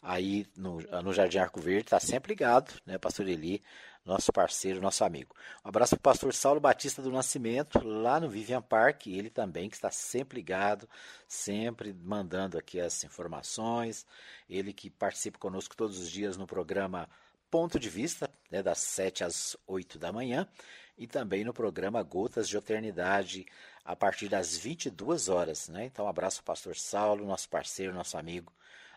aí 0.01 0.47
no, 0.57 0.79
no 1.03 1.13
Jardim 1.13 1.39
Arco 1.39 1.61
Verde, 1.61 1.87
está 1.87 1.99
sempre 1.99 2.31
ligado, 2.33 2.73
né, 2.87 2.99
pastor 2.99 3.29
Eli, 3.29 3.63
nosso 4.05 4.33
parceiro, 4.33 4.81
nosso 4.81 5.05
amigo. 5.05 5.35
Um 5.65 5.69
abraço 5.69 5.97
para 5.97 6.01
o 6.01 6.13
pastor 6.13 6.35
Saulo 6.35 6.61
Batista 6.61 7.01
do 7.01 7.11
Nascimento, 7.11 7.81
lá 7.85 8.19
no 8.19 8.29
Vivian 8.29 8.63
Park, 8.63 9.07
ele 9.07 9.31
também 9.31 9.69
que 9.69 9.77
está 9.77 9.91
sempre 9.91 10.37
ligado, 10.37 10.89
sempre 11.29 11.93
mandando 11.93 12.59
aqui 12.59 12.81
as 12.81 13.05
informações, 13.05 14.07
ele 14.49 14.73
que 14.73 14.91
participa 14.91 15.39
conosco 15.39 15.77
todos 15.77 15.99
os 15.99 16.11
dias 16.11 16.37
no 16.37 16.47
programa 16.47 17.09
Ponto 17.51 17.79
de 17.79 17.91
Vista, 17.91 18.31
né, 18.51 18.63
das 18.63 18.79
7 18.79 19.25
às 19.25 19.57
8 19.67 19.99
da 19.99 20.11
manhã, 20.11 20.49
e 20.97 21.07
também 21.07 21.45
no 21.45 21.53
programa 21.53 22.03
Gotas 22.03 22.49
de 22.49 22.57
Eternidade, 22.57 23.47
a 23.85 23.95
partir 23.95 24.29
das 24.29 24.57
22 24.57 25.29
horas. 25.29 25.69
Né? 25.69 25.85
Então, 25.85 26.07
um 26.07 26.09
abraço 26.09 26.41
ao 26.41 26.45
pastor 26.45 26.77
Saulo, 26.77 27.27
nosso 27.27 27.49
parceiro, 27.49 27.93
nosso 27.93 28.17
amigo, 28.17 28.53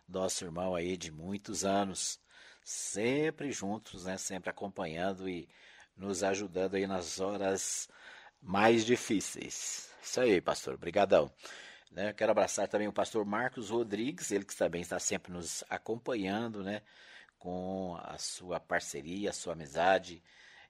nosso 0.07 0.45
irmão 0.45 0.73
aí 0.73 0.95
de 0.95 1.11
muitos 1.11 1.65
anos, 1.65 2.19
sempre 2.65 3.51
juntos, 3.51 4.05
né? 4.05 4.17
sempre 4.17 4.49
acompanhando 4.49 5.29
e 5.29 5.47
nos 5.95 6.23
ajudando 6.23 6.75
aí 6.75 6.87
nas 6.87 7.19
horas 7.19 7.87
mais 8.41 8.83
difíceis. 8.83 9.89
Isso 10.03 10.19
aí, 10.19 10.41
pastor, 10.41 10.75
brigadão. 10.75 11.31
Né? 11.91 12.11
Quero 12.11 12.31
abraçar 12.31 12.67
também 12.67 12.87
o 12.87 12.93
pastor 12.93 13.23
Marcos 13.23 13.69
Rodrigues, 13.69 14.31
ele 14.31 14.43
que 14.43 14.55
também 14.55 14.81
está 14.81 14.99
sempre 14.99 15.31
nos 15.31 15.63
acompanhando, 15.69 16.63
né? 16.63 16.81
com 17.37 17.95
a 18.01 18.17
sua 18.17 18.59
parceria, 18.59 19.29
a 19.29 19.33
sua 19.33 19.53
amizade 19.53 20.23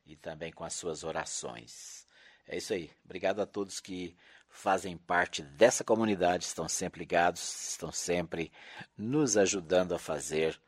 e 0.05 0.17
também 0.17 0.51
com 0.51 0.65
as 0.65 0.73
suas 0.73 1.05
orações. 1.05 2.05
É 2.45 2.57
isso 2.57 2.73
aí. 2.73 2.91
Obrigado 3.05 3.41
a 3.41 3.45
todos 3.45 3.79
que 3.79 4.15
fazem 4.49 4.97
parte 4.97 5.41
dessa 5.41 5.83
comunidade, 5.83 6.43
estão 6.43 6.67
sempre 6.67 6.99
ligados, 6.99 7.71
estão 7.71 7.91
sempre 7.91 8.51
nos 8.97 9.37
ajudando 9.37 9.95
a 9.95 9.99
fazer 9.99 10.59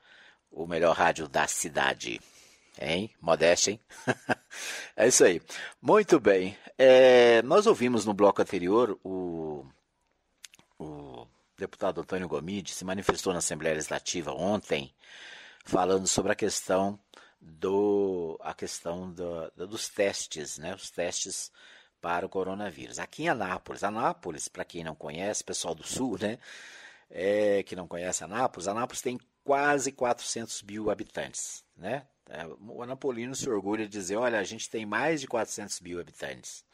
o 0.51 0.67
melhor 0.67 0.95
rádio 0.95 1.27
da 1.27 1.47
cidade. 1.47 2.19
Hein? 2.79 3.09
Modéstia, 3.19 3.71
hein? 3.71 3.79
é 4.95 5.07
isso 5.07 5.23
aí. 5.23 5.41
Muito 5.81 6.19
bem. 6.19 6.57
É, 6.77 7.41
nós 7.41 7.65
ouvimos 7.65 8.05
no 8.05 8.13
bloco 8.13 8.41
anterior 8.41 8.99
o, 9.03 9.65
o 10.77 11.27
deputado 11.57 12.01
Antônio 12.01 12.27
Gomide 12.27 12.73
se 12.73 12.85
manifestou 12.85 13.33
na 13.33 13.39
Assembleia 13.39 13.75
Legislativa 13.75 14.31
ontem 14.31 14.93
falando 15.65 16.07
sobre 16.07 16.31
a 16.31 16.35
questão 16.35 16.99
do 17.41 18.39
a 18.41 18.53
questão 18.53 19.11
do, 19.11 19.67
dos 19.67 19.89
testes, 19.89 20.57
né? 20.57 20.73
Os 20.73 20.89
testes 20.89 21.51
para 22.01 22.25
o 22.25 22.29
coronavírus. 22.29 22.99
Aqui 22.99 23.23
em 23.23 23.29
Anápolis, 23.29 23.83
Anápolis, 23.83 24.47
para 24.47 24.65
quem 24.65 24.83
não 24.83 24.95
conhece, 24.95 25.43
pessoal 25.43 25.73
do 25.75 25.83
Sul, 25.83 26.17
né? 26.19 26.37
É, 27.09 27.63
que 27.63 27.75
não 27.75 27.87
conhece 27.87 28.23
Anápolis, 28.23 28.67
Anápolis 28.67 29.01
tem 29.01 29.17
quase 29.47 29.93
400 29.93 30.61
mil 30.63 30.91
habitantes, 30.91 31.63
né? 31.73 32.05
É, 32.29 32.45
o 32.45 32.83
Anapolino 32.83 33.33
se 33.33 33.49
orgulha 33.49 33.85
de 33.85 33.91
dizer, 33.91 34.17
olha, 34.17 34.37
a 34.37 34.43
gente 34.43 34.69
tem 34.69 34.85
mais 34.85 35.21
de 35.21 35.27
400 35.27 35.79
mil 35.79 36.01
habitantes, 36.01 36.65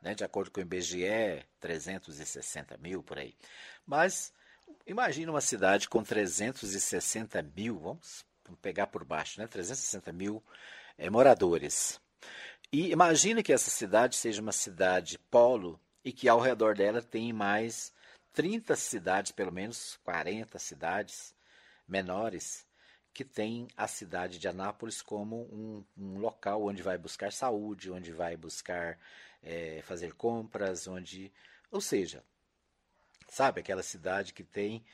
né? 0.00 0.14
De 0.14 0.22
acordo 0.22 0.52
com 0.52 0.60
o 0.60 0.62
IBGE, 0.62 1.44
360 1.58 2.76
mil 2.76 3.02
por 3.02 3.18
aí. 3.18 3.34
Mas 3.84 4.32
Imagina 4.86 5.32
uma 5.32 5.40
cidade 5.40 5.88
com 5.88 6.02
360 6.02 7.42
mil, 7.56 7.78
vamos 7.78 8.24
pegar 8.60 8.86
por 8.86 9.04
baixo, 9.04 9.40
né? 9.40 9.46
360 9.46 10.12
mil 10.12 10.42
é, 10.98 11.08
moradores. 11.08 12.00
E 12.70 12.90
imagine 12.90 13.42
que 13.42 13.52
essa 13.52 13.70
cidade 13.70 14.16
seja 14.16 14.42
uma 14.42 14.52
cidade 14.52 15.18
polo 15.30 15.80
e 16.04 16.12
que 16.12 16.28
ao 16.28 16.40
redor 16.40 16.74
dela 16.76 17.00
tem 17.00 17.32
mais 17.32 17.92
30 18.34 18.76
cidades, 18.76 19.32
pelo 19.32 19.52
menos 19.52 19.98
40 20.04 20.58
cidades 20.58 21.34
menores, 21.86 22.66
que 23.12 23.24
tem 23.24 23.68
a 23.76 23.86
cidade 23.86 24.38
de 24.38 24.48
Anápolis 24.48 25.00
como 25.00 25.42
um, 25.52 25.84
um 25.96 26.18
local 26.18 26.64
onde 26.64 26.82
vai 26.82 26.98
buscar 26.98 27.32
saúde, 27.32 27.90
onde 27.90 28.12
vai 28.12 28.36
buscar 28.36 28.98
é, 29.42 29.82
fazer 29.82 30.14
compras, 30.14 30.86
onde. 30.86 31.32
Ou 31.70 31.80
seja, 31.80 32.24
Sabe 33.34 33.60
aquela 33.60 33.82
cidade 33.82 34.32
que 34.32 34.44
tem, 34.44 34.84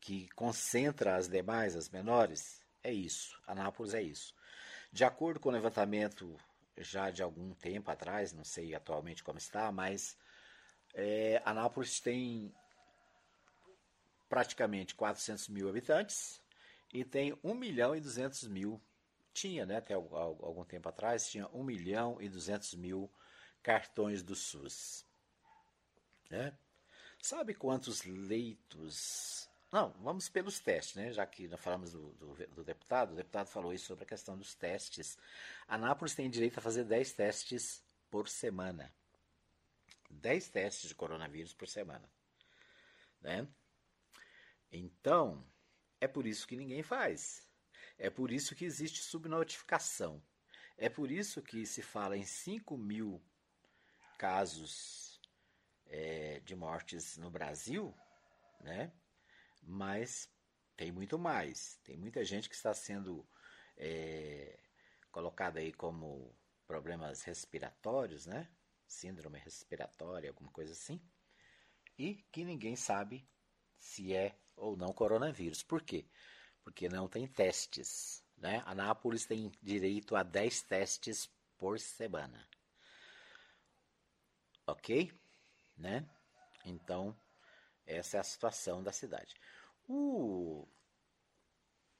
que 0.00 0.26
concentra 0.30 1.16
as 1.16 1.28
demais, 1.28 1.76
as 1.76 1.90
menores? 1.90 2.64
É 2.82 2.90
isso. 2.90 3.38
Anápolis 3.46 3.92
é 3.92 4.02
isso. 4.02 4.34
De 4.90 5.04
acordo 5.04 5.38
com 5.38 5.50
o 5.50 5.52
levantamento 5.52 6.34
já 6.78 7.10
de 7.10 7.22
algum 7.22 7.52
tempo 7.52 7.90
atrás, 7.90 8.32
não 8.32 8.42
sei 8.42 8.74
atualmente 8.74 9.22
como 9.22 9.36
está, 9.36 9.70
mas 9.70 10.16
é, 10.94 11.42
Anápolis 11.44 12.00
tem 12.00 12.54
praticamente 14.30 14.94
400 14.94 15.48
mil 15.48 15.68
habitantes 15.68 16.40
e 16.92 17.04
tem 17.04 17.36
1 17.42 17.52
milhão 17.52 17.94
e 17.94 18.00
200 18.00 18.46
mil, 18.46 18.80
tinha 19.34 19.66
né, 19.66 19.76
até 19.76 19.92
algum 19.92 20.64
tempo 20.64 20.88
atrás, 20.88 21.28
tinha 21.28 21.46
1 21.48 21.62
milhão 21.62 22.16
e 22.20 22.28
200 22.28 22.74
mil 22.74 23.10
cartões 23.62 24.22
do 24.22 24.34
SUS. 24.34 25.04
Né? 26.30 26.56
Sabe 27.20 27.54
quantos 27.54 28.04
leitos 28.04 29.50
não, 29.72 29.90
vamos 30.00 30.28
pelos 30.28 30.58
testes, 30.58 30.96
né? 30.96 31.12
Já 31.12 31.24
que 31.24 31.46
nós 31.46 31.60
falamos 31.60 31.92
do, 31.92 32.10
do, 32.14 32.34
do, 32.48 32.64
deputado, 32.64 33.12
o 33.12 33.14
deputado 33.14 33.46
falou 33.46 33.72
isso 33.72 33.86
sobre 33.86 34.02
a 34.02 34.06
questão 34.06 34.36
dos 34.36 34.52
testes. 34.52 35.16
Anápolis 35.68 36.12
tem 36.12 36.28
direito 36.28 36.58
a 36.58 36.60
fazer 36.60 36.82
10 36.82 37.12
testes 37.12 37.80
por 38.10 38.28
semana. 38.28 38.92
10 40.10 40.48
testes 40.48 40.88
de 40.88 40.94
coronavírus 40.96 41.52
por 41.52 41.68
semana. 41.68 42.10
Né? 43.20 43.46
Então, 44.72 45.46
é 46.00 46.06
por 46.06 46.26
isso 46.26 46.46
que 46.46 46.56
ninguém 46.56 46.82
faz. 46.82 47.48
É 47.98 48.08
por 48.08 48.30
isso 48.30 48.54
que 48.54 48.64
existe 48.64 49.02
subnotificação. 49.02 50.22
É 50.76 50.88
por 50.88 51.10
isso 51.10 51.42
que 51.42 51.66
se 51.66 51.82
fala 51.82 52.16
em 52.16 52.24
5 52.24 52.76
mil 52.76 53.22
casos 54.18 55.20
é, 55.86 56.40
de 56.40 56.54
mortes 56.54 57.16
no 57.18 57.30
Brasil, 57.30 57.94
né? 58.60 58.92
mas 59.62 60.28
tem 60.76 60.90
muito 60.90 61.18
mais. 61.18 61.78
Tem 61.84 61.96
muita 61.96 62.24
gente 62.24 62.48
que 62.48 62.54
está 62.54 62.72
sendo 62.72 63.28
é, 63.76 64.58
colocada 65.10 65.60
aí 65.60 65.72
como 65.72 66.34
problemas 66.66 67.22
respiratórios, 67.22 68.26
né? 68.26 68.48
Síndrome 68.86 69.38
respiratória, 69.38 70.30
alguma 70.30 70.50
coisa 70.50 70.72
assim. 70.72 71.00
E 71.98 72.14
que 72.32 72.44
ninguém 72.44 72.76
sabe 72.76 73.28
se 73.78 74.14
é 74.14 74.38
ou 74.60 74.76
não 74.76 74.92
coronavírus. 74.92 75.62
Por 75.62 75.82
quê? 75.82 76.06
Porque 76.62 76.88
não 76.88 77.08
tem 77.08 77.26
testes. 77.26 78.22
Né? 78.36 78.62
Anápolis 78.66 79.26
tem 79.26 79.50
direito 79.62 80.14
a 80.14 80.22
10 80.22 80.62
testes 80.62 81.28
por 81.58 81.78
semana. 81.78 82.48
Ok? 84.66 85.12
Né? 85.76 86.08
Então, 86.64 87.16
essa 87.86 88.18
é 88.18 88.20
a 88.20 88.24
situação 88.24 88.82
da 88.82 88.92
cidade. 88.92 89.34
O... 89.88 90.68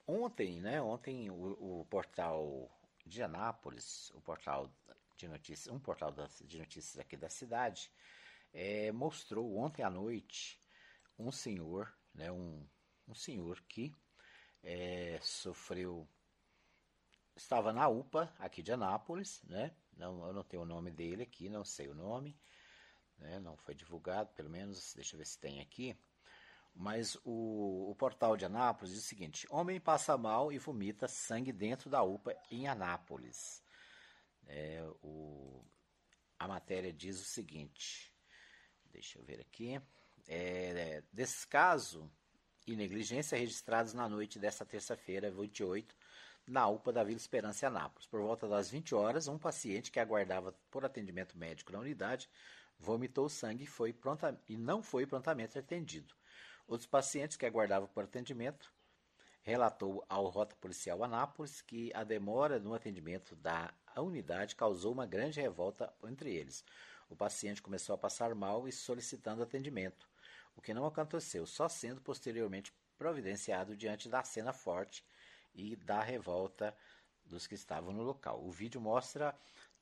Ontem, 0.07 0.61
né? 0.61 0.81
Ontem 0.83 1.31
o, 1.31 1.81
o 1.81 1.87
portal 1.87 2.71
de 3.07 3.23
Anápolis, 3.23 4.11
o 4.11 4.21
portal 4.21 4.71
de 5.17 5.29
notícias, 5.29 5.73
um 5.73 5.79
portal 5.79 6.13
de 6.43 6.59
notícias 6.59 6.99
aqui 6.99 7.17
da 7.17 7.29
cidade, 7.29 7.91
é, 8.53 8.91
mostrou 8.93 9.57
ontem 9.57 9.83
à 9.83 9.91
noite 9.91 10.59
um 11.19 11.31
senhor, 11.31 11.93
né, 12.15 12.31
um, 12.31 12.67
um 13.09 13.15
senhor 13.15 13.63
que 13.69 13.95
é, 14.63 15.19
sofreu, 15.23 16.09
estava 17.37 17.73
na 17.73 17.89
UPA 17.89 18.33
aqui 18.39 18.63
de 18.63 18.73
Anápolis, 18.73 19.43
né, 19.45 19.75
não, 19.97 20.27
eu 20.27 20.33
não 20.33 20.45
tenho 20.45 20.63
o 20.63 20.67
nome 20.67 20.91
dele 20.91 21.23
aqui, 21.23 21.49
não 21.49 21.65
sei 21.65 21.89
o 21.89 21.95
nome, 21.95 22.39
né, 23.19 23.39
não 23.39 23.57
foi 23.57 23.75
divulgado, 23.75 24.33
pelo 24.35 24.51
menos, 24.51 24.95
deixa 24.95 25.15
eu 25.15 25.19
ver 25.19 25.27
se 25.27 25.39
tem 25.39 25.61
aqui. 25.61 25.97
Mas 26.75 27.17
o, 27.25 27.91
o 27.91 27.95
portal 27.97 28.37
de 28.37 28.45
Anápolis 28.45 28.95
diz 28.95 29.05
o 29.05 29.07
seguinte: 29.07 29.47
homem 29.51 29.81
passa 29.81 30.17
mal 30.17 30.53
e 30.53 30.59
vomita 30.59 31.09
sangue 31.09 31.53
dentro 31.53 31.91
da 31.91 32.03
UPA 32.03 32.37
em 32.51 32.69
Anápolis. 32.69 33.63
É, 34.47 34.83
o, 35.03 35.65
a 36.39 36.49
matéria 36.49 36.93
diz 36.93 37.21
o 37.21 37.25
seguinte: 37.25 38.15
deixa 38.87 39.19
eu 39.19 39.25
ver 39.25 39.41
aqui. 39.41 39.81
É, 40.33 41.03
descaso 41.13 42.09
e 42.65 42.77
negligência 42.77 43.37
registrados 43.37 43.93
na 43.93 44.09
noite 44.09 44.39
desta 44.39 44.65
terça-feira, 44.65 45.29
28, 45.29 45.93
na 46.47 46.69
UPA 46.69 46.93
da 46.93 47.03
Vila 47.03 47.17
Esperança, 47.17 47.67
Anápolis. 47.67 48.07
Por 48.07 48.21
volta 48.21 48.47
das 48.47 48.71
20 48.71 48.95
horas, 48.95 49.27
um 49.27 49.37
paciente 49.37 49.91
que 49.91 49.99
aguardava 49.99 50.55
por 50.71 50.85
atendimento 50.85 51.37
médico 51.37 51.73
na 51.73 51.81
unidade 51.81 52.31
vomitou 52.79 53.29
sangue 53.29 53.65
e, 53.65 53.67
foi 53.67 53.93
pronta, 53.93 54.41
e 54.49 54.57
não 54.57 54.85
foi 54.85 55.05
prontamente 55.05 55.59
atendido. 55.59 56.15
Outros 56.69 56.87
pacientes 56.87 57.37
que 57.37 57.45
aguardavam 57.45 57.89
por 57.89 58.05
atendimento 58.05 58.73
relatou 59.43 60.05
ao 60.09 60.29
Rota 60.29 60.55
Policial 60.61 61.03
Anápolis 61.03 61.61
que 61.61 61.91
a 61.93 62.05
demora 62.05 62.61
no 62.61 62.73
atendimento 62.73 63.35
da 63.35 63.75
unidade 63.97 64.55
causou 64.55 64.93
uma 64.93 65.07
grande 65.07 65.41
revolta 65.41 65.93
entre 66.05 66.33
eles. 66.33 66.65
O 67.09 67.17
paciente 67.17 67.61
começou 67.61 67.93
a 67.93 67.99
passar 67.99 68.33
mal 68.37 68.69
e 68.69 68.73
solicitando 68.73 69.43
atendimento, 69.43 70.09
o 70.57 70.61
que 70.61 70.75
não 70.75 70.87
aconteceu, 70.87 71.47
só 71.47 71.69
sendo 71.69 72.01
posteriormente 72.01 72.73
providenciado 72.99 73.77
diante 73.77 74.09
da 74.09 74.23
cena 74.23 74.53
forte 74.53 75.05
e 75.55 75.77
da 75.77 76.03
revolta 76.03 76.77
dos 77.25 77.47
que 77.47 77.55
estavam 77.55 77.93
no 77.93 78.03
local. 78.03 78.45
O 78.45 78.51
vídeo 78.51 78.81
mostra 78.81 79.35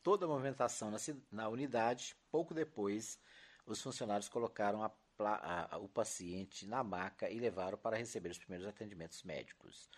toda 0.02 0.24
a 0.24 0.28
movimentação 0.28 0.90
na, 0.90 0.98
na 1.30 1.48
unidade. 1.48 2.16
Pouco 2.30 2.54
depois, 2.54 3.18
os 3.66 3.82
funcionários 3.82 4.28
colocaram 4.28 4.82
a, 4.82 4.90
a, 5.18 5.74
a, 5.74 5.78
o 5.78 5.88
paciente 5.88 6.66
na 6.66 6.84
maca 6.84 7.28
e 7.28 7.38
levaram 7.38 7.76
para 7.76 7.96
receber 7.96 8.30
os 8.30 8.38
primeiros 8.38 8.66
atendimentos 8.66 9.22
médicos. 9.22 9.88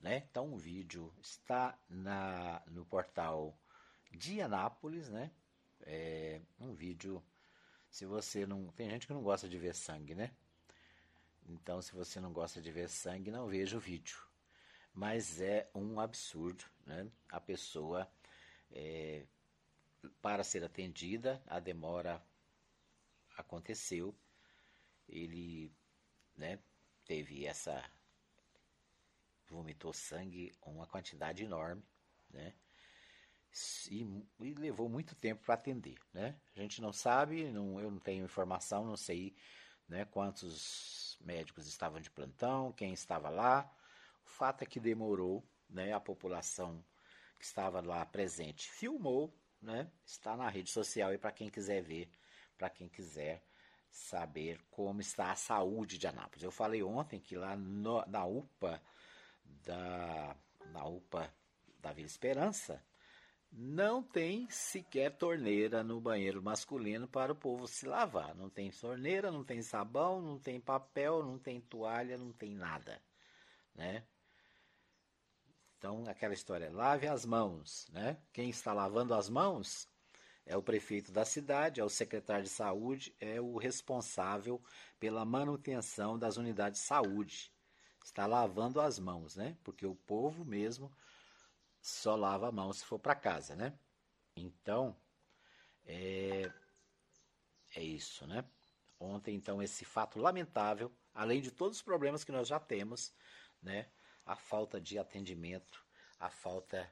Né? 0.00 0.24
Então, 0.30 0.52
o 0.52 0.56
vídeo 0.56 1.12
está 1.20 1.78
na, 1.88 2.62
no 2.68 2.86
portal 2.86 3.58
de 4.10 4.40
Anápolis, 4.40 5.08
né? 5.08 5.30
É 5.82 6.40
um 6.58 6.72
vídeo. 6.72 7.22
Se 7.90 8.06
você 8.06 8.46
não. 8.46 8.68
Tem 8.68 8.88
gente 8.88 9.06
que 9.06 9.12
não 9.12 9.22
gosta 9.22 9.48
de 9.48 9.58
ver 9.58 9.74
sangue, 9.74 10.14
né? 10.14 10.30
Então, 11.48 11.82
se 11.82 11.92
você 11.92 12.20
não 12.20 12.32
gosta 12.32 12.60
de 12.62 12.70
ver 12.70 12.88
sangue, 12.88 13.30
não 13.30 13.48
veja 13.48 13.76
o 13.76 13.80
vídeo. 13.80 14.18
Mas 14.94 15.40
é 15.40 15.68
um 15.74 15.98
absurdo, 15.98 16.64
né? 16.86 17.10
A 17.28 17.40
pessoa 17.40 18.10
é, 18.70 19.26
para 20.22 20.44
ser 20.44 20.64
atendida, 20.64 21.42
a 21.46 21.58
demora 21.58 22.22
aconteceu, 23.36 24.14
ele 25.08 25.72
né, 26.36 26.58
teve 27.04 27.44
essa. 27.44 27.82
vomitou 29.48 29.92
sangue, 29.92 30.54
uma 30.62 30.86
quantidade 30.86 31.44
enorme, 31.44 31.82
né? 32.30 32.54
E, 33.90 34.02
e 34.40 34.54
levou 34.54 34.88
muito 34.88 35.14
tempo 35.14 35.44
para 35.44 35.54
atender, 35.54 35.98
né? 36.12 36.36
A 36.56 36.60
gente 36.60 36.80
não 36.80 36.92
sabe, 36.92 37.50
não, 37.50 37.80
eu 37.80 37.90
não 37.90 37.98
tenho 37.98 38.24
informação, 38.24 38.84
não 38.84 38.96
sei 38.96 39.34
né, 39.88 40.04
quantos 40.04 41.18
médicos 41.20 41.66
estavam 41.66 42.00
de 42.00 42.10
plantão, 42.10 42.72
quem 42.72 42.92
estava 42.92 43.28
lá. 43.28 43.70
O 44.24 44.28
fato 44.28 44.62
é 44.62 44.66
que 44.66 44.78
demorou, 44.78 45.44
né? 45.68 45.92
A 45.92 46.00
população 46.00 46.84
que 47.38 47.44
estava 47.44 47.80
lá 47.80 48.04
presente 48.06 48.70
filmou 48.70 49.34
né? 49.60 49.90
Está 50.04 50.36
na 50.36 50.48
rede 50.48 50.70
social 50.70 51.12
e 51.12 51.18
para 51.18 51.32
quem 51.32 51.50
quiser 51.50 51.82
ver, 51.82 52.10
para 52.56 52.70
quem 52.70 52.88
quiser 52.88 53.44
saber 53.90 54.60
como 54.70 55.00
está 55.00 55.32
a 55.32 55.36
saúde 55.36 55.98
de 55.98 56.06
Anápolis. 56.06 56.42
Eu 56.42 56.50
falei 56.50 56.82
ontem 56.82 57.20
que 57.20 57.36
lá 57.36 57.56
no, 57.56 58.04
na 58.06 58.24
UPA 58.24 58.80
da 59.44 60.36
na 60.66 60.86
UPA 60.86 61.32
da 61.80 61.92
Vila 61.92 62.06
Esperança 62.06 62.82
não 63.52 64.02
tem 64.02 64.48
sequer 64.48 65.16
torneira 65.16 65.82
no 65.82 66.00
banheiro 66.00 66.42
masculino 66.42 67.08
para 67.08 67.32
o 67.32 67.36
povo 67.36 67.66
se 67.66 67.86
lavar. 67.86 68.34
Não 68.34 68.48
tem 68.48 68.70
torneira, 68.70 69.30
não 69.30 69.44
tem 69.44 69.60
sabão, 69.62 70.22
não 70.22 70.38
tem 70.38 70.60
papel, 70.60 71.22
não 71.24 71.38
tem 71.38 71.60
toalha, 71.60 72.16
não 72.16 72.32
tem 72.32 72.54
nada, 72.54 73.02
né? 73.74 74.04
Então, 75.76 76.04
aquela 76.06 76.34
história, 76.34 76.70
lave 76.70 77.08
as 77.08 77.24
mãos, 77.24 77.88
né? 77.90 78.18
Quem 78.32 78.50
está 78.50 78.72
lavando 78.72 79.14
as 79.14 79.30
mãos 79.30 79.88
é 80.44 80.56
o 80.56 80.62
prefeito 80.62 81.10
da 81.10 81.24
cidade, 81.24 81.80
é 81.80 81.84
o 81.84 81.88
secretário 81.88 82.44
de 82.44 82.50
saúde, 82.50 83.14
é 83.18 83.40
o 83.40 83.56
responsável 83.56 84.62
pela 84.98 85.24
manutenção 85.24 86.18
das 86.18 86.36
unidades 86.36 86.80
de 86.80 86.86
saúde. 86.86 87.52
Está 88.04 88.26
lavando 88.26 88.80
as 88.80 88.98
mãos, 88.98 89.36
né? 89.36 89.56
Porque 89.64 89.86
o 89.86 89.94
povo 89.94 90.44
mesmo 90.44 90.92
só 91.80 92.16
lava 92.16 92.48
a 92.48 92.52
mão 92.52 92.72
se 92.72 92.84
for 92.84 92.98
para 92.98 93.14
casa, 93.14 93.54
né? 93.56 93.78
Então, 94.36 94.96
é, 95.84 96.50
é 97.74 97.82
isso, 97.82 98.26
né? 98.26 98.44
Ontem, 98.98 99.34
então, 99.34 99.62
esse 99.62 99.84
fato 99.84 100.18
lamentável, 100.18 100.92
além 101.14 101.40
de 101.40 101.50
todos 101.50 101.78
os 101.78 101.82
problemas 101.82 102.22
que 102.22 102.32
nós 102.32 102.48
já 102.48 102.60
temos, 102.60 103.12
né? 103.62 103.90
a 104.30 104.36
falta 104.36 104.80
de 104.80 104.98
atendimento, 104.98 105.84
a 106.18 106.30
falta 106.30 106.88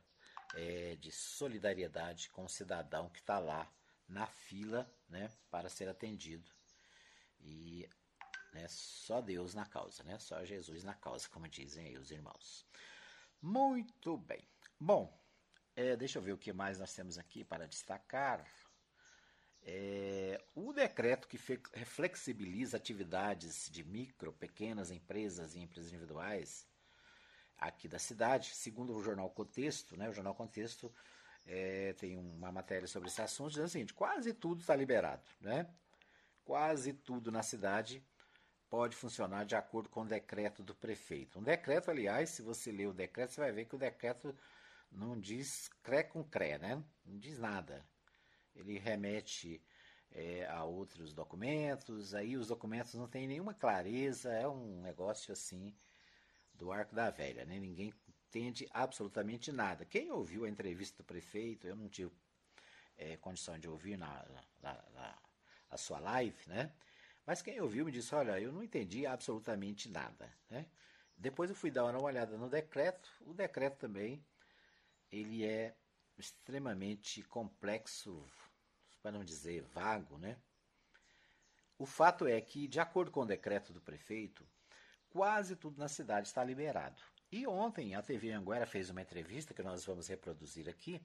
é, 0.55 0.97
de 0.97 1.13
solidariedade 1.13 2.31
com 2.31 2.45
o 2.45 2.49
cidadão 2.49 3.09
que 3.11 3.21
está 3.21 3.39
lá 3.39 3.71
na 4.09 4.27
fila 4.27 4.91
né, 5.09 5.31
para 5.51 5.69
ser 5.69 5.89
atendido. 5.89 6.51
E 7.41 7.89
né, 8.53 8.67
só 8.69 9.21
Deus 9.21 9.55
na 9.55 9.67
causa, 9.67 10.03
né? 10.03 10.19
só 10.19 10.45
Jesus 10.45 10.83
na 10.83 10.95
causa, 10.95 11.29
como 11.29 11.47
dizem 11.47 11.87
aí 11.87 11.97
os 11.97 12.11
irmãos. 12.11 12.67
Muito 13.41 14.17
bem. 14.17 14.43
Bom, 14.81 15.13
É, 15.77 15.97
deixa 15.97 16.19
eu 16.19 16.23
ver 16.23 16.33
o 16.33 16.39
que 16.39 16.53
mais 16.53 16.79
nós 16.81 16.93
temos 16.93 17.19
aqui 17.19 17.45
para 17.45 17.67
destacar. 17.67 18.45
É, 19.63 20.43
o 20.55 20.73
decreto 20.73 21.29
que 21.29 21.39
flexibiliza 21.39 22.77
atividades 22.77 23.69
de 23.71 23.85
micro, 23.85 24.33
pequenas 24.33 24.91
empresas 24.91 25.55
e 25.55 25.61
empresas 25.61 25.93
individuais 25.93 26.67
aqui 27.57 27.87
da 27.89 27.99
cidade, 27.99 28.55
segundo 28.55 28.93
o 28.97 29.03
jornal 29.03 29.31
Contexto, 29.31 29.97
né, 29.97 30.09
o 30.09 30.13
jornal 30.13 30.35
Contexto 30.35 30.93
é, 31.47 31.93
tem 31.95 32.17
uma 32.17 32.51
matéria 32.51 32.89
sobre 32.89 33.09
esse 33.09 33.23
assunto, 33.23 33.51
dizendo 33.51 33.67
o 33.67 33.71
seguinte, 33.71 33.95
quase 33.95 34.33
tudo 34.33 34.61
está 34.61 34.75
liberado, 34.75 35.23
né? 35.41 35.67
Quase 36.45 36.93
tudo 36.93 37.31
na 37.31 37.43
cidade 37.43 38.05
pode 38.69 38.97
funcionar 38.97 39.45
de 39.45 39.55
acordo 39.57 39.89
com 39.89 40.03
o 40.03 40.07
decreto 40.07 40.63
do 40.63 40.75
prefeito. 40.75 41.39
Um 41.39 41.43
decreto, 41.43 41.91
aliás, 41.91 42.31
se 42.31 42.43
você 42.43 42.71
ler 42.73 42.87
o 42.87 42.93
decreto, 42.93 43.33
você 43.33 43.41
vai 43.41 43.53
ver 43.53 43.67
que 43.67 43.75
o 43.77 43.79
decreto 43.79 44.35
não 44.91 45.19
diz 45.19 45.69
cré 45.83 46.03
com 46.03 46.25
cré, 46.25 46.59
né? 46.59 46.83
Não 47.05 47.19
diz 47.19 47.39
nada. 47.39 47.87
Ele 48.55 48.79
remete 48.79 49.63
é, 50.11 50.47
a 50.47 50.65
outros 50.65 51.13
documentos, 51.13 52.15
aí 52.15 52.37
os 52.37 52.49
documentos 52.49 52.95
não 52.95 53.09
têm 53.09 53.27
nenhuma 53.27 53.55
clareza, 53.55 54.33
é 54.33 54.49
um 54.49 54.81
negócio 54.81 55.33
assim 55.33 55.75
do 56.55 56.73
arco 56.73 56.95
da 56.95 57.11
velha, 57.11 57.45
né? 57.45 57.59
Ninguém 57.59 57.93
entende 58.29 58.69
absolutamente 58.73 59.53
nada. 59.53 59.85
Quem 59.85 60.11
ouviu 60.11 60.45
a 60.45 60.49
entrevista 60.49 61.03
do 61.03 61.07
prefeito, 61.07 61.67
eu 61.67 61.77
não 61.77 61.89
tive 61.89 62.11
é, 62.97 63.17
condição 63.17 63.59
de 63.59 63.69
ouvir 63.69 63.97
na, 63.97 64.27
na, 64.61 64.85
na, 65.71 65.77
sua 65.77 66.01
live, 66.01 66.37
né? 66.47 66.73
Mas 67.25 67.43
quem 67.43 67.61
ouviu 67.61 67.85
me 67.85 67.93
disse, 67.93 68.15
olha, 68.15 68.41
eu 68.41 68.51
não 68.51 68.63
entendi 68.63 69.07
absolutamente 69.07 69.89
nada, 69.89 70.33
né? 70.51 70.67
Depois 71.17 71.51
eu 71.51 71.57
fui 71.57 71.71
dar 71.71 71.85
uma 71.85 72.03
olhada 72.03 72.37
no 72.37 72.49
decreto, 72.49 73.11
o 73.21 73.35
decreto 73.35 73.79
também, 73.79 74.25
ele 75.11 75.45
é 75.45 75.77
extremamente 76.17 77.23
complexo, 77.23 78.25
para 79.03 79.13
não 79.13 79.25
dizer 79.25 79.63
vago, 79.63 80.19
né? 80.19 80.37
O 81.79 81.87
fato 81.87 82.27
é 82.27 82.41
que, 82.41 82.67
de 82.67 82.81
acordo 82.81 83.11
com 83.11 83.21
o 83.21 83.27
decreto 83.27 83.73
do 83.73 83.81
prefeito, 83.81 84.45
quase 85.09 85.55
tudo 85.55 85.79
na 85.79 85.89
cidade 85.89 86.27
está 86.27 86.43
liberado. 86.43 87.01
E 87.31 87.47
ontem 87.47 87.95
a 87.95 88.03
TV 88.03 88.33
Anguera 88.33 88.67
fez 88.67 88.91
uma 88.91 89.03
entrevista 89.03 89.55
que 89.55 89.63
nós 89.63 89.85
vamos 89.85 90.09
reproduzir 90.09 90.69
aqui, 90.69 91.01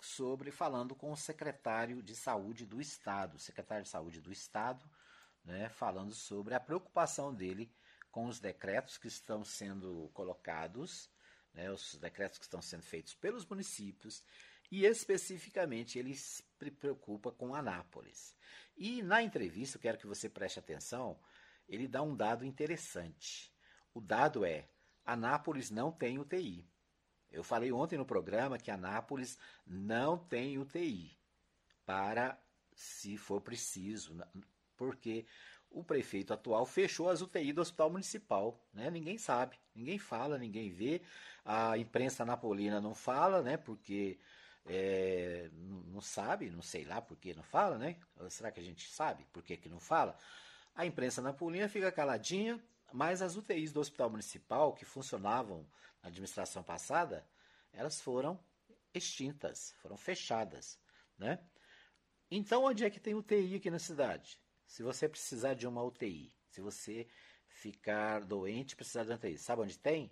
sobre 0.00 0.50
falando 0.50 0.94
com 0.94 1.12
o 1.12 1.16
secretário 1.16 2.02
de 2.02 2.14
saúde 2.14 2.66
do 2.66 2.80
estado, 2.80 3.38
secretário 3.38 3.84
de 3.84 3.90
saúde 3.90 4.20
do 4.20 4.32
estado, 4.32 4.88
né, 5.44 5.68
falando 5.68 6.14
sobre 6.14 6.54
a 6.54 6.60
preocupação 6.60 7.34
dele 7.34 7.72
com 8.10 8.26
os 8.26 8.38
decretos 8.38 8.96
que 8.96 9.08
estão 9.08 9.44
sendo 9.44 10.10
colocados, 10.14 11.10
né, 11.54 11.70
os 11.70 11.94
decretos 11.96 12.38
que 12.38 12.44
estão 12.44 12.60
sendo 12.60 12.82
feitos 12.82 13.14
pelos 13.14 13.46
municípios 13.46 14.22
e 14.70 14.84
especificamente 14.84 15.98
ele 15.98 16.14
se 16.14 16.42
preocupa 16.80 17.30
com 17.30 17.54
Anápolis. 17.54 18.36
E 18.76 19.02
na 19.02 19.22
entrevista, 19.22 19.76
eu 19.76 19.80
quero 19.80 19.98
que 19.98 20.06
você 20.06 20.28
preste 20.28 20.58
atenção, 20.58 21.18
ele 21.68 21.86
dá 21.86 22.02
um 22.02 22.14
dado 22.14 22.44
interessante. 22.44 23.52
O 23.92 24.00
dado 24.00 24.44
é: 24.44 24.68
Anápolis 25.04 25.70
não 25.70 25.92
tem 25.92 26.18
UTI. 26.18 26.68
Eu 27.30 27.44
falei 27.44 27.72
ontem 27.72 27.96
no 27.96 28.06
programa 28.06 28.58
que 28.58 28.70
Anápolis 28.70 29.38
não 29.66 30.18
tem 30.18 30.58
UTI 30.58 31.16
para 31.84 32.40
se 32.74 33.16
for 33.16 33.40
preciso, 33.40 34.16
porque 34.76 35.26
o 35.74 35.82
prefeito 35.82 36.32
atual 36.32 36.64
fechou 36.64 37.10
as 37.10 37.20
UTI 37.20 37.52
do 37.52 37.60
Hospital 37.60 37.90
Municipal, 37.90 38.58
né? 38.72 38.90
Ninguém 38.90 39.18
sabe, 39.18 39.58
ninguém 39.74 39.98
fala, 39.98 40.38
ninguém 40.38 40.70
vê. 40.70 41.02
A 41.44 41.76
imprensa 41.76 42.24
napolina 42.24 42.80
não 42.80 42.94
fala, 42.94 43.42
né? 43.42 43.56
Porque 43.56 44.18
é, 44.64 45.50
não 45.92 46.00
sabe, 46.00 46.48
não 46.48 46.62
sei 46.62 46.84
lá 46.84 47.02
por 47.02 47.16
que 47.16 47.34
não 47.34 47.42
fala, 47.42 47.76
né? 47.76 47.96
Será 48.30 48.50
que 48.52 48.60
a 48.60 48.62
gente 48.62 48.88
sabe 48.88 49.26
por 49.32 49.42
que, 49.42 49.56
que 49.56 49.68
não 49.68 49.80
fala? 49.80 50.16
A 50.74 50.86
imprensa 50.86 51.20
napolina 51.20 51.68
fica 51.68 51.90
caladinha, 51.90 52.62
mas 52.92 53.20
as 53.20 53.36
UTIs 53.36 53.72
do 53.72 53.80
Hospital 53.80 54.10
Municipal, 54.10 54.72
que 54.72 54.84
funcionavam 54.84 55.66
na 56.00 56.08
administração 56.08 56.62
passada, 56.62 57.26
elas 57.72 58.00
foram 58.00 58.38
extintas, 58.94 59.74
foram 59.82 59.96
fechadas, 59.96 60.78
né? 61.18 61.40
Então, 62.30 62.64
onde 62.64 62.84
é 62.84 62.90
que 62.90 63.00
tem 63.00 63.14
UTI 63.14 63.56
aqui 63.56 63.70
na 63.70 63.78
cidade? 63.78 64.38
Se 64.66 64.82
você 64.82 65.08
precisar 65.08 65.54
de 65.54 65.66
uma 65.66 65.82
UTI, 65.82 66.32
se 66.48 66.60
você 66.60 67.06
ficar 67.48 68.24
doente, 68.24 68.76
precisar 68.76 69.04
de 69.04 69.10
uma 69.10 69.16
UTI, 69.16 69.38
sabe 69.38 69.62
onde 69.62 69.78
tem? 69.78 70.10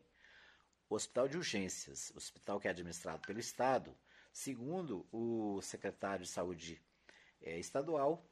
O 0.88 0.94
Hospital 0.94 1.28
de 1.28 1.36
Urgências, 1.36 2.12
hospital 2.14 2.60
que 2.60 2.68
é 2.68 2.70
administrado 2.70 3.26
pelo 3.26 3.40
Estado, 3.40 3.96
segundo 4.32 5.06
o 5.10 5.60
secretário 5.62 6.24
de 6.24 6.30
Saúde 6.30 6.82
é, 7.40 7.58
estadual, 7.58 8.24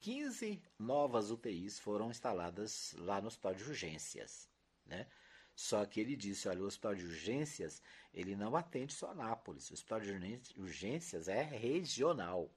15 0.00 0.62
novas 0.78 1.30
UTIs 1.30 1.78
foram 1.78 2.10
instaladas 2.10 2.94
lá 2.96 3.20
no 3.20 3.26
Hospital 3.26 3.54
de 3.54 3.64
Urgências, 3.64 4.48
né? 4.86 5.06
Só 5.54 5.84
que 5.84 6.00
ele 6.00 6.16
disse, 6.16 6.48
olha, 6.48 6.62
o 6.62 6.66
Hospital 6.66 6.94
de 6.94 7.04
Urgências, 7.04 7.82
ele 8.14 8.34
não 8.34 8.56
atende 8.56 8.94
só 8.94 9.10
Anápolis. 9.10 9.70
O 9.70 9.74
Hospital 9.74 10.00
de 10.00 10.40
Urgências 10.56 11.28
é 11.28 11.42
regional, 11.42 12.50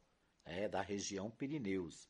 é 0.46 0.70
da 0.70 0.82
região 0.82 1.30
Pirineus. 1.30 2.10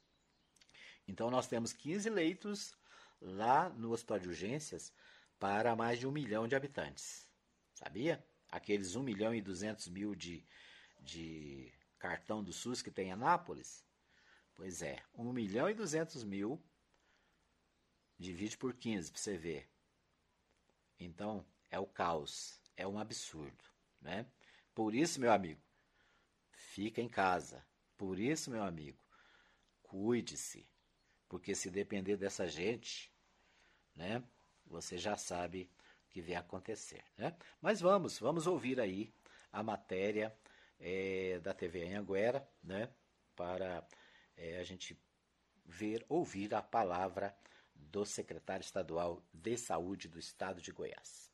Então 1.08 1.30
nós 1.30 1.47
temos 1.47 1.74
15 1.74 2.10
leitos 2.10 2.76
lá 3.22 3.70
no 3.70 3.91
Hospital 3.91 4.20
de 4.20 4.28
Urgências 4.30 4.93
para 5.39 5.76
mais 5.76 5.99
de 5.99 6.08
um 6.08 6.12
milhão 6.12 6.47
de 6.47 6.56
habitantes. 6.56 7.28
Sabia? 7.74 8.26
Aqueles 8.49 8.95
1 8.95 9.04
milhão 9.04 9.34
e 9.34 9.41
200 9.41 9.88
mil 9.88 10.16
de, 10.16 10.45
de 11.01 11.74
cartão 11.97 12.43
do 12.43 12.54
SUS 12.54 12.82
que 12.82 12.91
tem 12.91 13.08
em 13.08 13.12
Anápolis, 13.12 13.84
Pois 14.56 14.82
é, 14.82 15.04
1 15.16 15.34
milhão 15.34 15.70
e 15.70 15.74
200 15.74 16.24
mil 16.24 16.62
divide 18.18 18.58
por 18.58 18.74
15 18.74 19.12
para 19.12 19.20
você 19.20 19.38
ver. 19.38 19.70
Então, 20.99 21.45
é 21.70 21.80
o 21.80 21.88
caos, 21.88 22.62
é 22.78 22.88
um 22.88 22.99
absurdo, 22.99 23.64
né? 23.99 24.26
Por 24.74 24.93
isso, 24.93 25.20
meu 25.20 25.32
amigo, 25.32 25.62
fica 26.51 27.01
em 27.01 27.10
casa. 27.10 27.66
Por 27.97 28.20
isso, 28.20 28.51
meu 28.51 28.64
amigo, 28.64 29.04
cuide-se, 29.82 30.68
porque 31.34 31.55
se 31.55 31.71
depender 31.71 32.15
dessa 32.15 32.47
gente, 32.47 33.11
né, 33.95 34.21
você 34.67 34.99
já 34.99 35.17
sabe 35.17 35.67
o 36.05 36.09
que 36.11 36.21
vai 36.21 36.36
acontecer, 36.36 37.03
né? 37.17 37.36
Mas 37.59 37.81
vamos, 37.81 38.19
vamos 38.19 38.45
ouvir 38.45 38.79
aí 38.79 39.11
a 39.51 39.63
matéria 39.63 40.31
é, 40.79 41.39
da 41.39 41.51
TV 41.51 41.88
Anhanguera, 41.88 42.47
né, 42.61 42.88
para 43.36 43.84
é, 44.38 44.59
a 44.59 44.63
gente 44.63 44.95
ver, 45.65 46.05
ouvir 46.07 46.53
a 46.53 46.61
palavra 46.61 47.36
do 47.73 48.05
secretário 48.05 48.63
estadual 48.63 49.19
de 49.34 49.57
saúde 49.57 50.07
do 50.07 50.19
estado 50.19 50.61
de 50.61 50.71
Goiás. 50.71 51.31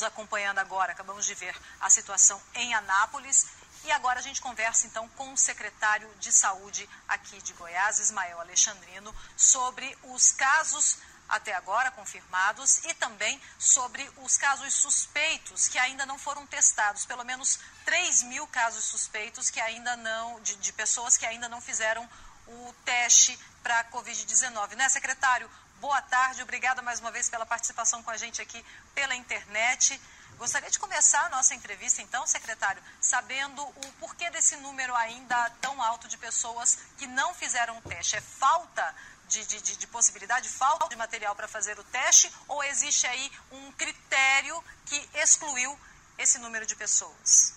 Acompanhando 0.00 0.60
agora, 0.60 0.92
acabamos 0.92 1.26
de 1.26 1.34
ver 1.34 1.54
a 1.80 1.90
situação 1.90 2.40
em 2.54 2.72
Anápolis 2.72 3.44
e 3.84 3.92
agora 3.92 4.18
a 4.18 4.22
gente 4.22 4.40
conversa 4.40 4.86
então 4.86 5.08
com 5.10 5.32
o 5.32 5.36
secretário 5.36 6.08
de 6.18 6.32
saúde 6.32 6.88
aqui 7.06 7.40
de 7.42 7.52
Goiás, 7.54 7.98
Ismael 7.98 8.40
Alexandrino, 8.40 9.14
sobre 9.36 9.96
os 10.04 10.32
casos 10.32 10.98
até 11.28 11.52
agora 11.54 11.90
confirmados 11.90 12.78
e 12.84 12.94
também 12.94 13.40
sobre 13.58 14.08
os 14.18 14.38
casos 14.38 14.72
suspeitos 14.72 15.68
que 15.68 15.78
ainda 15.78 16.06
não 16.06 16.18
foram 16.18 16.46
testados, 16.46 17.04
pelo 17.04 17.24
menos 17.24 17.58
3 17.84 18.22
mil 18.22 18.46
casos 18.46 18.84
suspeitos 18.84 19.50
que 19.50 19.60
ainda 19.60 19.96
não, 19.96 20.40
de, 20.40 20.56
de 20.56 20.72
pessoas 20.72 21.16
que 21.16 21.26
ainda 21.26 21.48
não 21.48 21.60
fizeram 21.60 22.08
o 22.46 22.74
teste 22.84 23.38
para 23.62 23.80
a 23.80 23.84
Covid-19. 23.84 24.74
Né, 24.74 24.88
secretário? 24.88 25.50
Boa 25.80 26.00
tarde, 26.02 26.42
obrigada 26.42 26.80
mais 26.80 26.98
uma 26.98 27.10
vez 27.10 27.28
pela 27.28 27.44
participação 27.44 28.02
com 28.02 28.10
a 28.10 28.16
gente 28.16 28.40
aqui 28.40 28.64
pela 28.94 29.14
internet. 29.14 30.00
Gostaria 30.38 30.70
de 30.70 30.78
começar 30.78 31.26
a 31.26 31.28
nossa 31.30 31.52
entrevista, 31.52 32.00
então, 32.00 32.24
secretário, 32.24 32.80
sabendo 33.00 33.60
o 33.60 33.92
porquê 33.98 34.30
desse 34.30 34.54
número 34.56 34.94
ainda 34.94 35.50
tão 35.60 35.82
alto 35.82 36.06
de 36.06 36.16
pessoas 36.16 36.78
que 36.96 37.08
não 37.08 37.34
fizeram 37.34 37.76
o 37.76 37.82
teste. 37.82 38.16
É 38.16 38.20
falta 38.20 38.94
de, 39.26 39.44
de, 39.44 39.60
de, 39.60 39.76
de 39.76 39.86
possibilidade, 39.88 40.48
falta 40.48 40.88
de 40.88 40.94
material 40.94 41.34
para 41.34 41.48
fazer 41.48 41.76
o 41.78 41.84
teste, 41.84 42.32
ou 42.46 42.62
existe 42.62 43.04
aí 43.08 43.32
um 43.50 43.72
critério 43.72 44.64
que 44.86 45.10
excluiu 45.14 45.78
esse 46.16 46.38
número 46.38 46.64
de 46.64 46.76
pessoas? 46.76 47.54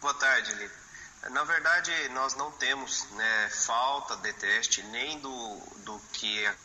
Boa 0.00 0.14
tarde, 0.14 0.54
Lili. 0.54 0.81
Na 1.30 1.44
verdade, 1.44 1.92
nós 2.08 2.34
não 2.34 2.50
temos 2.50 3.08
né, 3.12 3.48
falta 3.50 4.16
de 4.16 4.32
teste 4.32 4.82
nem 4.82 5.20
do, 5.20 5.56
do 5.84 5.96
que 6.12 6.44
é, 6.44 6.56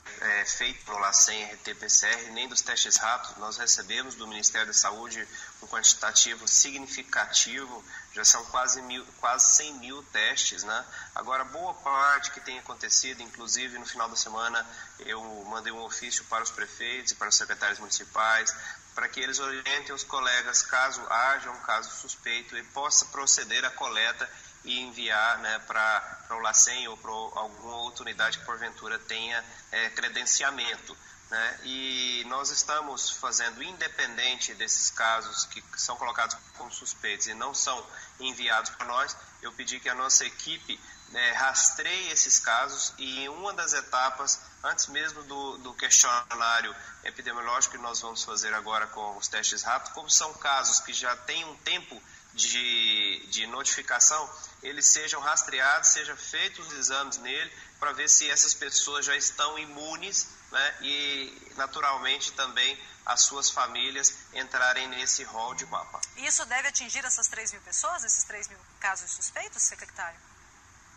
é 0.42 0.46
feito 0.46 0.84
pelo 0.84 0.98
LACEN 0.98 1.54
RT-PCR, 1.54 2.32
nem 2.32 2.48
dos 2.50 2.62
testes 2.62 2.98
rápidos. 2.98 3.38
Nós 3.38 3.58
recebemos 3.58 4.16
do 4.16 4.28
Ministério 4.28 4.66
da 4.66 4.74
Saúde 4.74 5.28
um 5.62 5.68
quantitativo 5.68 6.48
significativo, 6.48 7.86
já 8.14 8.26
são 8.26 8.44
quase, 8.46 8.82
mil, 8.82 9.06
quase 9.20 9.58
100 9.58 9.74
mil 9.76 10.02
testes. 10.06 10.64
Né? 10.64 10.86
Agora, 11.14 11.44
boa 11.46 11.76
parte 11.76 12.32
que 12.32 12.42
tem 12.42 12.58
acontecido, 12.58 13.22
inclusive 13.22 13.78
no 13.78 13.86
final 13.86 14.10
da 14.10 14.16
semana, 14.16 14.66
eu 15.02 15.22
mandei 15.46 15.72
um 15.72 15.84
ofício 15.84 16.26
para 16.26 16.44
os 16.44 16.50
prefeitos 16.50 17.12
e 17.12 17.16
para 17.16 17.30
os 17.30 17.36
secretários 17.36 17.78
municipais, 17.78 18.56
para 18.96 19.08
que 19.08 19.20
eles 19.20 19.38
orientem 19.38 19.94
os 19.94 20.04
colegas 20.04 20.64
caso 20.64 21.00
haja 21.08 21.52
um 21.52 21.60
caso 21.60 21.92
suspeito 22.02 22.58
e 22.58 22.64
possa 22.64 23.06
proceder 23.06 23.64
à 23.64 23.70
coleta 23.70 24.28
e 24.68 24.82
enviar 24.82 25.40
né, 25.40 25.60
para 25.60 26.28
o 26.32 26.40
LACEN 26.40 26.88
ou 26.90 26.98
para 26.98 27.10
alguma 27.10 27.78
outra 27.78 28.04
unidade 28.04 28.38
que 28.38 28.46
porventura 28.46 29.00
tenha 29.00 29.44
é, 29.72 29.90
credenciamento. 29.92 30.96
Né? 31.30 31.60
E 31.64 32.26
nós 32.28 32.52
estamos 32.52 33.10
fazendo, 33.10 33.64
independente 33.64 34.54
desses 34.54 34.90
casos 34.92 35.46
que 35.46 35.64
são 35.78 35.96
colocados 35.96 36.38
como 36.58 36.72
suspeitos 36.72 37.28
e 37.28 37.34
não 37.34 37.54
são 37.54 37.86
enviados 38.20 38.70
para 38.72 38.86
nós, 38.86 39.16
eu 39.42 39.52
pedi 39.54 39.80
que 39.80 39.90
a 39.90 39.96
nossa 39.96 40.26
equipe 40.26 40.80
é, 41.14 41.32
rastreie 41.32 42.12
esses 42.12 42.40
casos 42.40 42.94
e 42.98 43.24
em 43.24 43.30
uma 43.30 43.54
das 43.54 43.72
etapas, 43.72 44.42
antes 44.64 44.88
mesmo 44.88 45.24
do, 45.24 45.58
do 45.60 45.74
questionário 45.74 46.76
epidemiológico 47.04 47.76
que 47.76 47.82
nós 47.82 48.02
vamos 48.02 48.24
fazer 48.24 48.54
agora 48.54 48.88
com 48.88 49.16
os 49.18 49.28
testes 49.28 49.64
rápidos, 49.64 49.94
como 49.94 50.10
são 50.10 50.34
casos 50.34 50.82
que 50.82 50.92
já 50.92 51.16
têm 51.16 51.46
um 51.46 51.56
tempo 51.58 52.02
de, 52.34 52.87
de 53.30 53.46
notificação, 53.48 54.30
eles 54.64 54.88
sejam 54.88 55.22
rastreados, 55.22 55.90
sejam 55.90 56.16
feitos 56.18 56.68
os 56.68 56.74
exames 56.74 57.18
nele 57.18 57.52
para 57.80 57.94
ver 57.94 58.10
se 58.10 58.30
essas 58.30 58.54
pessoas 58.54 59.06
já 59.06 59.16
estão 59.16 59.58
imunes 59.58 60.28
né, 60.52 60.76
e, 60.82 61.52
naturalmente, 61.56 62.32
também 62.34 62.78
as 63.06 63.22
suas 63.22 63.50
famílias 63.50 64.14
entrarem 64.34 64.88
nesse 64.90 65.24
rol 65.24 65.54
de 65.56 65.66
mapa. 65.66 66.02
E 66.18 66.26
isso 66.26 66.46
deve 66.46 66.68
atingir 66.68 67.06
essas 67.06 67.28
3 67.28 67.54
mil 67.54 67.62
pessoas, 67.62 68.04
esses 68.04 68.24
3 68.24 68.50
mil 68.50 68.60
casos 68.80 69.12
suspeitos, 69.12 69.62
secretário? 69.64 70.20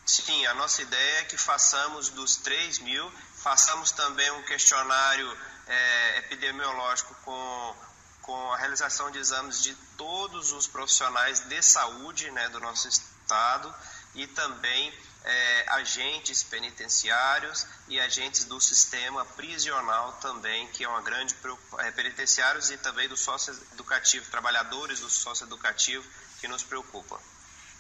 Sim, 0.04 0.44
a 0.46 0.54
nossa 0.54 0.82
ideia 0.82 1.20
é 1.20 1.24
que 1.24 1.36
façamos 1.36 2.08
dos 2.08 2.36
3 2.36 2.80
mil, 2.80 3.12
façamos 3.36 3.92
também 3.92 4.28
um 4.32 4.42
questionário 4.42 5.38
é, 5.68 6.18
epidemiológico 6.18 7.14
com, 7.24 7.76
com 8.22 8.52
a 8.52 8.56
realização 8.56 9.10
de 9.10 9.18
exames 9.18 9.62
de 9.62 9.74
todos 9.96 10.52
os 10.52 10.66
profissionais 10.66 11.40
de 11.40 11.62
saúde 11.62 12.30
né, 12.30 12.48
do 12.50 12.60
nosso 12.60 12.88
estado 12.88 13.74
e 14.14 14.26
também 14.26 14.92
é, 15.24 15.64
agentes 15.68 16.42
penitenciários 16.42 17.66
e 17.88 18.00
agentes 18.00 18.44
do 18.44 18.60
sistema 18.60 19.24
prisional 19.24 20.12
também, 20.14 20.66
que 20.68 20.84
é 20.84 20.88
uma 20.88 21.02
grande 21.02 21.34
é, 21.78 21.90
penitenciários 21.90 22.70
e 22.70 22.78
também 22.78 23.08
do 23.08 23.16
sócio 23.16 23.52
educativo, 23.72 24.30
trabalhadores 24.30 25.00
do 25.00 25.10
sócio 25.10 25.44
educativo 25.44 26.04
que 26.40 26.48
nos 26.48 26.62
preocupa. 26.62 27.20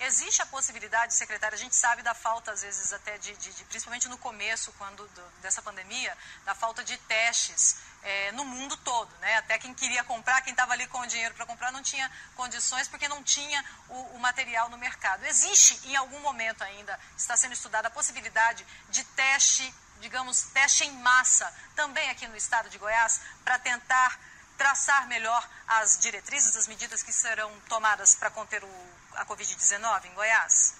Existe 0.00 0.40
a 0.40 0.46
possibilidade, 0.46 1.12
secretária, 1.12 1.54
a 1.54 1.58
gente 1.58 1.76
sabe 1.76 2.02
da 2.02 2.14
falta, 2.14 2.52
às 2.52 2.62
vezes, 2.62 2.90
até 2.90 3.18
de, 3.18 3.36
de, 3.36 3.52
de 3.52 3.64
principalmente 3.64 4.08
no 4.08 4.16
começo 4.16 4.72
quando, 4.78 5.06
do, 5.06 5.22
dessa 5.42 5.60
pandemia, 5.60 6.16
da 6.42 6.54
falta 6.54 6.82
de 6.82 6.96
testes 6.96 7.76
é, 8.02 8.32
no 8.32 8.46
mundo 8.46 8.78
todo. 8.78 9.14
Né? 9.18 9.36
Até 9.36 9.58
quem 9.58 9.74
queria 9.74 10.02
comprar, 10.04 10.40
quem 10.40 10.52
estava 10.52 10.72
ali 10.72 10.86
com 10.86 11.00
o 11.00 11.06
dinheiro 11.06 11.34
para 11.34 11.44
comprar, 11.44 11.70
não 11.70 11.82
tinha 11.82 12.10
condições 12.34 12.88
porque 12.88 13.08
não 13.08 13.22
tinha 13.22 13.62
o, 13.90 14.16
o, 14.16 14.18
material 14.18 14.70
no 14.70 14.78
mercado. 14.78 15.24
Existe, 15.26 15.78
em 15.86 15.96
algum 15.96 16.20
momento 16.20 16.62
ainda, 16.62 16.98
está 17.14 17.36
sendo 17.36 17.52
estudada 17.52 17.88
a 17.88 17.90
possibilidade 17.90 18.66
de 18.88 19.04
teste, 19.04 19.74
digamos, 20.00 20.44
teste 20.54 20.84
em 20.84 20.92
massa, 20.92 21.54
também 21.76 22.08
aqui 22.08 22.26
no 22.26 22.36
estado 22.36 22.70
de 22.70 22.78
Goiás, 22.78 23.20
para 23.44 23.58
tentar 23.58 24.18
traçar 24.60 25.08
melhor 25.08 25.42
as 25.66 25.98
diretrizes, 25.98 26.54
as 26.54 26.68
medidas 26.68 27.02
que 27.02 27.14
serão 27.14 27.50
tomadas 27.66 28.14
para 28.14 28.30
conter 28.30 28.62
o 28.62 28.90
a 29.14 29.24
Covid-19 29.24 30.04
em 30.04 30.14
Goiás? 30.14 30.74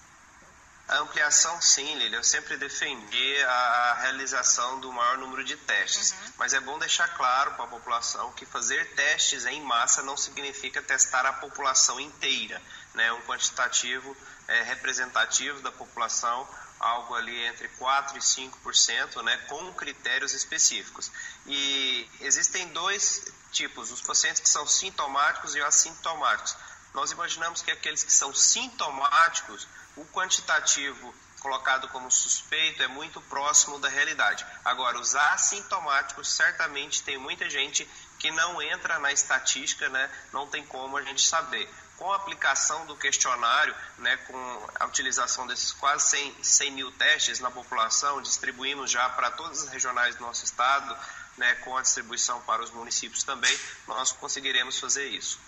A 0.87 0.97
ampliação, 0.97 1.59
sim, 1.61 1.95
Lili. 1.95 2.15
Eu 2.15 2.23
sempre 2.23 2.57
defendi 2.57 3.43
a 3.43 3.97
realização 4.01 4.79
do 4.79 4.91
maior 4.91 5.17
número 5.17 5.43
de 5.43 5.55
testes. 5.55 6.11
Uhum. 6.11 6.33
Mas 6.37 6.53
é 6.53 6.59
bom 6.59 6.77
deixar 6.77 7.07
claro 7.15 7.51
para 7.53 7.65
a 7.65 7.67
população 7.67 8.31
que 8.33 8.45
fazer 8.45 8.93
testes 8.93 9.45
em 9.45 9.61
massa 9.61 10.03
não 10.03 10.15
significa 10.15 10.81
testar 10.81 11.25
a 11.25 11.33
população 11.33 11.99
inteira. 11.99 12.61
Né? 12.93 13.11
Um 13.13 13.21
quantitativo 13.21 14.15
é, 14.47 14.63
representativo 14.63 15.61
da 15.61 15.71
população, 15.71 16.47
algo 16.81 17.15
ali 17.15 17.45
entre 17.45 17.67
4% 17.79 18.15
e 18.15 18.19
5%, 18.19 19.23
né? 19.23 19.37
com 19.47 19.73
critérios 19.73 20.33
específicos. 20.33 21.11
E 21.45 22.09
existem 22.21 22.67
dois 22.69 23.31
tipos: 23.51 23.91
os 23.91 24.01
pacientes 24.01 24.41
que 24.41 24.49
são 24.49 24.65
sintomáticos 24.67 25.55
e 25.55 25.59
os 25.59 25.65
assintomáticos. 25.65 26.55
Nós 26.93 27.11
imaginamos 27.11 27.61
que 27.61 27.71
aqueles 27.71 28.03
que 28.03 28.11
são 28.11 28.33
sintomáticos, 28.33 29.67
o 29.95 30.05
quantitativo 30.05 31.13
colocado 31.39 31.87
como 31.87 32.11
suspeito 32.11 32.83
é 32.83 32.87
muito 32.87 33.19
próximo 33.21 33.79
da 33.79 33.89
realidade. 33.89 34.45
Agora, 34.63 34.99
os 34.99 35.15
assintomáticos, 35.15 36.31
certamente 36.31 37.01
tem 37.01 37.17
muita 37.17 37.49
gente 37.49 37.87
que 38.19 38.29
não 38.31 38.61
entra 38.61 38.99
na 38.99 39.11
estatística, 39.11 39.89
né? 39.89 40.09
não 40.31 40.47
tem 40.47 40.65
como 40.65 40.97
a 40.97 41.01
gente 41.01 41.21
saber. 41.25 41.67
Com 42.01 42.11
a 42.11 42.15
aplicação 42.15 42.83
do 42.87 42.97
questionário, 42.97 43.75
né, 43.99 44.17
com 44.17 44.69
a 44.79 44.85
utilização 44.87 45.45
desses 45.45 45.71
quase 45.71 46.09
100, 46.09 46.43
100 46.43 46.71
mil 46.71 46.91
testes 46.93 47.39
na 47.39 47.51
população, 47.51 48.19
distribuímos 48.23 48.89
já 48.89 49.07
para 49.09 49.29
todas 49.29 49.61
as 49.61 49.69
regionais 49.69 50.15
do 50.15 50.21
nosso 50.21 50.43
estado, 50.43 50.97
né, 51.37 51.53
com 51.63 51.77
a 51.77 51.81
distribuição 51.83 52.41
para 52.41 52.63
os 52.63 52.71
municípios 52.71 53.21
também, 53.23 53.55
nós 53.85 54.11
conseguiremos 54.13 54.79
fazer 54.79 55.09
isso. 55.09 55.39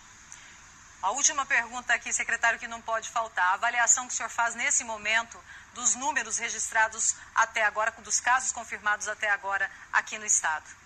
A 1.02 1.10
última 1.10 1.44
pergunta 1.44 1.92
aqui, 1.92 2.14
secretário, 2.14 2.60
que 2.60 2.68
não 2.68 2.84
pode 2.84 3.10
faltar. 3.10 3.48
A 3.48 3.54
avaliação 3.54 4.08
que 4.08 4.14
o 4.14 4.16
senhor 4.16 4.30
faz 4.30 4.54
nesse 4.54 4.84
momento 4.84 5.44
dos 5.74 5.96
números 5.96 6.38
registrados 6.38 7.16
até 7.34 7.66
agora, 7.66 7.90
dos 8.04 8.20
casos 8.20 8.52
confirmados 8.52 9.08
até 9.08 9.28
agora 9.32 9.72
aqui 9.92 10.20
no 10.20 10.26
Estado. 10.26 10.83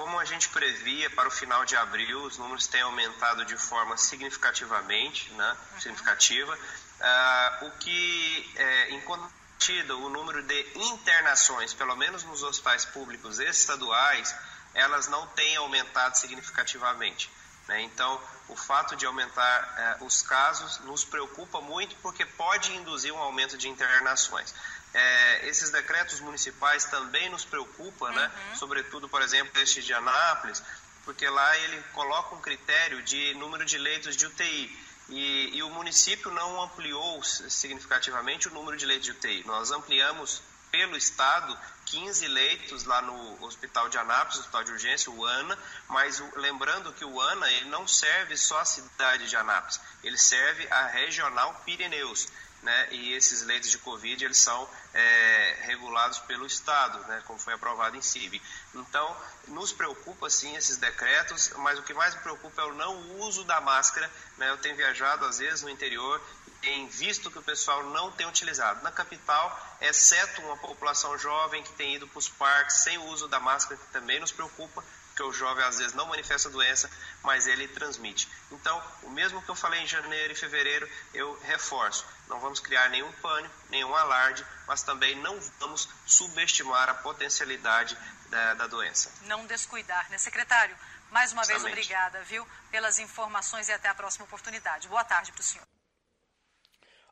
Como 0.00 0.18
a 0.18 0.24
gente 0.24 0.48
previa, 0.48 1.10
para 1.10 1.28
o 1.28 1.30
final 1.30 1.62
de 1.66 1.76
abril, 1.76 2.22
os 2.22 2.38
números 2.38 2.66
têm 2.66 2.80
aumentado 2.80 3.44
de 3.44 3.54
forma 3.58 3.98
significativamente, 3.98 5.30
né, 5.34 5.56
significativa, 5.78 6.54
uh, 6.54 7.66
o 7.66 7.70
que, 7.72 8.50
é, 8.56 8.90
em 8.92 9.00
contrapartida, 9.02 9.94
o 9.94 10.08
número 10.08 10.42
de 10.42 10.66
internações, 10.74 11.74
pelo 11.74 11.94
menos 11.96 12.24
nos 12.24 12.42
hospitais 12.42 12.86
públicos 12.86 13.38
estaduais, 13.40 14.34
elas 14.72 15.06
não 15.06 15.26
têm 15.26 15.56
aumentado 15.56 16.16
significativamente. 16.16 17.30
Né? 17.68 17.82
Então, 17.82 18.18
o 18.48 18.56
fato 18.56 18.96
de 18.96 19.04
aumentar 19.04 19.74
eh, 19.76 19.96
os 20.00 20.22
casos 20.22 20.78
nos 20.80 21.04
preocupa 21.04 21.60
muito 21.60 21.94
porque 21.96 22.24
pode 22.24 22.74
induzir 22.74 23.12
um 23.12 23.18
aumento 23.18 23.56
de 23.56 23.68
internações. 23.68 24.54
É, 24.92 25.48
esses 25.48 25.70
decretos 25.70 26.20
municipais 26.20 26.84
também 26.86 27.28
nos 27.28 27.44
preocupam, 27.44 28.10
né? 28.10 28.26
uhum. 28.26 28.50
né? 28.50 28.56
sobretudo, 28.56 29.08
por 29.08 29.22
exemplo, 29.22 29.60
este 29.60 29.82
de 29.82 29.94
Anápolis, 29.94 30.62
porque 31.04 31.28
lá 31.28 31.56
ele 31.58 31.82
coloca 31.92 32.34
um 32.34 32.40
critério 32.40 33.02
de 33.02 33.34
número 33.34 33.64
de 33.64 33.78
leitos 33.78 34.16
de 34.16 34.26
UTI. 34.26 34.90
E, 35.08 35.56
e 35.56 35.62
o 35.62 35.70
município 35.70 36.30
não 36.30 36.62
ampliou 36.62 37.22
significativamente 37.24 38.48
o 38.48 38.52
número 38.52 38.76
de 38.76 38.86
leitos 38.86 39.06
de 39.06 39.12
UTI. 39.12 39.44
Nós 39.44 39.70
ampliamos 39.72 40.40
pelo 40.70 40.96
Estado 40.96 41.58
15 41.86 42.28
leitos 42.28 42.84
lá 42.84 43.02
no 43.02 43.44
Hospital 43.44 43.88
de 43.88 43.98
Anápolis, 43.98 44.38
Hospital 44.38 44.64
de 44.64 44.72
Urgência, 44.72 45.10
o 45.10 45.26
ANA, 45.26 45.58
mas 45.88 46.20
o, 46.20 46.38
lembrando 46.38 46.92
que 46.92 47.04
o 47.04 47.20
ANA 47.20 47.50
ele 47.50 47.68
não 47.68 47.88
serve 47.88 48.36
só 48.36 48.60
a 48.60 48.64
cidade 48.64 49.28
de 49.28 49.36
Anápolis, 49.36 49.80
ele 50.04 50.16
serve 50.16 50.66
a 50.70 50.86
regional 50.86 51.60
Pirineus. 51.64 52.28
Né, 52.62 52.88
e 52.90 53.14
esses 53.14 53.40
leitos 53.40 53.70
de 53.70 53.78
Covid 53.78 54.22
eles 54.22 54.36
são 54.36 54.68
é, 54.92 55.56
regulados 55.62 56.18
pelo 56.18 56.44
Estado, 56.44 56.98
né, 57.08 57.22
como 57.24 57.38
foi 57.38 57.54
aprovado 57.54 57.96
em 57.96 58.02
CIB. 58.02 58.42
Então, 58.74 59.16
nos 59.48 59.72
preocupa 59.72 60.28
sim 60.28 60.54
esses 60.56 60.76
decretos, 60.76 61.52
mas 61.56 61.78
o 61.78 61.82
que 61.82 61.94
mais 61.94 62.14
me 62.14 62.20
preocupa 62.20 62.60
é 62.60 62.64
o 62.66 62.74
não 62.74 63.18
uso 63.20 63.44
da 63.44 63.62
máscara. 63.62 64.10
Né, 64.36 64.50
eu 64.50 64.58
tenho 64.58 64.76
viajado 64.76 65.24
às 65.24 65.38
vezes 65.38 65.62
no 65.62 65.70
interior 65.70 66.20
tem 66.60 66.86
visto 66.88 67.30
que 67.30 67.38
o 67.38 67.42
pessoal 67.42 67.82
não 67.84 68.10
tem 68.12 68.26
utilizado. 68.26 68.82
Na 68.82 68.92
capital, 68.92 69.76
exceto 69.80 70.42
uma 70.42 70.56
população 70.56 71.16
jovem 71.18 71.62
que 71.62 71.72
tem 71.72 71.94
ido 71.94 72.06
para 72.06 72.18
os 72.18 72.28
parques 72.28 72.76
sem 72.76 72.98
o 72.98 73.04
uso 73.06 73.28
da 73.28 73.40
máscara, 73.40 73.80
que 73.80 73.92
também 73.92 74.20
nos 74.20 74.32
preocupa, 74.32 74.84
porque 75.20 75.22
o 75.22 75.32
jovem 75.32 75.62
às 75.64 75.76
vezes 75.76 75.92
não 75.92 76.06
manifesta 76.06 76.48
a 76.48 76.50
doença, 76.50 76.90
mas 77.22 77.46
ele 77.46 77.68
transmite. 77.68 78.26
Então, 78.50 78.82
o 79.02 79.10
mesmo 79.10 79.42
que 79.42 79.50
eu 79.50 79.54
falei 79.54 79.82
em 79.82 79.86
janeiro 79.86 80.32
e 80.32 80.36
fevereiro, 80.36 80.88
eu 81.12 81.38
reforço. 81.40 82.06
Não 82.26 82.40
vamos 82.40 82.58
criar 82.58 82.88
nenhum 82.88 83.12
pânico, 83.12 83.54
nenhum 83.68 83.94
alarde, 83.94 84.46
mas 84.66 84.82
também 84.82 85.14
não 85.16 85.38
vamos 85.58 85.86
subestimar 86.06 86.88
a 86.88 86.94
potencialidade 86.94 87.98
da, 88.30 88.54
da 88.54 88.66
doença. 88.66 89.12
Não 89.26 89.46
descuidar, 89.46 90.08
né, 90.08 90.16
secretário? 90.16 90.74
Mais 91.10 91.32
uma 91.32 91.42
Justamente. 91.42 91.74
vez, 91.74 91.86
obrigada, 91.86 92.22
viu, 92.22 92.46
pelas 92.70 92.98
informações 92.98 93.68
e 93.68 93.72
até 93.72 93.88
a 93.88 93.94
próxima 93.94 94.24
oportunidade. 94.24 94.88
Boa 94.88 95.04
tarde 95.04 95.32
para 95.32 95.40
o 95.40 95.44
senhor. 95.44 95.66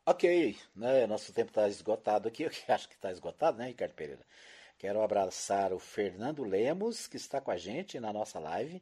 Ok, 0.07 0.59
né? 0.75 1.07
Nosso 1.07 1.31
tempo 1.35 1.51
está 1.51 1.69
esgotado 1.69 2.29
aqui. 2.29 2.45
Eu 2.49 2.75
acho 2.75 2.89
que 2.89 2.95
está 2.95 3.13
esgotado, 3.13 3.59
né, 3.59 3.67
Ricardo 3.67 3.93
Pereira? 3.93 4.25
Quero 4.79 5.03
abraçar 5.03 5.73
o 5.73 5.79
Fernando 5.81 6.45
Lemos, 6.45 7.09
que 7.09 7.17
está 7.17 7.41
com 7.41 7.51
a 7.51 7.57
gente 7.57 7.99
na 7.99 8.13
nossa 8.13 8.39
live. 8.39 8.81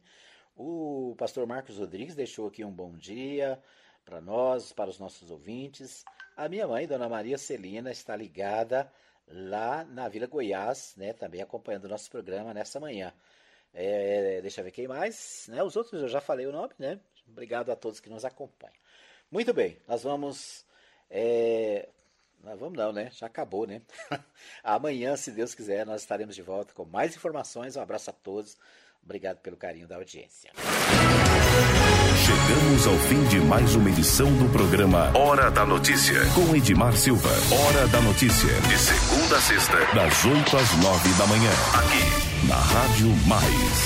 O 0.55 1.15
pastor 1.17 1.47
Marcos 1.47 1.79
Rodrigues 1.79 2.13
deixou 2.13 2.47
aqui 2.47 2.63
um 2.63 2.71
bom 2.71 2.93
dia 2.93 3.59
para 4.05 4.21
nós, 4.21 4.71
para 4.71 4.91
os 4.91 4.99
nossos 4.99 5.31
ouvintes. 5.31 6.05
A 6.35 6.47
minha 6.47 6.67
mãe, 6.67 6.85
Dona 6.85 7.09
Maria 7.09 7.35
Celina, 7.35 7.89
está 7.89 8.15
ligada 8.15 8.93
lá 9.27 9.83
na 9.85 10.07
Vila 10.07 10.27
Goiás, 10.27 10.93
né, 10.97 11.13
também 11.13 11.41
acompanhando 11.41 11.85
o 11.85 11.89
nosso 11.89 12.11
programa 12.11 12.53
nessa 12.53 12.79
manhã. 12.79 13.11
É, 13.73 14.39
deixa 14.41 14.61
eu 14.61 14.65
ver 14.65 14.71
quem 14.71 14.87
mais. 14.87 15.47
Né? 15.49 15.63
Os 15.63 15.75
outros 15.75 15.99
eu 15.99 16.07
já 16.07 16.21
falei 16.21 16.45
o 16.45 16.51
nome, 16.51 16.75
né? 16.77 16.99
Obrigado 17.27 17.71
a 17.71 17.75
todos 17.75 17.99
que 17.99 18.09
nos 18.09 18.23
acompanham. 18.23 18.77
Muito 19.31 19.51
bem, 19.51 19.79
nós 19.87 20.03
vamos. 20.03 20.63
É... 21.09 21.89
Nós 22.43 22.59
vamos 22.59 22.77
não, 22.77 22.91
né? 22.91 23.09
Já 23.11 23.25
acabou, 23.25 23.65
né? 23.65 23.81
Amanhã, 24.63 25.15
se 25.15 25.31
Deus 25.31 25.53
quiser, 25.53 25.85
nós 25.85 26.01
estaremos 26.01 26.35
de 26.35 26.41
volta 26.41 26.73
com 26.73 26.85
mais 26.85 27.15
informações. 27.15 27.75
Um 27.75 27.81
abraço 27.81 28.09
a 28.09 28.13
todos. 28.13 28.57
Obrigado 29.03 29.37
pelo 29.37 29.55
carinho 29.55 29.87
da 29.87 29.95
audiência. 29.95 30.51
Chegamos 32.25 32.87
ao 32.87 32.97
fim 33.07 33.23
de 33.29 33.39
mais 33.39 33.73
uma 33.75 33.89
edição 33.89 34.27
do 34.37 34.51
programa 34.51 35.17
Hora 35.17 35.49
da 35.49 35.65
Notícia, 35.65 36.19
com 36.35 36.55
Edmar 36.55 36.95
Silva. 36.95 37.29
Hora 37.29 37.87
da 37.87 38.01
Notícia, 38.01 38.53
de 38.67 38.77
segunda 38.77 39.37
a 39.37 39.41
sexta, 39.41 39.77
das 39.95 40.25
8 40.25 40.57
às 40.57 40.77
9 40.77 41.13
da 41.17 41.27
manhã, 41.27 41.51
aqui 41.73 42.47
na 42.47 42.55
Rádio 42.55 43.07
Mais. 43.27 43.77